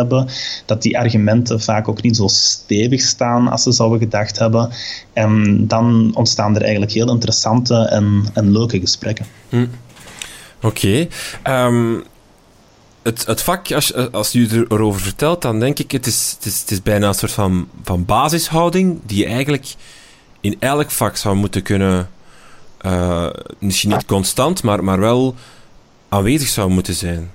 dat 0.67 0.83
die 0.83 0.99
argumenten 0.99 1.61
vaak 1.61 1.89
ook 1.89 2.03
niet 2.03 2.17
zo 2.17 2.27
stevig 2.27 3.01
staan 3.01 3.49
als 3.49 3.63
ze 3.63 3.73
zouden 3.73 3.99
gedacht 3.99 4.39
hebben. 4.39 4.71
En 5.13 5.67
dan 5.67 6.11
ontstaan 6.15 6.55
er 6.55 6.63
eigenlijk 6.63 6.93
heel 6.93 7.11
interessante 7.11 7.75
en, 7.75 8.25
en 8.35 8.53
leuke 8.53 8.81
gesprekken. 8.81 9.27
Hm. 9.49 9.67
Oké. 10.63 11.09
Ehm, 11.43 11.97
het, 13.03 13.27
het 13.27 13.43
vak, 13.43 13.73
als, 13.73 13.95
als 14.13 14.35
u 14.35 14.49
erover 14.69 15.01
vertelt, 15.01 15.43
dan 15.43 15.61
denk 15.61 15.79
ik, 15.79 15.91
het 15.91 16.07
is, 16.07 16.35
het 16.37 16.47
is, 16.47 16.61
het 16.61 16.71
is 16.71 16.83
bijna 16.83 17.09
een 17.09 17.15
soort 17.15 17.33
van, 17.33 17.69
van 17.85 18.05
basishouding 18.05 19.01
die 19.07 19.19
je 19.19 19.27
eigenlijk 19.27 19.75
in 20.41 20.57
elk 20.59 20.91
vak 20.91 21.17
zou 21.17 21.37
moeten 21.37 21.63
kunnen, 21.63 22.09
uh, 22.83 23.27
misschien 23.59 23.91
niet 23.91 24.05
constant, 24.05 24.63
maar, 24.63 24.85
maar 24.85 25.01
wel 25.01 25.35
aanwezig 26.09 26.49
zou 26.49 26.71
moeten 26.71 26.95
zijn. 26.95 27.31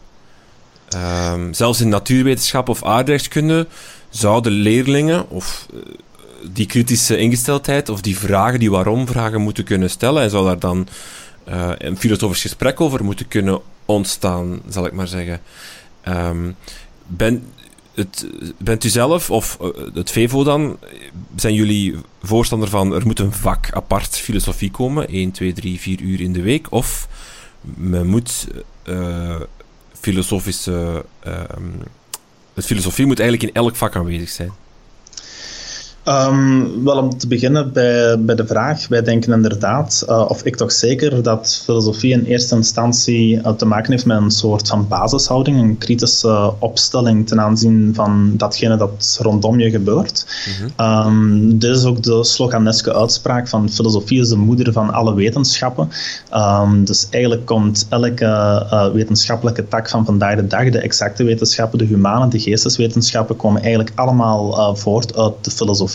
Um, 0.96 1.54
zelfs 1.54 1.82
in 1.82 1.90
natuurwetenschap 1.90 2.70
of 2.70 2.84
aardrijkskunde 2.84 3.68
zouden 4.10 4.52
leerlingen 4.52 5.30
of 5.30 5.68
uh, 5.74 5.80
die 6.52 6.66
kritische 6.66 7.18
ingesteldheid 7.18 7.90
of 7.90 8.02
die 8.02 8.18
vragen, 8.18 8.60
die 8.60 8.72
waarom-vragen 8.72 9.42
moeten 9.42 9.64
kunnen 9.64 9.90
stellen 9.90 10.24
en 10.24 10.30
zou 10.30 10.46
daar 10.46 10.60
dan 10.60 10.88
uh, 11.48 11.72
een 11.78 11.98
filosofisch 11.98 12.42
gesprek 12.42 12.82
over 12.82 13.04
moeten 13.04 13.28
kunnen 13.28 13.62
ontstaan, 13.86 14.62
zal 14.70 14.86
ik 14.86 14.92
maar 14.92 15.08
zeggen. 15.08 15.42
Um, 16.08 16.56
het, 17.94 18.28
bent 18.58 18.84
u 18.84 18.90
zelf 18.90 19.30
of 19.32 19.58
uh, 19.62 19.68
het 19.94 20.12
VEVO 20.12 20.44
dan, 20.44 20.78
zijn 21.36 21.54
jullie 21.54 21.96
voorstander 22.22 22.70
van 22.70 22.94
er 22.94 23.06
moet 23.06 23.20
een 23.20 23.34
vak 23.34 23.72
apart 23.72 24.18
filosofie 24.18 24.72
komen, 24.72 25.08
1, 25.08 25.32
2, 25.32 25.54
3, 25.54 25.80
4 25.80 26.02
uur 26.02 26.22
in 26.22 26.34
de 26.34 26.42
week, 26.42 26.72
of 26.72 27.08
men 27.62 28.08
moet 28.08 28.48
filosofische. 30.04 31.06
Uh, 31.28 32.64
filosofie 32.64 33.06
moet 33.06 33.20
eigenlijk 33.20 33.50
in 33.50 33.62
elk 33.62 33.76
vak 33.76 33.96
aanwezig 33.96 34.30
zijn. 34.30 34.52
Um, 36.08 36.84
wel 36.84 36.98
om 36.98 37.18
te 37.18 37.28
beginnen 37.28 37.74
bij, 37.74 38.20
bij 38.20 38.36
de 38.36 38.48
vraag. 38.48 38.88
Wij 38.88 39.02
denken 39.02 39.34
inderdaad, 39.34 40.06
uh, 40.10 40.26
of 40.28 40.44
ik 40.44 40.56
toch 40.56 40.72
zeker, 40.72 41.24
dat 41.24 41.62
filosofie 41.64 42.12
in 42.12 42.24
eerste 42.24 42.56
instantie 42.56 43.36
uh, 43.36 43.50
te 43.50 43.66
maken 43.66 43.92
heeft 43.92 44.06
met 44.06 44.18
een 44.18 44.32
soort 44.32 44.68
van 44.68 44.88
basishouding, 44.88 45.60
een 45.60 45.78
kritische 45.78 46.54
opstelling 46.60 47.28
ten 47.28 47.42
aanzien 47.42 47.92
van 47.96 48.34
datgene 48.38 48.78
dat 48.78 49.18
rondom 49.22 49.60
je 49.60 49.70
gebeurt. 49.70 50.26
Mm 50.62 50.72
um, 50.78 51.58
dit 51.60 51.76
is 51.76 51.84
ook 51.84 52.04
de 52.04 52.24
sloganeske 52.24 52.94
uitspraak 52.94 53.48
van 53.48 53.70
filosofie 53.70 54.20
is 54.20 54.30
de 54.30 54.36
moeder 54.36 54.74
van 54.74 54.94
alle 54.94 55.14
wetenschappen. 55.14 55.90
Um, 56.34 56.86
dus 56.86 57.08
eigenlijk 57.10 57.46
komt 57.46 57.86
elke 57.90 58.26
uh, 58.26 58.92
wetenschappelijke 58.92 59.68
tak 59.68 59.90
van 59.90 60.06
vandaag 60.06 60.36
de 60.36 60.48
dag, 60.48 60.70
de 60.70 60.80
exacte 60.80 61.24
wetenschappen, 61.24 61.78
de 61.78 61.86
humane, 61.86 62.28
de 62.28 62.40
geesteswetenschappen, 62.40 63.36
komen 63.36 63.62
eigenlijk 63.62 63.92
allemaal 63.96 64.76
voort 64.76 65.18
uit 65.18 65.34
de 65.42 65.52
filosofie 65.52 65.92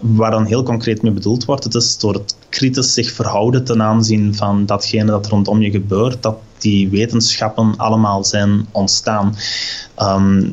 waar 0.00 0.30
dan 0.30 0.44
heel 0.44 0.62
concreet 0.62 1.02
mee 1.02 1.12
bedoeld 1.12 1.44
wordt. 1.44 1.64
Het 1.64 1.74
is 1.74 1.98
door 1.98 2.14
het 2.14 2.36
kritisch 2.48 2.92
zich 2.92 3.12
verhouden 3.12 3.64
ten 3.64 3.82
aanzien 3.82 4.34
van 4.34 4.66
datgene 4.66 5.10
dat 5.10 5.26
rondom 5.26 5.62
je 5.62 5.70
gebeurt, 5.70 6.22
dat 6.22 6.36
die 6.58 6.88
wetenschappen 6.88 7.76
allemaal 7.76 8.24
zijn 8.24 8.66
ontstaan. 8.72 9.36
Ehm, 9.94 10.46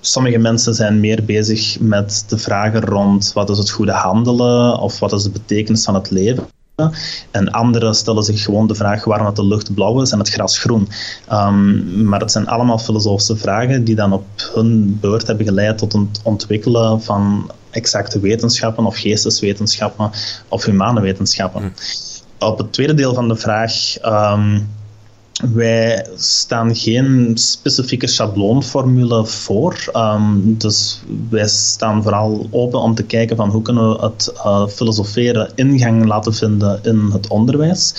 sommige 0.00 0.38
mensen 0.38 0.74
zijn 0.74 1.00
meer 1.00 1.24
bezig 1.24 1.80
met 1.80 2.24
de 2.28 2.38
vragen 2.38 2.80
rond 2.80 3.32
wat 3.34 3.50
is 3.50 3.58
het 3.58 3.70
goede 3.70 3.92
handelen 3.92 4.78
of 4.78 4.98
wat 4.98 5.12
is 5.12 5.22
de 5.22 5.30
betekenis 5.30 5.84
van 5.84 5.94
het 5.94 6.10
leven. 6.10 6.46
En 7.30 7.50
anderen 7.50 7.94
stellen 7.94 8.22
zich 8.22 8.42
gewoon 8.42 8.66
de 8.66 8.74
vraag 8.74 9.04
waarom 9.04 9.34
de 9.34 9.46
lucht 9.46 9.74
blauw 9.74 10.02
is 10.02 10.10
en 10.10 10.18
het 10.18 10.30
gras 10.30 10.58
groen. 10.58 10.88
Um, 11.32 12.04
maar 12.04 12.20
het 12.20 12.32
zijn 12.32 12.48
allemaal 12.48 12.78
filosofische 12.78 13.36
vragen 13.36 13.84
die 13.84 13.94
dan 13.94 14.12
op 14.12 14.24
hun 14.54 14.98
beurt 15.00 15.26
hebben 15.26 15.46
geleid 15.46 15.78
tot 15.78 15.92
het 15.92 16.20
ontwikkelen 16.22 17.02
van 17.02 17.50
exacte 17.70 18.20
wetenschappen 18.20 18.84
of 18.84 18.96
geesteswetenschappen 18.96 20.10
of 20.48 20.64
humane 20.64 21.00
wetenschappen. 21.00 21.62
Hm. 21.62 22.44
Op 22.44 22.58
het 22.58 22.72
tweede 22.72 22.94
deel 22.94 23.14
van 23.14 23.28
de 23.28 23.36
vraag. 23.36 23.72
Um, 24.04 24.68
wij 25.46 26.06
staan 26.16 26.76
geen 26.76 27.32
specifieke 27.34 28.06
schabloonformule 28.06 29.26
voor. 29.26 29.90
Um, 29.96 30.58
dus 30.58 31.00
wij 31.30 31.48
staan 31.48 32.02
vooral 32.02 32.46
open 32.50 32.80
om 32.80 32.94
te 32.94 33.02
kijken 33.02 33.36
van 33.36 33.50
hoe 33.50 33.62
kunnen 33.62 33.88
we 33.88 34.02
het 34.02 34.32
uh, 34.36 34.66
filosoferen 34.66 35.50
ingang 35.54 36.04
laten 36.04 36.34
vinden 36.34 36.80
in 36.82 36.98
het 37.12 37.28
onderwijs. 37.28 37.94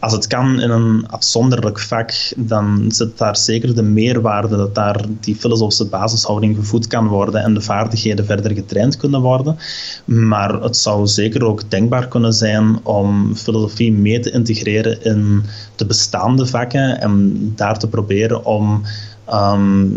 Als 0.00 0.12
het 0.12 0.26
kan 0.26 0.60
in 0.60 0.70
een 0.70 1.06
afzonderlijk 1.08 1.80
vak, 1.80 2.12
dan 2.36 2.84
zit 2.88 3.18
daar 3.18 3.36
zeker 3.36 3.74
de 3.74 3.82
meerwaarde 3.82 4.56
dat 4.56 4.74
daar 4.74 5.04
die 5.20 5.36
filosofische 5.36 5.86
basishouding 5.86 6.56
gevoed 6.56 6.86
kan 6.86 7.06
worden 7.06 7.42
en 7.42 7.54
de 7.54 7.60
vaardigheden 7.60 8.26
verder 8.26 8.54
getraind 8.54 8.96
kunnen 8.96 9.20
worden. 9.20 9.58
Maar 10.04 10.62
het 10.62 10.76
zou 10.76 11.06
zeker 11.06 11.44
ook 11.44 11.70
denkbaar 11.70 12.08
kunnen 12.08 12.32
zijn 12.32 12.78
om 12.82 13.36
filosofie 13.36 13.92
mee 13.92 14.20
te 14.20 14.30
integreren 14.30 15.04
in 15.04 15.44
de 15.76 15.86
bestaande 15.86 16.46
vakken 16.46 16.74
en 16.80 17.52
daar 17.56 17.78
te 17.78 17.88
proberen 17.88 18.44
om 18.44 18.82
ehm, 19.24 19.88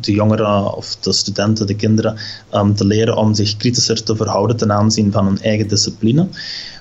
de 0.00 0.12
jongeren 0.12 0.76
of 0.76 0.96
de 0.96 1.12
studenten, 1.12 1.66
de 1.66 1.76
kinderen, 1.76 2.16
um, 2.54 2.74
te 2.74 2.86
leren 2.86 3.16
om 3.16 3.34
zich 3.34 3.56
kritischer 3.56 4.02
te 4.02 4.16
verhouden 4.16 4.56
ten 4.56 4.72
aanzien 4.72 5.12
van 5.12 5.26
hun 5.26 5.40
eigen 5.40 5.68
discipline. 5.68 6.28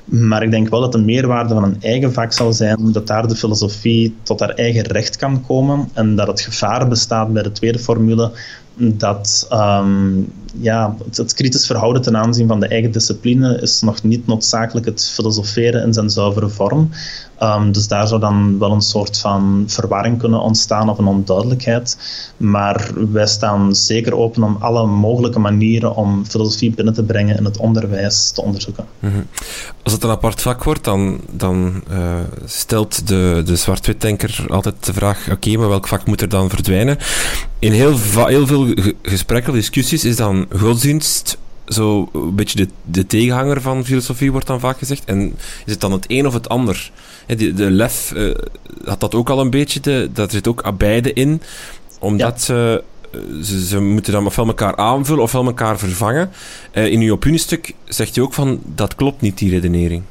Maar 0.05 0.43
ik 0.43 0.51
denk 0.51 0.69
wel 0.69 0.79
dat 0.79 0.91
de 0.91 0.97
meerwaarde 0.97 1.53
van 1.53 1.63
een 1.63 1.81
eigen 1.81 2.13
vak 2.13 2.33
zal 2.33 2.53
zijn 2.53 2.91
dat 2.91 3.07
daar 3.07 3.27
de 3.27 3.35
filosofie 3.35 4.15
tot 4.23 4.39
haar 4.39 4.49
eigen 4.49 4.83
recht 4.83 5.15
kan 5.15 5.45
komen 5.45 5.89
en 5.93 6.15
dat 6.15 6.27
het 6.27 6.41
gevaar 6.41 6.87
bestaat 6.87 7.33
bij 7.33 7.43
de 7.43 7.51
tweede 7.51 7.79
formule 7.79 8.31
dat 8.77 9.47
um, 9.51 10.33
ja, 10.59 10.95
het, 11.11 11.33
kritisch 11.33 11.65
verhouden 11.65 12.01
ten 12.01 12.17
aanzien 12.17 12.47
van 12.47 12.59
de 12.59 12.67
eigen 12.67 12.91
discipline 12.91 13.61
is 13.61 13.81
nog 13.81 14.03
niet 14.03 14.27
noodzakelijk 14.27 14.85
het 14.85 15.09
filosoferen 15.13 15.83
in 15.83 15.93
zijn 15.93 16.09
zuivere 16.09 16.49
vorm. 16.49 16.89
Um, 17.41 17.71
dus 17.71 17.87
daar 17.87 18.07
zou 18.07 18.19
dan 18.19 18.59
wel 18.59 18.71
een 18.71 18.81
soort 18.81 19.17
van 19.19 19.63
verwarring 19.67 20.19
kunnen 20.19 20.39
ontstaan 20.39 20.89
of 20.89 20.97
een 20.97 21.05
onduidelijkheid. 21.05 21.97
Maar 22.37 22.91
wij 23.11 23.27
staan 23.27 23.75
zeker 23.75 24.15
open 24.15 24.43
om 24.43 24.57
alle 24.59 24.85
mogelijke 24.85 25.39
manieren 25.39 25.95
om 25.95 26.25
filosofie 26.25 26.71
binnen 26.71 26.93
te 26.93 27.03
brengen 27.03 27.37
in 27.37 27.45
het 27.45 27.57
onderwijs 27.57 28.31
te 28.31 28.41
onderzoeken. 28.41 28.85
Mhm. 28.99 29.21
Als 29.83 29.93
het 29.93 30.03
een 30.03 30.09
apart 30.09 30.41
vak 30.41 30.63
wordt, 30.63 30.83
dan, 30.83 31.21
dan 31.31 31.83
uh, 31.91 32.19
stelt 32.45 33.07
de, 33.07 33.41
de 33.45 33.55
zwart-wit-denker 33.55 34.45
altijd 34.47 34.85
de 34.85 34.93
vraag: 34.93 35.31
oké, 35.31 35.57
maar 35.57 35.69
welk 35.69 35.87
vak 35.87 36.05
moet 36.05 36.21
er 36.21 36.29
dan 36.29 36.49
verdwijnen? 36.49 36.97
In 37.59 37.71
heel, 37.71 37.97
heel 38.25 38.47
veel 38.47 38.64
gesprekken 39.01 39.51
of 39.51 39.57
discussies 39.57 40.03
is 40.05 40.15
dan 40.15 40.45
godsdienst 40.57 41.37
zo 41.67 42.09
een 42.13 42.35
beetje 42.35 42.57
de, 42.57 42.67
de 42.83 43.07
tegenhanger 43.07 43.61
van 43.61 43.85
filosofie, 43.85 44.31
wordt 44.31 44.47
dan 44.47 44.59
vaak 44.59 44.77
gezegd. 44.77 45.05
En 45.05 45.35
is 45.65 45.71
het 45.71 45.81
dan 45.81 45.91
het 45.91 46.05
een 46.07 46.27
of 46.27 46.33
het 46.33 46.49
ander? 46.49 46.91
De, 47.27 47.53
de 47.53 47.71
LEF 47.71 48.13
uh, 48.15 48.35
had 48.83 48.99
dat 48.99 49.15
ook 49.15 49.29
al 49.29 49.39
een 49.39 49.49
beetje, 49.49 49.79
de, 49.79 50.09
dat 50.13 50.31
zit 50.31 50.47
ook 50.47 50.77
beide 50.77 51.13
in, 51.13 51.41
omdat 51.99 52.41
ze, 52.41 52.83
ze, 53.41 53.65
ze, 53.65 53.79
moeten 53.79 54.13
dan 54.13 54.25
ofwel 54.25 54.47
elkaar 54.47 54.75
aanvullen 54.75 55.23
ofwel 55.23 55.45
elkaar 55.45 55.79
vervangen. 55.79 56.31
Uh, 56.73 56.85
in 56.85 57.01
uw 57.01 57.13
opiniestuk 57.13 57.73
zegt 57.85 58.15
je 58.15 58.21
ook 58.21 58.33
van 58.33 58.59
dat 58.63 58.95
klopt 58.95 59.21
niet, 59.21 59.37
die 59.37 59.49
redenering. 59.49 60.03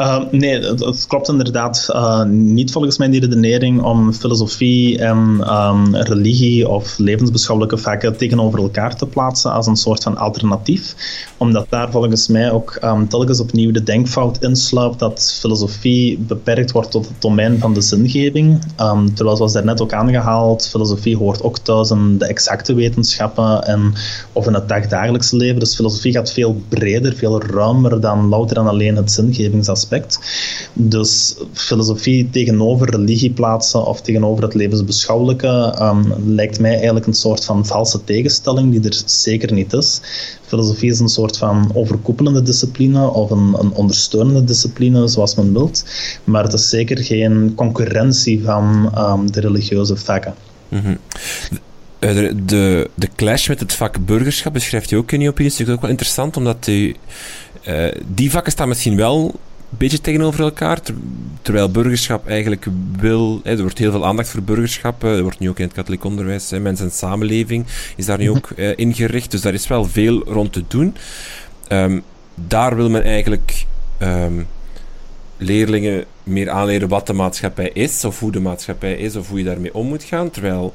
Uh, 0.00 0.22
nee, 0.30 0.60
het, 0.60 1.06
klopt 1.06 1.28
inderdaad 1.28 1.88
uh, 1.90 2.22
niet 2.24 2.72
volgens 2.72 2.98
mij 2.98 3.08
die 3.08 3.20
redenering 3.20 3.82
om 3.82 4.12
filosofie 4.12 4.98
en 4.98 5.18
um, 5.52 5.96
religie 5.96 6.68
of 6.68 6.98
levensbeschouwelijke 6.98 7.78
vakken 7.78 8.16
tegenover 8.16 8.58
elkaar 8.58 8.96
te 8.96 9.06
plaatsen 9.06 9.52
als 9.52 9.66
een 9.66 9.76
soort 9.76 10.02
van 10.02 10.16
alternatief. 10.16 10.94
Omdat 11.36 11.66
daar 11.68 11.90
volgens 11.90 12.28
mij 12.28 12.52
ook 12.52 12.78
um, 12.84 13.08
telkens 13.08 13.40
opnieuw 13.40 13.70
de 13.70 13.82
denkfout 13.82 14.42
insluipt 14.42 14.98
dat 14.98 15.36
filosofie 15.40 16.18
beperkt 16.18 16.72
wordt 16.72 16.90
tot 16.90 17.08
het 17.08 17.22
domein 17.22 17.58
van 17.58 17.74
de 17.74 17.80
zingeving. 17.80 18.62
Um, 18.80 19.14
terwijl, 19.14 19.36
zoals 19.36 19.52
daarnet 19.52 19.80
ook 19.80 19.92
aangehaald, 19.92 20.68
filosofie 20.68 21.16
hoort 21.16 21.42
ook 21.42 21.58
thuis 21.58 21.90
in 21.90 22.18
de 22.18 22.26
exacte 22.26 22.74
wetenschappen 22.74 23.62
en, 23.64 23.92
of 24.32 24.46
in 24.46 24.54
het 24.54 24.68
dagdagelijkse 24.68 25.36
leven. 25.36 25.60
Dus 25.60 25.74
filosofie 25.74 26.12
gaat 26.12 26.32
veel 26.32 26.62
breder, 26.68 27.14
veel 27.14 27.42
ruimer 27.42 28.00
dan 28.00 28.28
louter 28.28 28.56
en 28.56 28.66
alleen 28.66 28.96
het 28.96 29.12
zingevingsaspect. 29.12 29.81
Dus 30.72 31.34
filosofie 31.52 32.30
tegenover 32.30 32.90
religie 32.90 33.30
plaatsen 33.30 33.86
of 33.86 34.00
tegenover 34.00 34.44
het 34.44 34.54
levensbeschouwelijke 34.54 35.78
um, 35.80 36.34
lijkt 36.34 36.60
mij 36.60 36.74
eigenlijk 36.74 37.06
een 37.06 37.14
soort 37.14 37.44
van 37.44 37.66
valse 37.66 38.04
tegenstelling 38.04 38.72
die 38.72 38.90
er 38.90 39.02
zeker 39.04 39.52
niet 39.52 39.72
is. 39.72 40.00
Filosofie 40.46 40.90
is 40.90 40.98
een 40.98 41.08
soort 41.08 41.36
van 41.36 41.70
overkoepelende 41.74 42.42
discipline 42.42 43.08
of 43.08 43.30
een, 43.30 43.54
een 43.58 43.72
ondersteunende 43.72 44.44
discipline, 44.44 45.08
zoals 45.08 45.34
men 45.34 45.52
wilt. 45.52 45.84
Maar 46.24 46.42
het 46.42 46.52
is 46.52 46.68
zeker 46.68 47.04
geen 47.04 47.52
concurrentie 47.54 48.42
van 48.44 48.92
um, 48.98 49.32
de 49.32 49.40
religieuze 49.40 49.96
vakken. 49.96 50.34
Mm 50.68 50.98
de, 52.10 52.44
de, 52.44 52.90
de, 52.94 53.08
clash 53.16 53.48
met 53.48 53.60
het 53.60 53.72
vak 53.72 54.06
burgerschap 54.06 54.52
beschrijft 54.52 54.90
u 54.90 54.96
ook 54.96 55.12
in 55.12 55.20
uw 55.20 55.28
opinie. 55.28 55.50
Dat 55.50 55.60
is 55.60 55.74
ook 55.74 55.80
wel 55.80 55.90
interessant, 55.90 56.36
omdat 56.36 56.66
uh, 56.66 56.94
die 58.06 58.30
vakken 58.30 58.52
staan 58.52 58.68
misschien 58.68 58.96
wel 58.96 59.34
beetje 59.78 60.00
tegenover 60.00 60.40
elkaar. 60.40 60.80
terwijl 61.42 61.70
burgerschap 61.70 62.28
eigenlijk 62.28 62.66
wil. 62.98 63.40
Hè, 63.42 63.50
er 63.50 63.60
wordt 63.60 63.78
heel 63.78 63.90
veel 63.90 64.06
aandacht 64.06 64.28
voor 64.28 64.42
burgerschap. 64.42 65.02
er 65.02 65.22
wordt 65.22 65.38
nu 65.38 65.48
ook 65.48 65.58
in 65.58 65.64
het 65.64 65.74
katholiek 65.74 66.04
onderwijs. 66.04 66.50
Hè, 66.50 66.60
mensen 66.60 66.86
en 66.86 66.92
samenleving 66.92 67.66
is 67.96 68.06
daar 68.06 68.18
nu 68.18 68.30
ook 68.30 68.50
uh, 68.56 68.72
ingericht. 68.76 69.30
Dus 69.30 69.40
daar 69.40 69.54
is 69.54 69.66
wel 69.66 69.84
veel 69.84 70.24
rond 70.24 70.52
te 70.52 70.64
doen. 70.68 70.96
Um, 71.68 72.02
daar 72.34 72.76
wil 72.76 72.90
men 72.90 73.02
eigenlijk. 73.02 73.64
Um, 73.98 74.46
leerlingen 75.42 76.04
meer 76.22 76.50
aanleren 76.50 76.88
wat 76.88 77.06
de 77.06 77.12
maatschappij 77.12 77.70
is, 77.72 78.04
of 78.04 78.20
hoe 78.20 78.32
de 78.32 78.40
maatschappij 78.40 78.94
is, 78.94 79.16
of 79.16 79.28
hoe 79.28 79.38
je 79.38 79.44
daarmee 79.44 79.74
om 79.74 79.86
moet 79.86 80.02
gaan. 80.02 80.30
Terwijl 80.30 80.74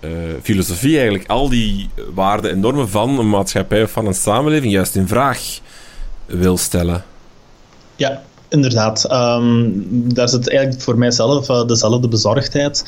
uh, 0.00 0.10
filosofie 0.42 0.94
eigenlijk 0.94 1.28
al 1.28 1.48
die 1.48 1.90
waarden 2.14 2.50
en 2.50 2.60
normen 2.60 2.88
van 2.88 3.18
een 3.18 3.28
maatschappij 3.28 3.82
of 3.82 3.90
van 3.90 4.06
een 4.06 4.14
samenleving 4.14 4.72
juist 4.72 4.96
in 4.96 5.08
vraag 5.08 5.60
wil 6.26 6.56
stellen. 6.56 7.04
Ja, 7.98 8.31
Inderdaad, 8.52 9.04
ehm, 9.04 9.70
daar 9.90 10.28
zit 10.28 10.48
eigenlijk 10.48 10.80
voor 10.80 10.98
mijzelf 10.98 11.48
uh, 11.48 11.66
dezelfde 11.66 12.08
bezorgdheid. 12.08 12.84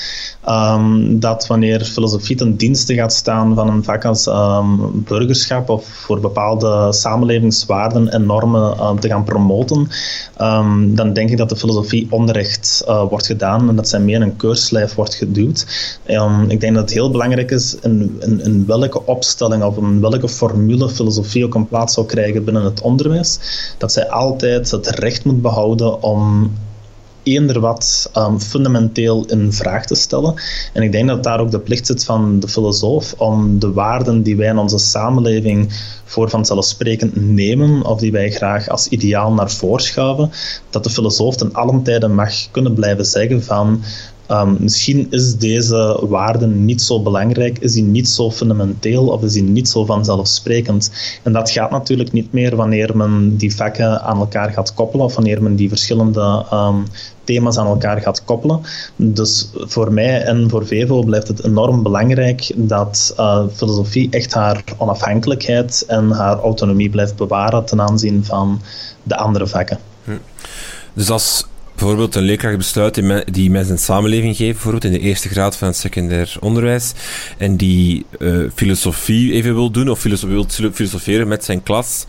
Um, 0.48 1.20
dat 1.20 1.46
wanneer 1.46 1.84
filosofie 1.84 2.36
ten 2.36 2.56
dienste 2.56 2.94
gaat 2.94 3.12
staan 3.12 3.54
van 3.54 3.68
een 3.68 3.84
vak 3.84 4.04
als 4.04 4.26
ehm, 4.26 4.66
burgerschap 4.92 5.68
of 5.68 5.86
voor 5.86 6.20
bepaalde 6.20 6.92
samenlevingswaarden 6.92 8.12
en 8.12 8.26
normen 8.26 8.98
te 8.98 9.08
gaan 9.08 9.24
promoten, 9.24 9.88
dan 10.94 11.12
denk 11.12 11.30
ik 11.30 11.36
dat 11.36 11.48
de 11.48 11.56
filosofie 11.56 12.06
onrecht 12.10 12.84
uh, 12.88 13.08
wordt 13.08 13.26
gedaan 13.26 13.68
en 13.68 13.76
dat 13.76 13.88
zij 13.88 14.00
meer 14.00 14.22
een 14.22 14.36
keurslijf 14.36 14.94
wordt 14.94 15.14
geduwd. 15.14 15.66
ik 16.48 16.60
denk 16.60 16.74
dat 16.74 16.82
het 16.82 16.92
heel 16.92 17.10
belangrijk 17.10 17.50
is 17.50 17.76
in, 17.82 18.20
in, 18.20 18.64
welke 18.66 19.06
opstelling 19.06 19.62
of 19.62 19.76
in 19.76 20.00
welke 20.00 20.28
formule 20.28 20.88
filosofie 20.88 21.44
ook 21.44 21.54
een 21.54 21.68
plaats 21.68 21.94
zou 21.94 22.06
krijgen 22.06 22.44
binnen 22.44 22.64
het 22.64 22.80
onderwijs, 22.80 23.38
dat 23.78 23.92
zij 23.92 24.08
altijd 24.08 24.70
het 24.70 24.88
recht 24.88 25.24
moet 25.24 25.34
behouden 25.34 25.52
houden 25.54 26.02
om 26.02 26.52
eender 27.24 27.60
wat 27.60 28.10
um, 28.16 28.40
fundamenteel 28.40 29.24
in 29.26 29.52
vraag 29.52 29.86
te 29.86 29.94
stellen. 29.94 30.34
En 30.72 30.82
ik 30.82 30.92
denk 30.92 31.08
dat 31.08 31.22
daar 31.22 31.40
ook 31.40 31.50
de 31.50 31.58
plicht 31.58 31.86
zit 31.86 32.04
van 32.04 32.40
de 32.40 32.48
filosoof 32.48 33.14
om 33.18 33.58
de 33.58 33.72
waarden 33.72 34.22
die 34.22 34.36
wij 34.36 34.48
in 34.48 34.58
onze 34.58 34.78
samenleving 34.78 35.72
voor 36.04 36.30
vanzelfsprekend 36.30 37.16
nemen, 37.16 37.84
of 37.84 38.00
die 38.00 38.12
wij 38.12 38.30
graag 38.30 38.68
als 38.68 38.88
ideaal 38.88 39.32
naar 39.32 39.50
voren 39.50 39.82
schuiven, 39.82 40.30
dat 40.70 40.84
de 40.84 40.90
filosoof 40.90 41.36
ten 41.36 41.52
allen 41.52 41.82
tijde 41.82 42.08
mag 42.08 42.50
kunnen 42.50 42.74
blijven 42.74 43.04
zeggen 43.04 43.44
van 43.44 43.82
Um, 44.30 44.56
misschien 44.60 45.06
is 45.10 45.36
deze 45.36 46.00
waarde 46.08 46.46
niet 46.46 46.82
zo 46.82 47.02
belangrijk, 47.02 47.58
is 47.58 47.72
die 47.72 47.82
niet 47.82 48.08
zo 48.08 48.30
fundamenteel 48.30 49.08
of 49.08 49.22
is 49.22 49.32
die 49.32 49.42
niet 49.42 49.68
zo 49.68 49.84
vanzelfsprekend. 49.84 50.90
En 51.22 51.32
dat 51.32 51.50
gaat 51.50 51.70
natuurlijk 51.70 52.12
niet 52.12 52.32
meer 52.32 52.56
wanneer 52.56 52.96
men 52.96 53.36
die 53.36 53.56
vakken 53.56 54.02
aan 54.02 54.18
elkaar 54.18 54.50
gaat 54.50 54.74
koppelen 54.74 55.06
of 55.06 55.14
wanneer 55.14 55.42
men 55.42 55.56
die 55.56 55.68
verschillende 55.68 56.46
um, 56.52 56.84
thema's 57.24 57.58
aan 57.58 57.66
elkaar 57.66 58.00
gaat 58.00 58.24
koppelen. 58.24 58.60
Dus 58.96 59.50
voor 59.54 59.92
mij 59.92 60.22
en 60.22 60.50
voor 60.50 60.66
Vevo 60.66 61.02
blijft 61.02 61.28
het 61.28 61.44
enorm 61.44 61.82
belangrijk 61.82 62.52
dat 62.54 63.14
uh, 63.18 63.44
filosofie 63.52 64.10
echt 64.10 64.34
haar 64.34 64.64
onafhankelijkheid 64.78 65.84
en 65.86 66.10
haar 66.10 66.38
autonomie 66.38 66.90
blijft 66.90 67.16
bewaren 67.16 67.64
ten 67.64 67.80
aanzien 67.80 68.24
van 68.24 68.60
de 69.02 69.16
andere 69.16 69.46
vakken. 69.46 69.78
Hm. 70.04 70.10
Dus 70.94 71.10
als 71.10 71.46
bijvoorbeeld 71.84 72.14
een 72.14 72.22
leerkracht 72.22 72.56
besluit 72.56 73.02
die 73.34 73.50
mensen 73.50 73.72
een 73.72 73.78
samenleving 73.78 74.36
geeft, 74.36 74.52
bijvoorbeeld 74.52 74.84
in 74.84 74.92
de 74.92 74.98
eerste 74.98 75.28
graad 75.28 75.56
van 75.56 75.68
het 75.68 75.76
secundair 75.76 76.36
onderwijs, 76.40 76.92
en 77.38 77.56
die 77.56 78.06
uh, 78.18 78.50
filosofie 78.54 79.32
even 79.32 79.54
wil 79.54 79.70
doen, 79.70 79.88
of 79.88 80.00
filosofie, 80.00 80.34
wil 80.34 80.70
filosoferen 80.72 81.28
met 81.28 81.44
zijn 81.44 81.62
klas, 81.62 82.06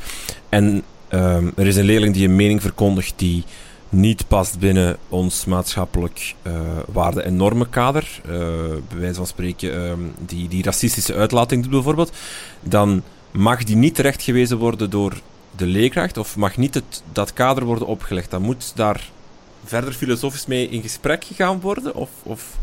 en 0.49 0.83
um, 1.09 1.51
er 1.55 1.67
is 1.67 1.75
een 1.75 1.85
leerling 1.85 2.13
die 2.13 2.27
een 2.27 2.35
mening 2.35 2.61
verkondigt 2.61 3.13
die 3.15 3.43
niet 3.89 4.27
past 4.27 4.59
binnen 4.59 4.97
ons 5.09 5.45
maatschappelijk 5.45 6.35
uh, 6.47 6.53
waarde- 6.91 7.21
en 7.21 7.35
normenkader, 7.35 8.21
uh, 8.25 8.31
bij 8.89 8.99
wijze 8.99 9.15
van 9.15 9.27
spreken 9.27 9.81
um, 9.81 10.13
die, 10.25 10.47
die 10.47 10.63
racistische 10.63 11.13
uitlating 11.13 11.61
doet 11.61 11.71
bijvoorbeeld, 11.71 12.11
dan 12.61 13.03
mag 13.31 13.63
die 13.63 13.75
niet 13.75 13.95
terechtgewezen 13.95 14.57
worden 14.57 14.89
door 14.89 15.13
de 15.55 15.65
leerkracht, 15.65 16.17
of 16.17 16.35
mag 16.35 16.57
niet 16.57 16.73
het, 16.73 17.03
dat 17.13 17.33
kader 17.33 17.63
worden 17.65 17.87
opgelegd. 17.87 18.31
Dan 18.31 18.41
moet 18.41 18.71
daar 18.75 19.13
verder 19.65 19.93
filosofisch 19.93 20.45
mee 20.45 20.69
in 20.69 20.81
gesprek 20.81 21.23
gegaan 21.23 21.61
worden? 21.61 21.95
Of, 21.95 22.09
of 22.23 22.57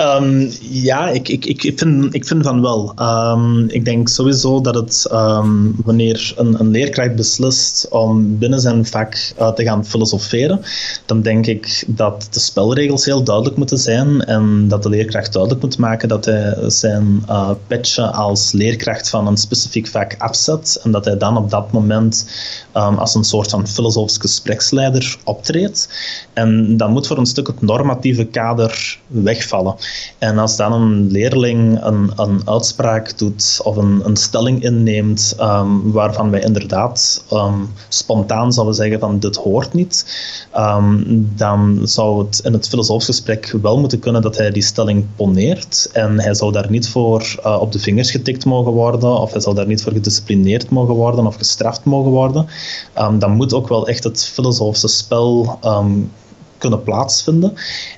Um, 0.00 0.50
ja, 0.60 1.08
ik, 1.08 1.28
ik, 1.28 1.44
ik, 1.44 1.78
vind, 1.78 2.14
ik 2.14 2.26
vind 2.26 2.42
van 2.42 2.62
wel. 2.62 2.94
Um, 2.98 3.68
ik 3.68 3.84
denk 3.84 4.08
sowieso 4.08 4.60
dat 4.60 4.74
het 4.74 5.08
um, 5.12 5.74
wanneer 5.84 6.34
een, 6.36 6.60
een 6.60 6.70
leerkracht 6.70 7.14
beslist 7.14 7.88
om 7.90 8.38
binnen 8.38 8.60
zijn 8.60 8.86
vak 8.86 9.32
uh, 9.38 9.48
te 9.48 9.62
gaan 9.62 9.86
filosoferen, 9.86 10.60
dan 11.06 11.22
denk 11.22 11.46
ik 11.46 11.84
dat 11.86 12.28
de 12.30 12.40
spelregels 12.40 13.04
heel 13.04 13.22
duidelijk 13.22 13.56
moeten 13.56 13.78
zijn 13.78 14.24
en 14.24 14.68
dat 14.68 14.82
de 14.82 14.88
leerkracht 14.88 15.32
duidelijk 15.32 15.62
moet 15.62 15.78
maken 15.78 16.08
dat 16.08 16.24
hij 16.24 16.56
zijn 16.66 17.24
uh, 17.28 18.12
als 18.12 18.52
leerkracht 18.52 19.10
van 19.10 19.26
een 19.26 19.36
specifiek 19.36 19.86
vak 19.86 20.14
afzet 20.18 20.80
en 20.82 20.90
dat 20.90 21.04
hij 21.04 21.16
dan 21.16 21.36
op 21.36 21.50
dat 21.50 21.72
moment 21.72 22.26
als 22.72 23.14
een 23.14 23.24
soort 23.24 23.50
van 23.50 23.68
filosofisch 23.68 24.18
gespreksleider 24.18 25.16
optreedt. 25.24 25.88
En 26.32 26.76
dan 26.76 26.90
moet 26.90 27.06
voor 27.06 27.18
een 27.18 27.26
stuk 27.26 27.46
het 27.46 27.60
normatieve 27.60 28.24
kader 28.24 28.98
wegvallen. 29.06 29.74
En 30.18 30.38
als 30.38 30.56
dan 30.56 30.72
een 30.72 31.10
leerling 31.10 31.84
een, 31.84 32.12
een 32.16 32.42
uitspraak 32.44 33.18
doet 33.18 33.60
of 33.62 33.76
een, 33.76 34.02
een 34.04 34.16
stelling 34.16 34.62
inneemt 34.62 35.36
um, 35.40 35.92
waarvan 35.92 36.30
wij 36.30 36.40
inderdaad 36.40 37.24
um, 37.32 37.72
spontaan 37.88 38.52
zouden 38.52 38.74
zeggen 38.74 39.00
van 39.00 39.18
dit 39.18 39.36
hoort 39.36 39.72
niet, 39.72 40.06
um, 40.56 41.32
dan 41.36 41.80
zou 41.82 42.24
het 42.24 42.40
in 42.44 42.52
het 42.52 42.68
filosofisch 42.68 43.06
gesprek 43.06 43.54
wel 43.62 43.78
moeten 43.78 43.98
kunnen 43.98 44.22
dat 44.22 44.36
hij 44.36 44.50
die 44.50 44.62
stelling 44.62 45.06
poneert 45.16 45.90
en 45.92 46.20
hij 46.20 46.34
zou 46.34 46.52
daar 46.52 46.70
niet 46.70 46.88
voor 46.88 47.40
uh, 47.44 47.60
op 47.60 47.72
de 47.72 47.78
vingers 47.78 48.10
getikt 48.10 48.44
mogen 48.44 48.72
worden 48.72 49.20
of 49.20 49.32
hij 49.32 49.40
zou 49.40 49.54
daar 49.54 49.66
niet 49.66 49.82
voor 49.82 49.92
gedisciplineerd 49.92 50.70
mogen 50.70 50.94
worden 50.94 51.26
of 51.26 51.36
gestraft 51.36 51.84
mogen 51.84 52.10
worden. 52.10 52.46
dan 53.18 53.30
moet 53.30 53.54
ook 53.54 53.68
wel 53.68 53.88
echt 53.88 54.04
het 54.04 54.24
filosofische 54.24 54.88
spel 54.88 55.58
kunnen 56.64 56.82
plaatsvinden. 56.82 57.54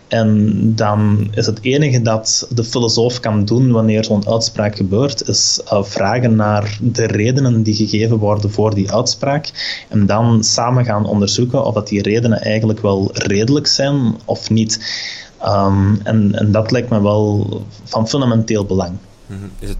En 0.08 0.52
dan 0.74 1.28
is 1.34 1.46
het 1.46 1.58
enige 1.62 2.02
dat 2.02 2.48
de 2.50 2.64
filosoof 2.64 3.20
kan 3.20 3.44
doen 3.44 3.72
wanneer 3.72 4.04
zo'n 4.04 4.28
uitspraak 4.28 4.76
gebeurt, 4.76 5.28
is 5.28 5.60
uh, 5.64 5.82
vragen 5.82 6.36
naar 6.36 6.78
de 6.80 7.06
redenen 7.06 7.62
die 7.62 7.74
gegeven 7.74 8.16
worden 8.16 8.50
voor 8.50 8.74
die 8.74 8.92
uitspraak. 8.92 9.50
En 9.88 10.06
dan 10.06 10.44
samen 10.44 10.84
gaan 10.84 11.06
onderzoeken 11.06 11.64
of 11.64 11.74
dat 11.74 11.88
die 11.88 12.02
redenen 12.02 12.40
eigenlijk 12.40 12.80
wel 12.80 13.10
redelijk 13.12 13.66
zijn 13.66 14.14
of 14.24 14.50
niet. 14.50 14.80
Um, 15.44 16.00
en, 16.02 16.34
en 16.34 16.52
dat 16.52 16.70
lijkt 16.70 16.90
me 16.90 17.02
wel 17.02 17.62
van 17.84 18.08
fundamenteel 18.08 18.64
belang. 18.64 18.92
Mhm. 19.26 19.38
Is 19.58 19.68
het 19.68 19.78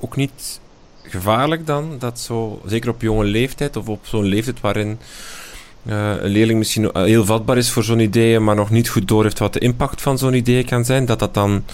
ook 0.00 0.16
niet 0.16 0.60
gevaarlijk 1.02 1.66
dan 1.66 1.96
dat 1.98 2.18
zo, 2.18 2.60
zeker 2.66 2.90
op 2.90 3.00
jonge 3.00 3.24
leeftijd 3.24 3.76
of 3.76 3.88
op 3.88 4.00
zo'n 4.02 4.24
leeftijd 4.24 4.60
waarin 4.60 4.98
uh, 5.86 6.12
een 6.20 6.30
leerling 6.30 6.58
misschien 6.58 6.90
heel 6.92 7.24
vatbaar 7.24 7.56
is 7.56 7.70
voor 7.70 7.84
zo'n 7.84 7.98
idee, 7.98 8.40
maar 8.40 8.54
nog 8.54 8.70
niet 8.70 8.88
goed 8.88 9.08
door 9.08 9.22
heeft 9.22 9.38
wat 9.38 9.52
de 9.52 9.58
impact 9.58 10.02
van 10.02 10.18
zo'n 10.18 10.34
idee 10.34 10.64
kan 10.64 10.84
zijn, 10.84 11.04
dat 11.04 11.18
dat 11.18 11.34
dan 11.34 11.64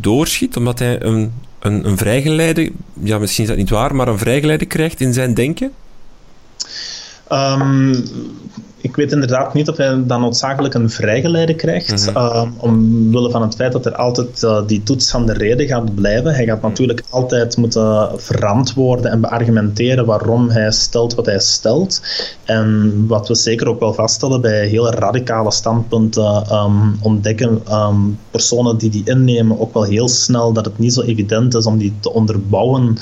doorschiet, 0.00 0.56
omdat 0.56 0.78
hij 0.78 1.02
een, 1.02 1.32
een, 1.58 1.86
een 1.86 1.96
vrijgeleide, 1.96 2.72
ja, 3.02 3.18
misschien 3.18 3.44
is 3.44 3.50
dat 3.50 3.58
niet 3.58 3.70
waar, 3.70 3.94
maar 3.94 4.08
een 4.08 4.18
vrijgeleide 4.18 4.66
krijgt 4.66 5.00
in 5.00 5.12
zijn 5.12 5.34
denken? 5.34 5.72
Um, 7.32 8.04
ik 8.84 8.96
weet 8.96 9.12
inderdaad 9.12 9.54
niet 9.54 9.68
of 9.68 9.76
hij 9.76 10.02
dan 10.06 10.20
noodzakelijk 10.20 10.74
een 10.74 10.90
vrijgeleide 10.90 11.54
krijgt, 11.54 12.06
mm 12.08 12.14
-hmm. 12.16 12.54
omwille 12.56 13.30
van 13.30 13.42
het 13.42 13.54
feit 13.54 13.72
dat 13.72 13.86
er 13.86 13.94
altijd 13.94 14.42
uh, 14.42 14.66
die 14.66 14.82
toets 14.82 15.10
van 15.10 15.26
de 15.26 15.32
reden 15.32 15.66
gaat 15.66 15.94
blijven. 15.94 16.34
Hij 16.34 16.44
gaat 16.44 16.62
natuurlijk 16.62 17.02
altijd 17.08 17.56
moeten 17.56 18.10
verantwoorden 18.16 19.10
en 19.10 19.20
beargumenteren 19.20 20.06
waarom 20.06 20.48
hij 20.48 20.70
stelt 20.70 21.14
wat 21.14 21.26
hij 21.26 21.38
stelt. 21.38 22.02
En 22.44 22.92
wat 23.06 23.28
we 23.28 23.34
zeker 23.34 23.68
ook 23.68 23.80
wel 23.80 23.94
vaststellen 23.94 24.40
bij 24.40 24.66
hele 24.66 24.90
radicale 24.90 25.52
standpunten, 25.52 26.52
um, 26.52 26.98
ontdekken 27.02 27.62
um, 27.72 28.18
personen 28.30 28.78
die 28.78 28.90
die 28.90 29.04
innemen 29.04 29.60
ook 29.60 29.74
wel 29.74 29.84
heel 29.84 30.08
snel 30.08 30.52
dat 30.52 30.64
het 30.64 30.78
niet 30.78 30.92
zo 30.92 31.00
evident 31.00 31.54
is 31.54 31.66
om 31.66 31.78
die 31.78 31.94
te 32.00 32.12
onderbouwen 32.12 32.98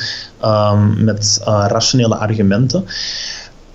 met 0.96 1.40
uh, 1.40 1.64
rationele 1.68 2.16
argumenten. 2.16 2.84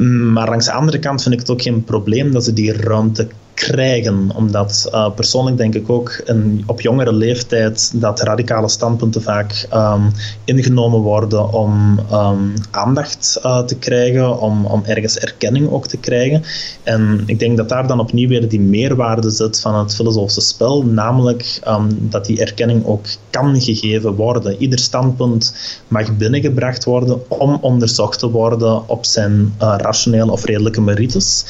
Maar 0.06 0.50
langs 0.50 0.66
de 0.66 0.72
andere 0.72 1.00
kant 1.00 1.22
vind 1.22 1.34
ik 1.34 1.40
het 1.40 1.50
ook 1.50 1.62
geen 1.62 1.84
probleem 1.84 2.32
dat 2.32 2.44
ze 2.44 2.54
die 2.54 2.74
ruimte 2.74 3.28
krijgen. 3.58 4.32
Omdat 4.36 4.90
uh, 4.94 5.12
persoonlijk 5.16 5.58
denk 5.58 5.76
ik 5.76 5.90
ook 5.90 6.22
in, 6.26 6.64
op 6.66 6.82
jongere 6.82 7.14
leeftijd 7.14 8.02
dat 8.02 8.22
radicale 8.22 8.70
standpunten 8.70 9.22
vaak 9.22 9.68
um, 9.74 10.12
ingenomen 10.46 11.00
worden 11.00 11.54
om 11.54 12.00
um, 12.14 12.54
aandacht 12.72 13.40
uh, 13.44 13.60
te 13.60 13.76
krijgen, 13.76 14.40
om, 14.40 14.66
om 14.66 14.84
ergens 14.86 15.18
erkenning 15.18 15.70
ook 15.70 15.88
te 15.88 15.98
krijgen. 15.98 16.44
En 16.84 17.24
ik 17.26 17.40
denk 17.40 17.58
dat 17.58 17.70
daar 17.70 17.88
dan 17.88 18.00
opnieuw 18.00 18.28
weer 18.28 18.50
die 18.50 18.60
meerwaarde 18.60 19.30
zit 19.30 19.60
van 19.60 19.76
het 19.76 19.96
filosofische 19.96 20.42
spel, 20.42 20.84
namelijk 20.84 21.60
um, 21.68 22.10
dat 22.10 22.26
die 22.26 22.40
erkenning 22.40 22.86
ook 22.86 23.06
kan 23.30 23.62
gegeven 23.62 24.16
worden. 24.16 24.56
Ieder 24.62 24.80
standpunt 24.80 25.54
mag 25.88 26.18
binnengebracht 26.18 26.84
worden 26.84 27.30
om 27.30 27.58
onderzocht 27.62 28.20
te 28.20 28.30
worden 28.30 28.90
op 28.90 29.06
zijn 29.06 29.56
uh, 29.62 29.74
rationele 29.78 30.32
of 30.32 30.46
redelijke 30.46 30.82
merites. 30.82 31.46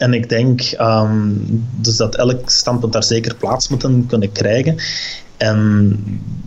En 0.00 0.14
ik 0.14 0.28
denk 0.28 0.74
um, 0.80 1.44
dus 1.80 1.96
dat 1.96 2.16
elk 2.16 2.50
standpunt 2.50 2.92
daar 2.92 3.04
zeker 3.04 3.34
plaats 3.34 3.68
moet 3.68 3.84
in 3.84 4.06
kunnen 4.06 4.32
krijgen. 4.32 4.76
En 5.36 5.96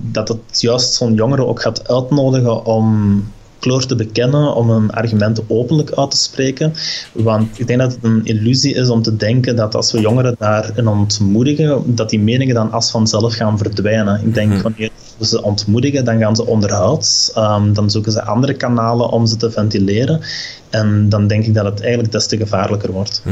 dat 0.02 0.28
het 0.28 0.62
juist 0.62 0.94
zo'n 0.94 1.14
jongere 1.14 1.46
ook 1.46 1.62
gaat 1.62 1.88
uitnodigen 1.88 2.66
om 2.66 3.24
kleur 3.60 3.86
te 3.86 3.96
bekennen, 3.96 4.56
om 4.56 4.70
een 4.70 4.92
argument 4.92 5.42
openlijk 5.48 5.92
uit 5.92 6.12
te 6.12 6.18
spreken. 6.18 6.74
Want 7.12 7.60
ik 7.60 7.68
denk 7.68 7.80
dat 7.80 7.92
het 7.92 8.04
een 8.04 8.26
illusie 8.26 8.74
is 8.74 8.90
om 8.90 9.02
te 9.02 9.16
denken 9.16 9.56
dat 9.56 9.76
als 9.76 9.92
we 9.92 10.00
jongeren 10.00 10.36
daarin 10.40 10.88
ontmoedigen, 10.88 11.96
dat 11.96 12.10
die 12.10 12.20
meningen 12.20 12.56
dan 12.56 12.72
als 12.72 12.92
vanzelf 12.92 13.34
gaan 13.34 13.58
verdwijnen. 13.58 14.22
Ik 14.26 14.34
denk, 14.34 14.52
-hmm. 14.52 14.62
wanneer 14.62 14.90
ze 15.26 15.44
ontmoedigen, 15.44 16.06
dan 16.06 16.20
gaan 16.20 16.36
ze 16.36 16.46
onderhuids. 16.46 17.32
Um, 17.38 17.74
dan 17.74 17.90
zoeken 17.92 18.12
ze 18.12 18.24
andere 18.24 18.54
kanalen 18.54 19.10
om 19.10 19.26
ze 19.26 19.38
te 19.38 19.52
ventileren. 19.52 20.22
En 20.70 21.10
dan 21.10 21.28
denk 21.28 21.46
ik 21.46 21.54
dat 21.54 21.66
het 21.66 21.82
eigenlijk 21.82 22.12
des 22.12 22.28
te 22.28 22.38
gevaarlijker 22.38 22.92
wordt. 22.92 23.24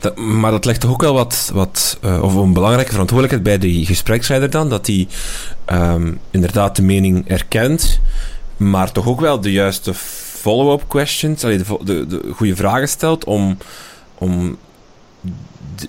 Dat, 0.00 0.16
maar 0.16 0.50
dat 0.50 0.64
legt 0.64 0.80
toch 0.80 0.90
ook 0.90 1.00
wel 1.00 1.14
wat, 1.14 1.50
wat 1.54 1.98
uh, 2.04 2.22
of 2.22 2.34
een 2.34 2.52
belangrijke 2.52 2.90
verantwoordelijkheid 2.90 3.60
bij 3.60 3.70
de 3.70 3.84
gespreksleider 3.84 4.50
dan, 4.50 4.68
dat 4.68 4.86
hij 4.86 5.08
um, 5.72 6.18
inderdaad 6.30 6.76
de 6.76 6.82
mening 6.82 7.28
erkent, 7.28 8.00
maar 8.56 8.92
toch 8.92 9.06
ook 9.06 9.20
wel 9.20 9.40
de 9.40 9.52
juiste 9.52 9.94
follow-up 10.40 10.84
questions, 10.88 11.44
allee, 11.44 11.58
de, 11.58 11.64
de, 11.84 12.06
de 12.06 12.32
goede 12.34 12.56
vragen 12.56 12.88
stelt 12.88 13.24
om, 13.24 13.58
om 14.18 14.56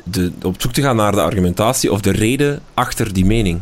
de, 0.03 0.31
op 0.43 0.61
zoek 0.61 0.71
te 0.71 0.81
gaan 0.81 0.95
naar 0.95 1.11
de 1.11 1.21
argumentatie 1.21 1.91
of 1.91 2.01
de 2.01 2.11
reden 2.11 2.59
achter 2.73 3.13
die 3.13 3.25
mening. 3.25 3.61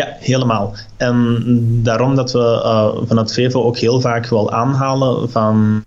Ja, 0.00 0.16
helemaal. 0.18 0.74
En 0.96 1.36
daarom 1.82 2.14
dat 2.14 2.32
we 2.32 2.38
uh, 2.64 3.06
vanuit 3.06 3.32
VEVO 3.32 3.62
ook 3.62 3.78
heel 3.78 4.00
vaak 4.00 4.26
wel 4.28 4.52
aanhalen 4.52 5.30
van 5.30 5.84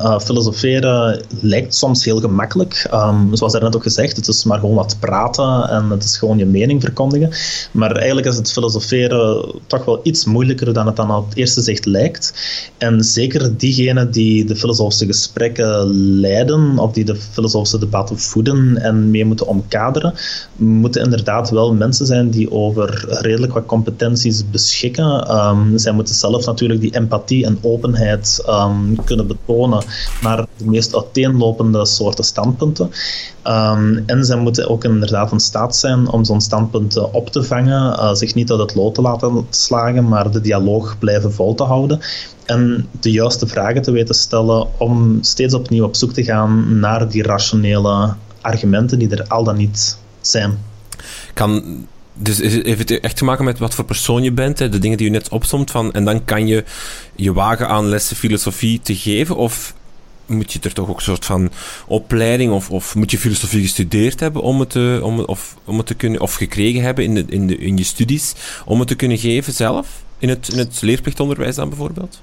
uh, 0.00 0.18
filosoferen 0.18 1.22
lijkt 1.40 1.74
soms 1.74 2.04
heel 2.04 2.20
gemakkelijk. 2.20 2.88
Um, 2.92 3.36
zoals 3.36 3.52
net 3.52 3.76
ook 3.76 3.82
gezegd, 3.82 4.16
het 4.16 4.28
is 4.28 4.44
maar 4.44 4.58
gewoon 4.58 4.74
wat 4.74 4.96
praten 5.00 5.68
en 5.68 5.90
het 5.90 6.04
is 6.04 6.18
gewoon 6.18 6.38
je 6.38 6.46
mening 6.46 6.82
verkondigen. 6.82 7.30
Maar 7.70 7.96
eigenlijk 7.96 8.26
is 8.26 8.36
het 8.36 8.52
filosoferen 8.52 9.44
toch 9.66 9.84
wel 9.84 10.00
iets 10.02 10.24
moeilijker 10.24 10.72
dan 10.72 10.86
het 10.86 10.98
op 10.98 11.28
het 11.28 11.36
eerste 11.36 11.62
zicht 11.62 11.86
lijkt. 11.86 12.34
En 12.78 13.04
zeker 13.04 13.56
diegenen 13.56 14.10
die 14.10 14.44
de 14.44 14.56
filosofische 14.56 15.06
gesprekken 15.06 15.86
leiden 16.20 16.78
of 16.78 16.92
die 16.92 17.04
de 17.04 17.16
filosofische 17.16 17.78
debatten 17.78 18.18
voeden 18.18 18.78
en 18.78 19.10
mee 19.10 19.24
moeten 19.24 19.46
omkaderen, 19.46 20.14
moeten 20.56 21.02
inderdaad 21.02 21.50
wel 21.50 21.74
mensen 21.74 22.06
zijn 22.06 22.30
die 22.30 22.50
over 22.50 23.04
redelijk 23.08 23.52
wat 23.52 23.66
competenties 23.66 24.50
beschikken. 24.50 25.36
Um, 25.36 25.78
zij 25.78 25.92
moeten 25.92 26.14
zelf 26.14 26.46
natuurlijk 26.46 26.80
die 26.80 26.94
empathie 26.94 27.44
en 27.44 27.58
openheid 27.62 28.44
um, 28.48 29.04
kunnen 29.04 29.26
betonen 29.26 29.65
naar 30.22 30.46
de 30.56 30.64
meest 30.64 30.94
uiteenlopende 30.94 31.86
soorten 31.86 32.24
standpunten. 32.24 32.90
Um, 33.44 34.02
en 34.06 34.24
zij 34.24 34.36
moeten 34.36 34.68
ook 34.68 34.84
inderdaad 34.84 35.32
in 35.32 35.40
staat 35.40 35.76
zijn 35.76 36.08
om 36.08 36.24
zo'n 36.24 36.40
standpunten 36.40 37.14
op 37.14 37.30
te 37.30 37.42
vangen, 37.42 37.92
uh, 37.92 38.14
zich 38.14 38.34
niet 38.34 38.50
uit 38.50 38.60
het 38.60 38.74
lood 38.74 38.94
te 38.94 39.02
laten 39.02 39.46
slagen, 39.50 40.08
maar 40.08 40.30
de 40.30 40.40
dialoog 40.40 40.98
blijven 40.98 41.32
vol 41.32 41.54
te 41.54 41.62
houden. 41.62 42.00
En 42.44 42.88
de 43.00 43.10
juiste 43.10 43.46
vragen 43.46 43.82
te 43.82 43.90
weten 43.90 44.14
stellen 44.14 44.66
om 44.78 45.18
steeds 45.20 45.54
opnieuw 45.54 45.84
op 45.84 45.96
zoek 45.96 46.12
te 46.12 46.24
gaan 46.24 46.78
naar 46.78 47.08
die 47.08 47.22
rationele 47.22 48.14
argumenten 48.40 48.98
die 48.98 49.10
er 49.10 49.28
al 49.28 49.44
dan 49.44 49.56
niet 49.56 49.98
zijn. 50.20 50.58
Kan 51.34 51.86
dus 52.16 52.38
heeft 52.38 52.88
het 52.88 53.00
echt 53.00 53.16
te 53.16 53.24
maken 53.24 53.44
met 53.44 53.58
wat 53.58 53.74
voor 53.74 53.84
persoon 53.84 54.22
je 54.22 54.32
bent, 54.32 54.58
de 54.58 54.78
dingen 54.78 54.96
die 54.96 55.06
je 55.06 55.12
net 55.12 55.28
opzomt, 55.28 55.70
van, 55.70 55.92
en 55.92 56.04
dan 56.04 56.24
kan 56.24 56.46
je 56.46 56.64
je 57.14 57.32
wagen 57.32 57.68
aan 57.68 57.88
lessen 57.88 58.16
filosofie 58.16 58.80
te 58.80 58.96
geven? 58.96 59.36
Of 59.36 59.74
moet 60.26 60.52
je 60.52 60.58
er 60.62 60.72
toch 60.72 60.88
ook 60.88 60.96
een 60.96 61.02
soort 61.02 61.24
van 61.24 61.50
opleiding, 61.86 62.52
of, 62.52 62.70
of 62.70 62.94
moet 62.94 63.10
je 63.10 63.18
filosofie 63.18 63.62
gestudeerd 63.62 64.20
hebben 64.20 64.42
om 64.42 64.60
het 64.60 64.70
te, 64.70 65.00
om, 65.02 65.20
of, 65.20 65.56
om 65.64 65.76
het 65.76 65.86
te 65.86 65.94
kunnen, 65.94 66.20
of 66.20 66.34
gekregen 66.34 66.82
hebben 66.82 67.04
in, 67.04 67.14
de, 67.14 67.24
in, 67.28 67.46
de, 67.46 67.56
in 67.56 67.76
je 67.76 67.84
studies, 67.84 68.34
om 68.64 68.78
het 68.78 68.88
te 68.88 68.94
kunnen 68.94 69.18
geven 69.18 69.52
zelf? 69.52 70.04
In 70.18 70.28
het, 70.28 70.48
in 70.48 70.58
het 70.58 70.78
leerplichtonderwijs 70.82 71.54
dan 71.54 71.68
bijvoorbeeld? 71.68 72.20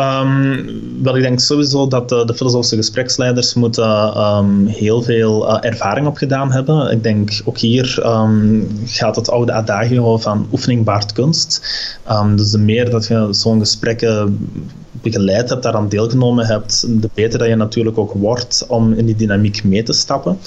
Um, 0.00 1.02
wel, 1.02 1.16
ik 1.16 1.22
denk 1.22 1.40
sowieso 1.40 1.88
dat 1.88 2.08
de, 2.08 2.34
filosofische 2.34 2.76
gespreksleiders 2.76 3.54
moeten 3.54 4.20
um, 4.20 4.66
heel 4.66 5.02
veel 5.02 5.48
uh, 5.48 5.56
ervaring 5.60 6.06
opgedaan 6.06 6.52
hebben. 6.52 6.90
Ik 6.90 7.02
denk 7.02 7.40
ook 7.44 7.58
hier 7.58 8.02
um, 8.06 8.68
gaat 8.84 9.16
het 9.16 9.30
oude 9.30 9.52
adagio 9.52 10.18
van 10.18 10.48
oefening 10.52 10.84
baart 10.84 11.12
kunst. 11.12 11.62
dus 12.36 12.50
de 12.50 12.58
meer 12.58 12.90
dat 12.90 13.06
je 13.06 13.28
zo'n 13.30 13.58
gesprekken 13.58 14.38
begeleid 14.92 15.48
hebt, 15.48 15.62
daaraan 15.62 15.88
deelgenomen 15.88 16.46
hebt, 16.46 17.02
de 17.02 17.10
beter 17.14 17.38
dat 17.38 17.48
je 17.48 17.54
natuurlijk 17.54 17.98
ook 17.98 18.12
wordt 18.12 18.64
om 18.68 18.92
in 18.92 19.06
die 19.06 19.16
dynamiek 19.16 19.64
mee 19.64 19.82
te 19.82 19.92
stappen. 19.92 20.38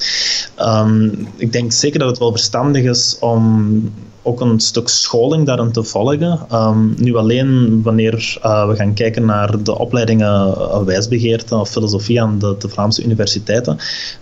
ik 1.38 1.51
denk 1.51 1.72
zeker 1.72 1.99
dat 1.99 2.10
het 2.10 2.20
wel 2.20 2.32
verstandig 2.32 2.84
is 2.84 3.18
om 3.20 3.91
ook 4.24 4.42
een 4.42 4.60
stuk 4.60 4.88
scholing 4.88 5.46
daarin 5.46 5.72
te 5.72 5.84
volgen. 5.84 6.40
Um, 6.52 6.94
nu 6.98 7.16
alleen 7.16 7.82
wanneer 7.84 8.40
uh, 8.46 8.68
we 8.68 8.76
gaan 8.76 8.94
kijken 8.94 9.26
naar 9.26 9.64
de 9.64 9.78
opleidingen 9.78 10.48
uh, 10.48 10.82
wijsbegeerte 10.82 11.56
of 11.56 11.70
filosofie 11.70 12.22
aan 12.22 12.40
de, 12.40 12.56
de 12.60 12.70
Vlaamse 12.70 13.04
universiteiten, 13.04 13.78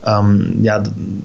um, 0.08 0.60
ja, 0.62 0.82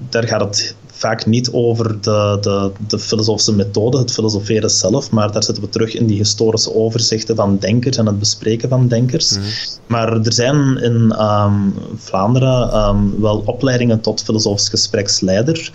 daar 0.09 0.27
gaat 0.27 0.41
het 0.41 0.75
vaak 0.97 1.25
niet 1.25 1.51
over 1.51 2.01
de, 2.01 2.37
de, 2.41 2.71
de, 2.87 2.99
filosofische 2.99 3.55
methode, 3.55 3.97
het 3.97 4.11
filosoferen 4.11 4.69
zelf, 4.69 5.11
maar 5.11 5.31
daar 5.31 5.43
zitten 5.43 5.63
we 5.63 5.69
terug 5.69 5.95
in 5.95 6.05
die 6.05 6.17
historische 6.17 6.75
overzichten 6.75 7.35
van 7.35 7.57
denkers 7.57 7.97
en 7.97 8.05
het 8.05 8.19
bespreken 8.19 8.69
van 8.69 8.87
denkers. 8.87 9.31
Mm 9.31 9.41
-hmm. 9.41 9.51
Maar 9.87 10.13
er 10.13 10.33
zijn 10.33 10.77
in 10.77 11.15
um, 11.21 11.73
Vlaanderen 11.95 12.77
um, 12.77 13.21
wel 13.21 13.43
opleidingen 13.45 14.01
tot 14.01 14.23
filosofisch 14.23 14.69
gespreksleider, 14.69 15.71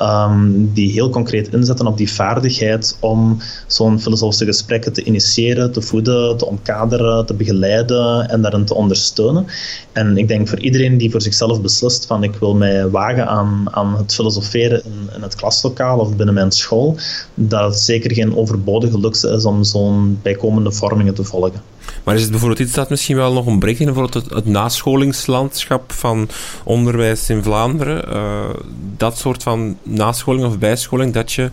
um, 0.00 0.70
die 0.72 0.92
heel 0.92 1.10
concreet 1.10 1.52
inzetten 1.52 1.86
op 1.86 1.96
die 1.96 2.12
vaardigheid 2.12 2.96
om 3.00 3.38
zo'n 3.66 4.00
filosofische 4.00 4.44
gesprekken 4.44 4.92
te 4.92 5.04
initiëren, 5.04 5.72
te 5.72 5.82
voeden, 5.82 6.36
te 6.36 6.46
omkaderen, 6.46 7.26
te 7.26 7.34
begeleiden 7.34 8.28
en 8.28 8.42
daarin 8.42 8.64
te 8.64 8.74
ondersteunen. 8.74 9.46
En 9.92 10.16
ik 10.16 10.28
denk 10.28 10.48
voor 10.48 10.60
iedereen 10.60 10.98
die 10.98 11.10
voor 11.10 11.22
zichzelf 11.22 11.60
beslist 11.60 12.06
van 12.06 12.22
ik 12.22 12.34
wil 12.34 12.54
mij 12.54 12.88
wagen 12.88 13.26
aan, 13.26 13.66
aan 13.70 13.96
het 13.96 14.14
filosoferen 14.14 14.65
in, 14.72 15.10
in 15.14 15.22
het 15.22 15.34
klaslokaal 15.34 15.98
of 15.98 16.16
binnen 16.16 16.34
mijn 16.34 16.52
school, 16.52 16.96
dat 17.34 17.70
het 17.70 17.80
zeker 17.80 18.14
geen 18.14 18.36
overbodige 18.36 19.00
luxe 19.00 19.28
is 19.28 19.44
om 19.44 19.64
zo'n 19.64 20.18
bijkomende 20.22 20.72
vormingen 20.72 21.14
te 21.14 21.24
volgen. 21.24 21.62
Maar 22.04 22.14
is 22.14 22.20
het 22.20 22.30
bijvoorbeeld 22.30 22.60
iets 22.60 22.72
dat 22.72 22.90
misschien 22.90 23.16
wel 23.16 23.32
nog 23.32 23.46
ontbreekt 23.46 23.78
in 23.78 23.86
bijvoorbeeld 23.86 24.24
het, 24.24 24.34
het 24.34 24.46
nascholingslandschap 24.46 25.92
van 25.92 26.28
onderwijs 26.64 27.30
in 27.30 27.42
Vlaanderen? 27.42 28.04
Uh, 28.08 28.50
dat 28.96 29.18
soort 29.18 29.42
van 29.42 29.78
nascholing 29.82 30.46
of 30.46 30.58
bijscholing, 30.58 31.12
dat 31.12 31.32
je, 31.32 31.50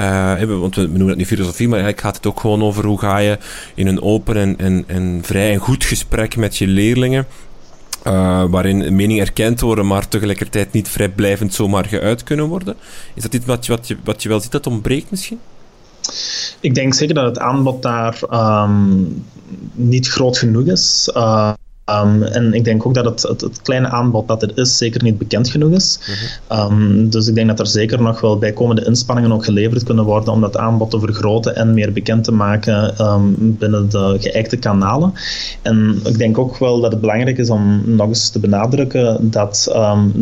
uh, 0.00 0.42
want 0.42 0.74
we 0.74 0.82
noemen 0.82 1.08
het 1.08 1.16
nu 1.16 1.26
filosofie, 1.26 1.68
maar 1.68 1.78
eigenlijk 1.78 2.06
gaat 2.06 2.16
het 2.16 2.26
ook 2.26 2.40
gewoon 2.40 2.62
over 2.62 2.84
hoe 2.84 2.98
ga 2.98 3.18
je 3.18 3.38
in 3.74 3.86
een 3.86 4.02
open 4.02 4.36
en, 4.36 4.58
en, 4.58 4.84
en 4.86 5.20
vrij 5.22 5.52
en 5.52 5.58
goed 5.58 5.84
gesprek 5.84 6.36
met 6.36 6.56
je 6.56 6.66
leerlingen 6.66 7.26
uh, 8.06 8.44
waarin 8.50 8.96
mening 8.96 9.20
erkend 9.20 9.60
worden, 9.60 9.86
maar 9.86 10.08
tegelijkertijd 10.08 10.72
niet 10.72 10.88
vrijblijvend 10.88 11.54
zomaar 11.54 11.84
geuit 11.84 12.22
kunnen 12.22 12.46
worden. 12.46 12.76
Is 13.14 13.22
dat 13.22 13.34
iets 13.34 13.46
wat 13.46 13.66
je, 13.66 13.72
wat 13.72 13.88
je, 13.88 13.96
wat 14.04 14.22
je 14.22 14.28
wel 14.28 14.40
ziet 14.40 14.52
dat 14.52 14.66
ontbreekt 14.66 15.10
misschien? 15.10 15.38
Ik 16.60 16.74
denk 16.74 16.94
zeker 16.94 17.14
dat 17.14 17.24
het 17.24 17.38
aanbod 17.38 17.82
daar 17.82 18.18
ehm, 18.30 19.02
niet 19.72 20.08
groot 20.08 20.38
genoeg 20.38 20.66
is. 20.66 21.10
Uh, 21.14 21.52
Um, 21.90 22.22
en 22.22 22.54
ik 22.54 22.64
denk 22.64 22.86
ook 22.86 22.94
dat 22.94 23.04
het, 23.04 23.22
het, 23.22 23.40
het, 23.40 23.62
kleine 23.62 23.88
aanbod 23.88 24.28
dat 24.28 24.42
er 24.42 24.50
is 24.54 24.76
zeker 24.76 25.02
niet 25.02 25.18
bekend 25.18 25.50
genoeg 25.50 25.72
is. 25.72 25.98
um, 26.52 27.10
dus 27.10 27.26
ik 27.26 27.34
denk 27.34 27.48
dat 27.48 27.58
er 27.58 27.66
zeker 27.66 28.02
nog 28.02 28.20
wel 28.20 28.38
bijkomende 28.38 28.84
inspanningen 28.84 29.32
ook 29.32 29.44
geleverd 29.44 29.82
kunnen 29.82 30.04
worden 30.04 30.32
om 30.32 30.40
dat 30.40 30.56
aanbod 30.56 30.90
te 30.90 31.00
vergroten 31.00 31.56
en 31.56 31.74
meer 31.74 31.92
bekend 31.92 32.24
te 32.24 32.32
maken 32.32 33.06
um, 33.06 33.34
binnen 33.38 33.90
de 33.90 34.16
geëikte 34.20 34.56
kanalen. 34.56 35.12
En 35.62 36.00
ik 36.04 36.18
denk 36.18 36.38
ook 36.38 36.58
wel 36.58 36.80
dat 36.80 36.92
het 36.92 37.00
belangrijk 37.00 37.38
is 37.38 37.50
om 37.50 37.82
nog 37.84 38.08
eens 38.08 38.30
te 38.30 38.38
benadrukken 38.38 39.30
dat 39.30 39.70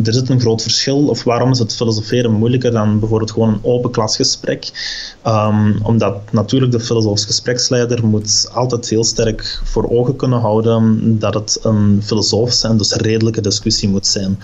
er 0.03 0.13
zit 0.13 0.29
een 0.29 0.39
groot 0.39 0.61
verschil, 0.61 1.07
of 1.07 1.23
waarom 1.23 1.51
is 1.51 1.59
het 1.59 1.75
filosoferen 1.75 2.31
moeilijker 2.31 2.71
dan 2.71 2.99
bijvoorbeeld 2.99 3.31
gewoon 3.31 3.49
een 3.49 3.59
open 3.61 3.91
klasgesprek? 3.91 4.71
omdat 5.83 6.31
natuurlijk 6.31 6.71
de 6.71 6.79
filosofische 6.79 7.27
gespreksleider 7.27 8.05
moet 8.05 8.49
altijd 8.53 8.89
heel 8.89 9.03
sterk 9.03 9.61
voor 9.63 9.89
ogen 9.89 10.15
kunnen 10.15 10.39
houden 10.39 10.99
dat 11.19 11.33
het 11.33 11.52
een 11.61 12.01
filosofische 12.03 12.67
en 12.67 12.77
dus 12.77 12.93
redelijke 12.93 13.41
discussie 13.41 13.89
moet 13.89 14.07
zijn. 14.07 14.39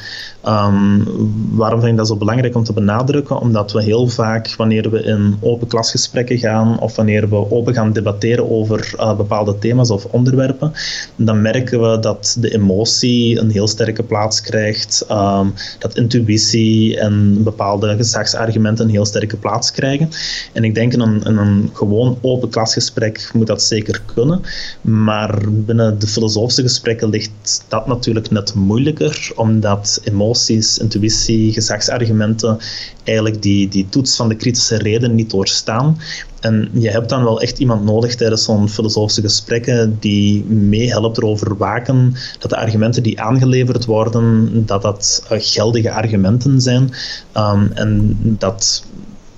Um, 0.47 1.03
waarom 1.51 1.79
vind 1.79 1.91
ik 1.91 1.97
dat 1.97 2.07
zo 2.07 2.15
belangrijk 2.15 2.55
om 2.55 2.63
te 2.63 2.73
benadrukken? 2.73 3.39
Omdat 3.39 3.71
we 3.71 3.83
heel 3.83 4.07
vaak, 4.07 4.55
wanneer 4.55 4.89
we 4.89 5.03
in 5.03 5.37
open 5.41 5.67
klasgesprekken 5.67 6.37
gaan 6.37 6.79
of 6.79 6.95
wanneer 6.95 7.29
we 7.29 7.51
open 7.51 7.73
gaan 7.73 7.93
debatteren 7.93 8.49
over 8.51 8.93
uh, 8.95 9.17
bepaalde 9.17 9.59
thema's 9.59 9.89
of 9.89 10.05
onderwerpen, 10.05 10.71
dan 11.15 11.41
merken 11.41 11.91
we 11.91 11.99
dat 11.99 12.37
de 12.39 12.53
emotie 12.53 13.39
een 13.39 13.51
heel 13.51 13.67
sterke 13.67 14.03
plaats 14.03 14.41
krijgt, 14.41 15.05
um, 15.11 15.53
dat 15.79 15.97
intuïtie 15.97 16.99
en 16.99 17.43
bepaalde 17.43 17.95
gezagsargumenten 17.95 18.85
een 18.85 18.91
heel 18.91 19.05
sterke 19.05 19.37
plaats 19.37 19.71
krijgen. 19.71 20.09
En 20.53 20.63
ik 20.63 20.75
denk 20.75 20.93
in 20.93 20.99
een, 20.99 21.23
in 21.23 21.37
een 21.37 21.69
gewoon 21.73 22.17
open 22.21 22.49
klasgesprek 22.49 23.29
moet 23.33 23.47
dat 23.47 23.61
zeker 23.61 24.01
kunnen, 24.13 24.41
maar 24.81 25.37
binnen 25.51 25.99
de 25.99 26.07
filosofische 26.07 26.61
gesprekken 26.61 26.98
ligt 27.07 27.65
dat 27.67 27.87
natuurlijk 27.87 28.31
net 28.31 28.53
moeilijker, 28.53 29.31
omdat 29.35 30.01
emoties, 30.03 30.77
intuïtie, 30.77 31.53
gezagsargumenten 31.53 32.57
eigenlijk 33.03 33.41
die, 33.41 33.67
die 33.67 33.89
toets 33.89 34.15
van 34.15 34.29
de 34.29 34.35
kritische 34.35 34.77
reden 34.77 35.15
niet 35.15 35.29
doorstaan. 35.29 35.97
En 36.39 36.69
je 36.73 36.89
hebt 36.89 37.09
dan 37.09 37.23
wel 37.23 37.41
echt 37.41 37.59
iemand 37.59 37.83
nodig 37.83 38.15
tijdens 38.15 38.43
zo'n 38.43 38.69
filosofische 38.69 39.21
gesprekken 39.21 39.97
die 39.99 40.43
meehelpt 40.43 41.17
erover 41.17 41.57
waken 41.57 42.15
dat 42.39 42.49
de 42.49 42.57
argumenten 42.57 43.03
die 43.03 43.21
aangeleverd 43.21 43.85
worden, 43.85 44.49
dat 44.65 44.81
dat 44.81 45.23
uh, 45.31 45.37
geldige 45.41 45.91
argumenten 45.91 46.61
zijn. 46.61 46.91
Um, 47.37 47.71
en 47.73 48.17
dat 48.21 48.83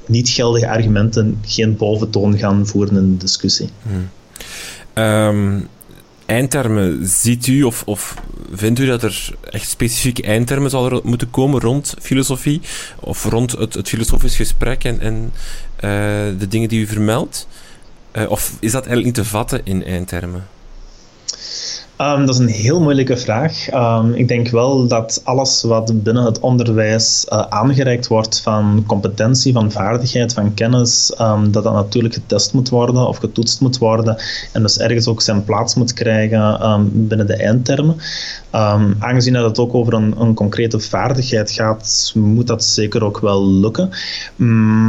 niet 0.05 0.29
geldige 0.29 0.69
argumenten 0.69 1.37
geen 1.45 1.77
boventoon 1.77 2.37
gaan 2.37 2.67
voeren 2.67 2.97
in 2.97 3.11
de 3.11 3.17
discussie. 3.17 3.69
Hmm. 3.81 4.09
Um, 5.03 5.67
eindtermen, 6.31 7.07
ziet 7.07 7.47
u 7.47 7.63
of, 7.63 7.83
of 7.85 8.15
vindt 8.51 8.79
u 8.79 8.85
dat 8.85 9.03
er 9.03 9.29
echt 9.49 9.69
specifieke 9.69 10.23
eindtermen 10.23 10.69
zouden 10.69 11.01
moeten 11.03 11.29
komen 11.29 11.59
rond 11.59 11.95
filosofie? 12.01 12.61
Of 12.99 13.23
rond 13.23 13.51
het, 13.51 13.73
het 13.73 13.87
filosofisch 13.87 14.35
gesprek 14.35 14.83
en, 14.83 14.99
en 14.99 15.31
uh, 15.75 16.39
de 16.39 16.47
dingen 16.49 16.69
die 16.69 16.81
u 16.81 16.87
vermeldt? 16.87 17.47
Uh, 18.13 18.29
of 18.29 18.53
is 18.59 18.71
dat 18.71 18.85
eigenlijk 18.85 19.05
niet 19.05 19.25
te 19.25 19.31
vatten 19.31 19.61
in 19.63 19.85
eindtermen? 19.85 20.47
Um, 22.01 22.25
dat 22.25 22.35
is 22.35 22.37
een 22.37 22.47
heel 22.47 22.81
moeilijke 22.81 23.17
vraag. 23.17 23.73
Um, 23.73 24.13
ik 24.13 24.27
denk 24.27 24.47
wel 24.47 24.87
dat 24.87 25.21
alles 25.23 25.61
wat 25.63 26.03
binnen 26.03 26.23
het 26.23 26.39
onderwijs 26.39 27.25
uh, 27.29 27.39
aangereikt 27.39 28.07
wordt 28.07 28.41
van 28.41 28.83
competentie, 28.87 29.53
van 29.53 29.71
vaardigheid, 29.71 30.33
van 30.33 30.53
kennis, 30.53 31.13
um, 31.21 31.51
dat 31.51 31.63
dat 31.63 31.73
natuurlijk 31.73 32.13
getest 32.13 32.53
moet 32.53 32.69
worden 32.69 33.07
of 33.07 33.17
getoetst 33.17 33.61
moet 33.61 33.77
worden 33.77 34.17
en 34.51 34.61
dus 34.61 34.79
ergens 34.79 35.07
ook 35.07 35.21
zijn 35.21 35.43
plaats 35.43 35.75
moet 35.75 35.93
krijgen 35.93 36.89
binnen 37.07 37.27
de 37.27 37.35
eindtermen. 37.35 37.95
aangezien 38.99 39.33
dat 39.33 39.43
het 39.43 39.59
ook 39.59 39.73
over 39.73 39.93
een, 39.93 40.15
een, 40.19 40.33
concrete 40.33 40.79
vaardigheid 40.79 41.51
gaat, 41.51 42.11
moet 42.15 42.47
dat 42.47 42.63
zeker 42.63 43.03
ook 43.03 43.19
wel 43.19 43.47
lukken. 43.47 43.89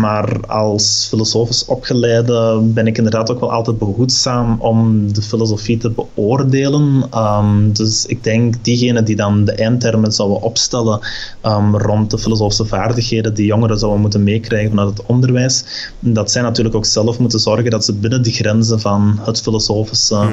Maar 0.00 0.46
als 0.46 1.06
filosofisch 1.08 1.64
opgeleide 1.64 2.60
ben 2.62 2.86
ik 2.86 2.96
inderdaad 2.96 3.30
ook 3.30 3.40
wel 3.40 3.52
altijd 3.52 3.78
behoedzaam 3.78 4.56
om 4.58 5.12
de 5.12 5.22
filosofie 5.22 5.76
te 5.78 5.90
beoordelen 5.90 7.01
Um, 7.14 7.72
dus 7.72 8.06
ik 8.06 8.24
denk 8.24 8.64
diegenen 8.64 9.04
die 9.04 9.16
dan 9.16 9.44
de 9.44 9.52
eindtermen 9.52 10.12
zouden 10.12 10.40
opstellen 10.42 11.00
um, 11.46 11.76
rond 11.76 12.10
de 12.10 12.18
filosofische 12.18 12.64
vaardigheden 12.64 13.34
die 13.34 13.46
jongeren 13.46 13.78
zouden 13.78 14.00
moeten 14.00 14.22
meekrijgen 14.22 14.70
vanuit 14.70 14.88
het 14.88 15.06
onderwijs, 15.06 15.64
dat 15.98 16.30
zij 16.30 16.42
natuurlijk 16.42 16.74
ook 16.74 16.86
zelf 16.86 17.18
moeten 17.18 17.40
zorgen 17.40 17.70
dat 17.70 17.84
ze 17.84 17.92
binnen 17.92 18.22
de 18.22 18.30
grenzen 18.30 18.80
van 18.80 19.18
het 19.22 19.40
filosofische 19.40 20.14
hm. 20.14 20.32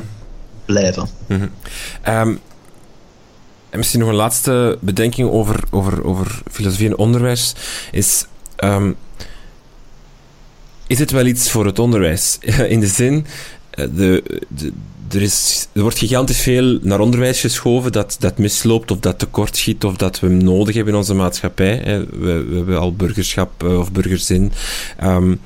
blijven. 0.65 1.07
Mhm. 1.27 1.47
Ehm, 2.01 2.35
en 3.69 3.77
misschien 3.77 3.99
nog 3.99 4.09
een 4.09 4.15
laatste 4.15 4.77
bedenking 4.81 5.29
over, 5.29 5.63
over, 5.69 6.03
over 6.03 6.41
filosofie 6.51 6.87
en 6.87 6.97
onderwijs 6.97 7.53
is. 7.91 8.25
is 10.87 10.99
het 10.99 11.11
wel 11.11 11.25
iets 11.25 11.51
voor 11.51 11.65
het 11.65 11.79
onderwijs? 11.79 12.37
In 12.73 12.79
de 12.79 12.87
zin, 12.87 13.25
eh, 13.69 13.87
de, 13.95 14.41
de, 14.47 14.73
er, 15.09 15.21
is, 15.21 15.67
er 15.73 15.81
wordt 15.81 15.97
gigantisch 15.97 16.41
veel 16.41 16.79
naar 16.81 16.99
onderwijs 16.99 17.39
geschoven 17.39 17.91
dat, 17.91 18.15
dat 18.19 18.37
misloopt 18.37 18.91
of 18.91 18.99
dat 18.99 19.19
tekortschiet 19.19 19.83
of 19.83 19.95
dat 19.95 20.19
we 20.19 20.27
hem 20.27 20.43
nodig 20.43 20.75
hebben 20.75 20.93
in 20.93 20.99
onze 20.99 21.13
maatschappij. 21.13 21.81
We, 22.11 22.43
we 22.43 22.55
hebben 22.55 22.79
al 22.79 22.93
burgerschap 22.93 23.63
eh, 23.63 23.79
of 23.79 23.91
burgerzin. 23.91 24.51
Um, 25.03 25.39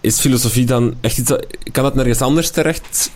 is 0.00 0.20
filosofie 0.20 0.66
dan 0.66 0.94
echt 1.00 1.18
iets 1.18 1.28
dat, 1.28 1.46
Kan 1.72 1.84
dat 1.84 1.94
nergens 1.94 2.20
anders 2.20 2.50
terecht? 2.50 3.10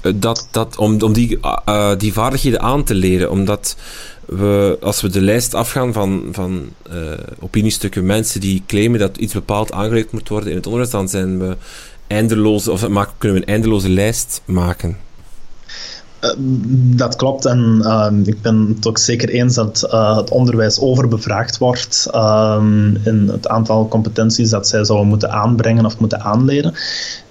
Eh, 0.00 0.12
dat, 0.16 0.48
dat, 0.50 0.76
om 0.76 1.02
om 1.02 1.12
die, 1.12 1.38
uh, 1.68 1.92
die 1.98 2.12
vaardigheden 2.12 2.60
aan 2.60 2.84
te 2.84 2.94
leren. 2.94 3.30
Omdat 3.30 3.76
we, 4.26 4.78
als 4.80 5.00
we 5.00 5.08
de 5.08 5.20
lijst 5.20 5.54
afgaan 5.54 5.92
van, 5.92 6.28
van 6.32 6.68
opiniestukken 7.38 8.06
mensen 8.06 8.40
die 8.40 8.62
claimen 8.66 8.98
dat 8.98 9.16
iets 9.16 9.32
bepaald 9.32 9.72
aangeleerd 9.72 10.12
moet 10.12 10.28
worden 10.28 10.50
in 10.50 10.56
het 10.56 10.66
onderwijs, 10.66 10.92
dan 10.92 11.08
zijn 11.08 11.38
we 11.38 11.56
eindeloze, 12.12 12.72
of 12.72 12.80
kunnen 13.18 13.38
we 13.38 13.46
een 13.46 13.52
eindeloze 13.52 13.88
lijst 13.88 14.42
maken? 14.44 14.96
Uh, 16.24 16.30
dat 16.96 17.16
klopt 17.16 17.44
en 17.44 17.78
uh, 17.80 18.06
ik 18.24 18.42
ben 18.42 18.74
het 18.76 18.86
ook 18.86 18.98
zeker 18.98 19.28
eens 19.28 19.54
dat 19.54 19.88
uh, 19.92 20.16
het 20.16 20.30
onderwijs 20.30 20.80
overbevraagd 20.80 21.58
wordt 21.58 22.08
ehm, 22.10 22.96
in 23.04 23.28
het 23.32 23.48
aantal 23.48 23.88
competenties 23.88 24.50
dat 24.50 24.68
zij 24.68 24.84
zouden 24.84 25.08
moeten 25.08 25.30
aanbrengen 25.30 25.84
of 25.84 25.98
moeten 25.98 26.20
aanleren. 26.20 26.74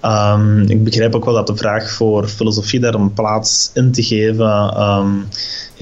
Um, 0.05 0.61
ik 0.61 0.83
begrijp 0.83 1.15
ook 1.15 1.25
wel 1.25 1.33
dat 1.33 1.47
de 1.47 1.55
vraag 1.55 1.91
voor 1.91 2.27
filosofie 2.27 2.79
daar 2.79 2.93
een 2.93 3.13
plaats 3.13 3.71
in 3.73 3.91
te 3.91 4.03
geven 4.03 4.73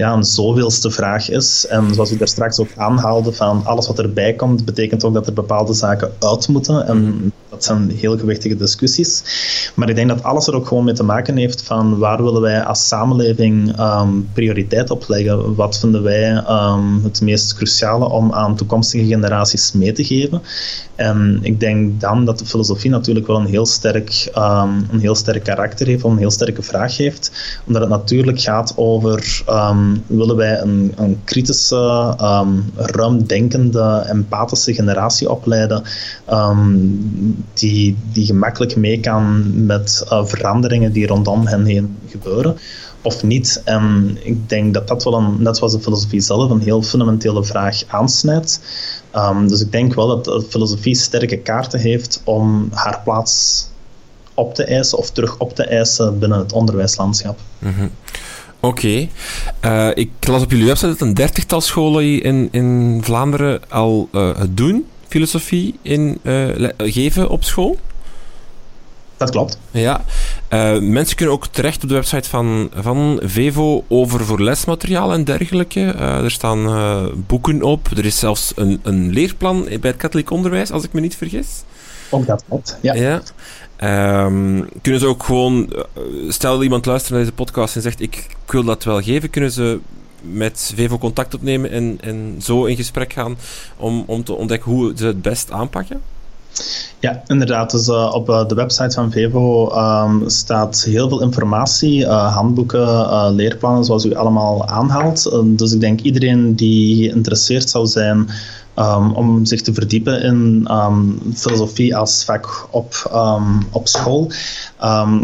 ja, 0.00 0.12
een 0.12 0.24
zoveelste 0.24 0.90
vraag 0.90 1.30
is. 1.30 1.66
En 1.66 1.94
zoals 1.94 2.10
ik 2.10 2.18
daar 2.18 2.28
straks 2.28 2.58
ook 2.58 2.68
aanhaalde, 2.76 3.32
van 3.32 3.64
alles 3.64 3.86
wat 3.86 3.98
erbij 3.98 4.34
komt, 4.34 4.64
betekent 4.64 5.04
ook 5.04 5.14
dat 5.14 5.26
er 5.26 5.32
bepaalde 5.32 5.72
zaken 5.72 6.12
uit 6.18 6.48
moeten. 6.48 6.86
En 6.86 7.02
mhm. 7.02 7.28
dat 7.48 7.64
zijn 7.64 7.90
heel 7.90 8.18
gewichtige 8.18 8.56
discussies. 8.56 9.22
Maar 9.74 9.88
ik 9.88 9.96
denk 9.96 10.08
dat 10.08 10.22
alles 10.22 10.46
er 10.46 10.54
ook 10.54 10.66
gewoon 10.66 10.84
mee 10.84 10.94
te 10.94 11.02
maken 11.02 11.36
heeft 11.36 11.62
van 11.62 11.98
waar 11.98 12.22
willen 12.22 12.40
wij 12.40 12.62
als 12.62 12.88
samenleving 12.88 13.80
um, 13.80 14.28
prioriteit 14.32 14.90
op 14.90 15.04
leggen? 15.08 15.54
Wat 15.54 15.78
vinden 15.78 16.02
wij 16.02 16.44
um, 16.48 17.00
het 17.04 17.20
meest 17.20 17.54
cruciale 17.54 18.08
om 18.08 18.32
aan 18.32 18.56
toekomstige 18.56 19.06
generaties 19.06 19.72
mee 19.72 19.92
te 19.92 20.04
geven? 20.04 20.42
En 20.96 21.38
ik 21.42 21.60
denk 21.60 22.00
dan 22.00 22.24
dat 22.24 22.38
de 22.38 22.46
filosofie 22.46 22.90
natuurlijk 22.90 23.26
wel 23.26 23.36
een 23.36 23.46
heel 23.46 23.66
sterk, 23.66 24.30
um, 24.36 24.86
een 24.92 25.00
heel 25.00 25.14
sterk 25.14 25.44
karakter 25.44 25.86
heeft, 25.86 26.04
of 26.04 26.12
een 26.12 26.18
heel 26.18 26.30
sterke 26.30 26.62
vraag 26.62 26.96
heeft. 26.96 27.30
Omdat 27.66 27.82
het 27.82 27.90
natuurlijk 27.90 28.40
gaat 28.40 28.72
over 28.76 29.42
um, 29.90 30.04
willen 30.06 30.36
wij 30.36 30.60
een, 30.60 30.92
een 30.96 31.20
kritische, 31.24 32.16
um, 32.20 32.72
ruimdenkende, 32.76 34.04
empathische 34.08 34.74
generatie 34.74 35.30
opleiden 35.30 35.82
die, 37.54 37.96
die 38.12 38.26
gemakkelijk 38.26 38.76
mee 38.76 39.00
kan 39.00 39.50
met 39.66 40.04
uh, 40.04 40.24
veranderingen 40.24 40.92
die 40.92 41.06
rondom 41.06 41.46
hen 41.46 41.64
heen 41.64 41.96
gebeuren 42.08 42.56
of 43.02 43.22
niet. 43.22 43.62
En 43.64 44.18
ik 44.22 44.48
denk 44.48 44.74
dat 44.74 44.88
dat 44.88 45.04
wel, 45.04 45.14
een, 45.14 45.42
net 45.42 45.56
zoals 45.56 45.72
de 45.72 45.80
filosofie 45.80 46.20
zelf, 46.20 46.50
een 46.50 46.60
heel 46.60 46.82
fundamentele 46.82 47.44
vraag 47.44 47.82
aansnijdt. 47.86 48.60
Dus 49.46 49.60
ik 49.60 49.72
denk 49.72 49.94
wel 49.94 50.06
dat 50.06 50.24
de 50.24 50.44
filosofie 50.48 50.94
sterke 50.94 51.38
kaarten 51.38 51.80
heeft 51.80 52.20
om 52.24 52.68
haar 52.72 53.00
plaats 53.04 53.66
op 54.34 54.54
te 54.54 54.64
eisen 54.64 54.98
of 54.98 55.10
terug 55.10 55.38
op 55.38 55.54
te 55.54 55.64
eisen 55.64 56.18
binnen 56.18 56.38
het 56.38 56.52
onderwijslandschap. 56.52 57.38
Mm. 57.58 57.90
Oké. 58.60 58.76
Okay. 58.76 59.10
Uh, 59.64 59.88
ik 59.94 60.10
las 60.20 60.42
op 60.42 60.50
jullie 60.50 60.66
website 60.66 60.88
dat 60.88 61.00
een 61.00 61.14
dertigtal 61.14 61.60
scholen 61.60 62.22
in, 62.22 62.48
in 62.50 63.00
Vlaanderen 63.02 63.60
al 63.68 64.08
uh, 64.12 64.38
het 64.38 64.56
doen, 64.56 64.86
filosofie 65.08 65.78
in, 65.82 66.18
uh, 66.22 66.68
geven 66.78 67.28
op 67.28 67.44
school. 67.44 67.78
Dat 69.16 69.30
klopt. 69.30 69.58
Ja. 69.70 70.04
Mensen 70.80 71.16
kunnen 71.16 71.34
ook 71.34 71.46
terecht 71.46 71.82
op 71.82 71.88
de 71.88 71.94
website 71.94 72.28
van, 72.28 72.70
van 72.74 73.20
Vevo 73.22 73.84
over 73.88 74.24
voor 74.24 74.42
lesmateriaal 74.42 75.12
en 75.12 75.24
dergelijke. 75.24 75.80
Er 76.00 76.30
staan 76.30 76.66
boeken 77.26 77.62
op. 77.62 77.88
Er 77.96 78.04
is 78.04 78.18
zelfs 78.18 78.52
een, 78.56 78.80
een 78.82 79.10
leerplan 79.10 79.64
bij 79.64 79.90
het 79.90 79.96
katholiek 79.96 80.30
onderwijs, 80.30 80.70
als 80.70 80.84
ik 80.84 80.92
me 80.92 81.00
niet 81.00 81.16
vergis. 81.16 81.46
Ook 82.10 82.26
dat 82.26 82.44
klopt, 82.48 82.78
ja. 82.80 82.94
ja. 82.94 83.22
Um, 83.84 84.68
kunnen 84.82 85.00
ze 85.00 85.06
ook 85.06 85.22
gewoon, 85.22 85.72
stel 86.28 86.62
iemand 86.62 86.86
luistert 86.86 87.12
naar 87.12 87.20
deze 87.20 87.34
podcast 87.34 87.76
en 87.76 87.82
zegt: 87.82 88.00
ik, 88.00 88.26
wil 88.46 88.64
dat 88.64 88.84
wel 88.84 89.02
geven, 89.02 89.30
kunnen 89.30 89.52
ze 89.52 89.78
met 90.22 90.72
Vevo 90.74 90.98
contact 90.98 91.34
opnemen 91.34 91.70
en, 91.70 91.98
en 92.00 92.36
zo 92.42 92.64
in 92.64 92.76
gesprek 92.76 93.12
gaan 93.12 93.36
om, 93.76 94.04
om 94.06 94.24
te 94.24 94.32
ontdekken 94.32 94.70
hoe 94.70 94.92
ze 94.96 95.06
het 95.06 95.22
best 95.22 95.50
aanpakken? 95.50 96.00
Ja, 96.98 97.22
inderdaad. 97.26 97.70
Dus 97.70 97.88
uh, 97.88 98.10
op 98.14 98.28
uh, 98.28 98.46
de 98.46 98.54
website 98.54 98.90
van 98.90 99.10
Vevo 99.10 99.72
um, 99.76 100.28
staat 100.28 100.82
heel 100.82 101.08
veel 101.08 101.22
informatie, 101.22 102.06
handboeken, 102.06 103.34
leerplannen, 103.34 103.84
zoals 103.84 104.04
u 104.04 104.14
allemaal 104.14 104.66
aanhaalt. 104.66 105.42
dus 105.44 105.72
ik 105.72 105.80
denk 105.80 106.00
iedereen 106.00 106.54
die 106.54 107.08
geïnteresseerd 107.08 107.70
zou 107.70 107.86
zijn 107.86 108.28
um, 108.80 109.12
om 109.12 109.44
zich 109.44 109.62
te 109.62 109.74
verdiepen 109.74 110.22
in 110.22 110.68
um, 110.70 111.18
filosofie 111.34 111.96
als 111.96 112.24
vak 112.24 112.68
op, 112.70 113.10
op 113.70 113.88
school, 113.88 114.30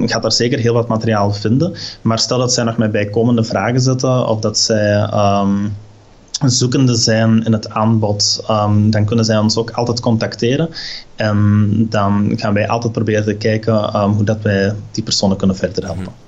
gaat 0.06 0.22
daar 0.22 0.32
zeker 0.32 0.58
heel 0.58 0.74
wat 0.74 0.88
materiaal 0.88 1.32
vinden. 1.32 1.74
Maar 2.02 2.18
stel 2.18 2.38
dat 2.38 2.52
zij 2.52 2.64
nog 2.64 2.76
met 2.76 2.92
bijkomende 2.92 3.44
vragen 3.44 3.80
zitten 3.80 4.28
of 4.28 4.40
dat 4.40 4.58
zij 4.58 5.08
zoekende 6.44 6.94
zijn 6.94 7.44
in 7.44 7.52
het 7.52 7.70
aanbod, 7.70 8.44
dan 8.90 9.04
kunnen 9.04 9.24
zij 9.24 9.38
ons 9.38 9.56
ook 9.56 9.70
altijd 9.70 10.00
contacteren. 10.00 10.68
En 11.16 11.86
dan 11.90 12.32
gaan 12.36 12.54
wij 12.54 12.68
altijd 12.68 12.92
proberen 12.92 13.24
te 13.24 13.34
kijken 13.34 14.00
hoe 14.00 14.24
dat 14.24 14.42
wij 14.42 14.74
die 14.90 15.04
personen 15.04 15.36
kunnen 15.36 15.56
verder 15.56 15.84
helpen. 15.84 16.25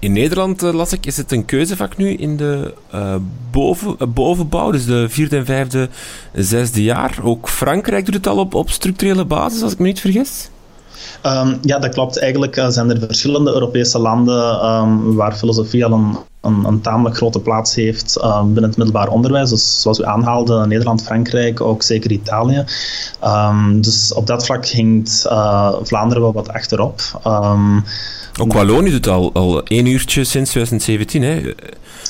In 0.00 0.12
Nederland, 0.12 0.62
uh, 0.62 0.72
las 0.72 0.92
ik, 0.92 1.06
is 1.06 1.16
het 1.16 1.32
een 1.32 1.44
keuzevak 1.44 1.96
nu 1.96 2.10
in 2.10 2.36
de 2.36 2.74
uh, 2.94 3.14
boven, 3.50 3.96
uh, 3.98 4.08
bovenbouw, 4.08 4.70
dus 4.70 4.86
de 4.86 5.08
vierde 5.08 5.36
en 5.36 5.44
vijfde, 5.44 5.88
zesde 6.32 6.82
jaar. 6.82 7.18
Ook 7.22 7.48
Frankrijk 7.48 8.04
doet 8.04 8.14
het 8.14 8.26
al 8.26 8.38
op, 8.38 8.54
op 8.54 8.70
structurele 8.70 9.24
basis, 9.24 9.62
als 9.62 9.72
ik 9.72 9.78
me 9.78 9.86
niet 9.86 10.00
vergis. 10.00 10.50
Um, 11.26 11.58
ja, 11.62 11.78
dat 11.78 11.94
klopt. 11.94 12.18
Eigenlijk 12.18 12.64
zijn 12.68 12.90
er 12.90 12.98
verschillende 12.98 13.52
Europese 13.52 13.98
landen 13.98 14.66
um, 14.66 15.14
waar 15.14 15.36
filosofie 15.36 15.84
al 15.84 15.92
een 15.92 16.16
een, 16.40 16.64
een, 16.64 16.80
tamelijk 16.80 17.16
grote 17.16 17.40
plaats 17.40 17.74
heeft 17.74 18.18
uh, 18.18 18.42
binnen 18.42 18.62
het 18.62 18.76
middelbaar 18.76 19.08
onderwijs. 19.08 19.50
Dus 19.50 19.82
zoals 19.82 19.98
u 19.98 20.04
aanhaalde, 20.04 20.66
Nederland, 20.66 21.02
Frankrijk, 21.02 21.60
ook 21.60 21.82
zeker 21.82 22.10
Italië. 22.10 22.64
Um, 23.24 23.80
dus 23.80 24.12
op 24.14 24.26
dat 24.26 24.46
vlak 24.46 24.66
hinkt 24.66 25.24
uh, 25.26 25.74
Vlaanderen 25.82 26.22
wel 26.22 26.32
wat 26.32 26.48
achterop. 26.48 27.00
Um, 27.26 27.84
ook 28.40 28.52
Wallonië 28.52 28.90
doet 28.90 29.08
al, 29.08 29.32
al 29.32 29.62
één 29.62 29.86
uurtje 29.86 30.24
sinds 30.24 30.50
2017. 30.50 31.22
Hè? 31.22 31.54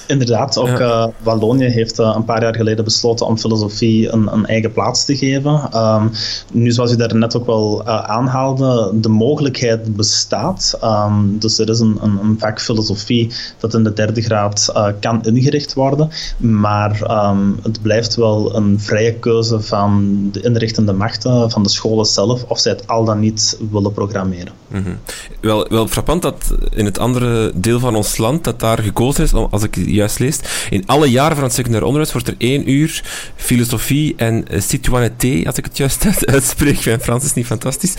Inderdaad, 0.06 0.58
ook 0.58 0.78
ja. 0.78 1.06
uh, 1.06 1.06
Wallonië 1.22 1.64
heeft 1.64 1.98
uh, 1.98 2.12
een 2.16 2.24
paar 2.24 2.42
jaar 2.42 2.54
geleden 2.54 2.84
besloten 2.84 3.26
om 3.26 3.38
filosofie 3.38 4.12
een, 4.12 4.32
een 4.32 4.46
eigen 4.46 4.72
plaats 4.72 5.04
te 5.04 5.16
geven. 5.16 5.70
Um, 5.76 6.10
nu, 6.52 6.70
zoals 6.70 6.92
u 6.92 6.96
daar 6.96 7.16
net 7.16 7.36
ook 7.36 7.46
wel 7.46 7.82
uh, 7.82 8.02
aanhaalde, 8.02 8.90
de 8.94 9.08
mogelijkheid 9.08 9.96
bestaat. 9.96 10.78
Um, 10.84 11.38
dus 11.38 11.58
er 11.58 11.68
is 11.68 11.80
een, 11.80 11.98
een, 12.00 12.18
een, 12.22 12.36
vak 12.38 12.60
filosofie 12.60 13.32
dat 13.58 13.74
in 13.74 13.84
de 13.84 13.92
derde 13.92 14.17
graad 14.22 14.72
kan 15.00 15.24
ingericht 15.24 15.74
worden. 15.74 16.10
Maar 16.36 17.26
um, 17.30 17.58
het 17.62 17.82
blijft 17.82 18.14
wel 18.14 18.56
een 18.56 18.80
vrije 18.80 19.14
keuze 19.14 19.60
van 19.60 20.18
de 20.32 20.40
inrichtende 20.40 20.92
machten, 20.92 21.50
van 21.50 21.62
de 21.62 21.68
scholen 21.68 22.06
zelf, 22.06 22.44
of 22.44 22.58
zij 22.58 22.72
het 22.72 22.86
al 22.86 23.04
dan 23.04 23.20
niet 23.20 23.58
willen 23.70 23.92
programmeren. 23.92 24.52
Mm 24.68 24.82
-hmm. 24.82 24.98
Wel, 25.40 25.66
wel 25.68 25.88
frappant 25.88 26.22
dat 26.22 26.54
in 26.70 26.84
het 26.84 26.98
andere 26.98 27.52
deel 27.54 27.80
van 27.80 27.94
ons 27.94 28.16
land 28.16 28.44
dat 28.44 28.60
daar 28.60 28.78
gekozen 28.78 29.24
is, 29.24 29.32
als 29.32 29.62
ik 29.62 29.76
juist 29.76 30.18
leest. 30.18 30.66
In 30.70 30.86
alle 30.86 31.10
jaren 31.10 31.36
van 31.36 31.44
het 31.44 31.54
secundair 31.54 31.84
onderwijs 31.84 32.12
wordt 32.12 32.28
er 32.28 32.34
één 32.38 32.70
uur 32.70 33.02
filosofie 33.36 34.14
en 34.16 34.44
citoyenneté, 34.56 35.42
als 35.46 35.56
ik 35.56 35.64
het 35.64 35.76
juist 35.76 36.06
uitspreek. 36.34 36.84
Mijn 36.84 37.00
Frans 37.00 37.24
is 37.24 37.34
niet 37.34 37.46
fantastisch. 37.46 37.94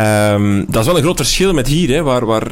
Um, 0.00 0.64
dat 0.68 0.80
is 0.80 0.86
wel 0.86 0.96
een 0.96 1.02
groot 1.02 1.16
verschil 1.16 1.52
met 1.52 1.66
hier, 1.66 1.88
hè, 1.88 2.02
waar, 2.02 2.26
waar 2.26 2.50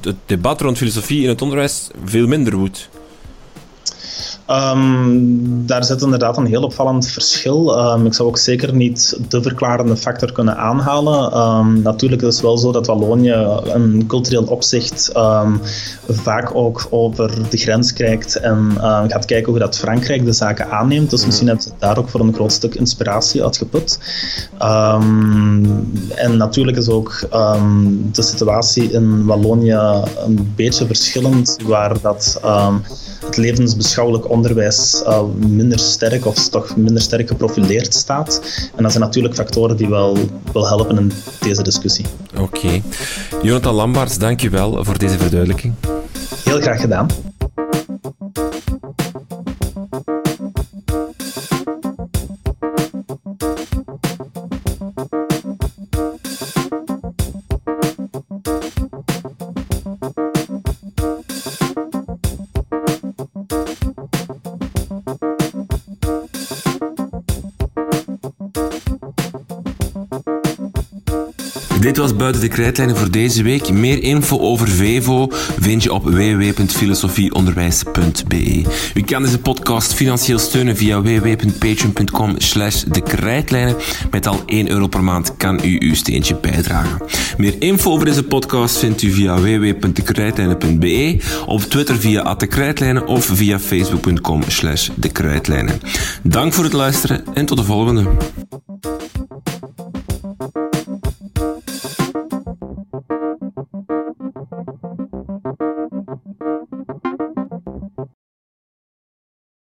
het, 0.00 0.16
debat 0.26 0.60
rond 0.60 0.78
filosofie 0.78 1.22
in 1.22 1.28
het 1.28 1.42
onderwijs 1.42 1.88
veel 2.04 2.26
minder 2.26 2.56
woedt. 2.56 2.88
Um, 4.50 5.66
daar 5.66 5.84
zit 5.84 6.02
inderdaad 6.02 6.36
een 6.36 6.46
heel 6.46 6.62
opvallend 6.62 7.08
verschil. 7.08 7.78
Um, 7.92 8.06
ik 8.06 8.14
zou 8.14 8.28
ook 8.28 8.38
zeker 8.38 8.74
niet 8.74 9.20
de 9.28 9.42
verklarende 9.42 9.96
factor 9.96 10.32
kunnen 10.32 10.56
aanhalen. 10.56 11.38
Um, 11.38 11.82
natuurlijk 11.82 12.22
is 12.22 12.34
het 12.34 12.42
wel 12.42 12.58
zo 12.58 12.72
dat 12.72 12.86
Wallonië 12.86 13.46
in 13.74 14.04
cultureel 14.06 14.44
opzicht 14.44 15.10
vaak 16.08 16.54
ook 16.54 16.86
over 16.90 17.30
de 17.50 17.56
grens 17.56 17.92
kijkt 17.92 18.36
en 18.36 18.72
gaat 19.08 19.24
kijken 19.24 19.50
hoe 19.50 19.60
dat 19.60 19.78
Frankrijk 19.78 20.24
de 20.24 20.32
zaken 20.32 20.70
aanneemt. 20.70 21.10
Dus 21.10 21.26
misschien 21.26 21.46
hebben 21.46 21.64
ze 21.64 21.70
daar 21.78 21.98
ook 21.98 22.08
voor 22.08 22.20
een 22.20 22.34
groot 22.34 22.52
stuk 22.52 22.74
inspiratie 22.74 23.42
uitgeput. 23.42 23.98
en 26.14 26.36
natuurlijk 26.36 26.76
is 26.76 26.88
ook 26.88 27.28
de 28.12 28.22
situatie 28.22 28.90
in 28.90 29.24
Wallonië 29.24 29.78
een 30.26 30.52
beetje 30.56 30.86
verschillend, 30.86 31.56
waar 31.64 32.00
dat 32.00 32.40
het 33.24 33.36
levensbeschouwelijk 33.36 34.30
onderwijs 34.36 35.02
uh, 35.06 35.22
minder 35.36 35.78
sterk 35.78 36.26
of 36.26 36.48
toch 36.48 36.76
minder 36.76 37.02
sterk 37.02 37.28
geprofileerd 37.28 37.94
staat. 37.94 38.40
En 38.76 38.82
dat 38.82 38.92
zijn 38.92 39.04
natuurlijk 39.04 39.34
factoren 39.34 39.76
die 39.76 39.88
wel, 39.88 40.18
wel 40.52 40.68
helpen 40.68 40.98
in 40.98 41.12
deze 41.40 41.62
discussie. 41.62 42.06
Oké. 42.38 42.82
Jonathan 43.42 43.74
Lambaerts, 43.74 44.18
dank 44.18 44.40
je 44.40 44.50
wel 44.50 44.84
voor 44.84 44.98
deze 44.98 45.18
verduidelijking. 45.18 45.74
Heel 46.44 46.60
graag 46.60 46.80
gedaan. 46.80 47.35
Dit 71.86 71.96
was 71.96 72.16
Buiten 72.16 72.40
de 72.40 72.48
Krijtlijnen 72.48 72.96
voor 72.96 73.10
deze 73.10 73.42
week. 73.42 73.70
Meer 73.70 74.02
info 74.02 74.38
over 74.38 74.68
Vevo 74.68 75.28
vind 75.60 75.82
je 75.82 75.92
op 75.92 76.04
www.filosofieonderwijs.be. 76.04 78.64
U 78.94 79.02
kan 79.02 79.22
deze 79.22 79.38
podcast 79.38 79.94
financieel 79.94 80.38
steunen 80.38 80.76
via 80.76 81.02
www.patreon.com 81.02 82.34
slash 82.38 82.82
de. 82.82 83.76
Met 84.10 84.26
al 84.26 84.42
1 84.46 84.70
euro 84.70 84.86
per 84.86 85.04
maand 85.04 85.36
kan 85.36 85.60
u 85.64 85.76
uw 85.78 85.94
steentje 85.94 86.36
bijdragen. 86.36 87.02
Meer 87.36 87.54
info 87.58 87.90
over 87.90 88.06
deze 88.06 88.22
podcast 88.22 88.78
vindt 88.78 89.02
u 89.02 89.10
via 89.10 89.40
www.dekrijtlijnen.be, 89.40 91.20
op 91.46 91.60
Twitter 91.60 91.98
via 91.98 92.34
@dekrijtlijnen 92.34 93.06
of 93.06 93.24
via 93.24 93.58
facebook.com 93.58 94.42
slash. 94.46 94.88
Dank 96.22 96.52
voor 96.52 96.64
het 96.64 96.72
luisteren 96.72 97.24
en 97.34 97.46
tot 97.46 97.58
de 97.58 97.64
volgende. 97.64 98.06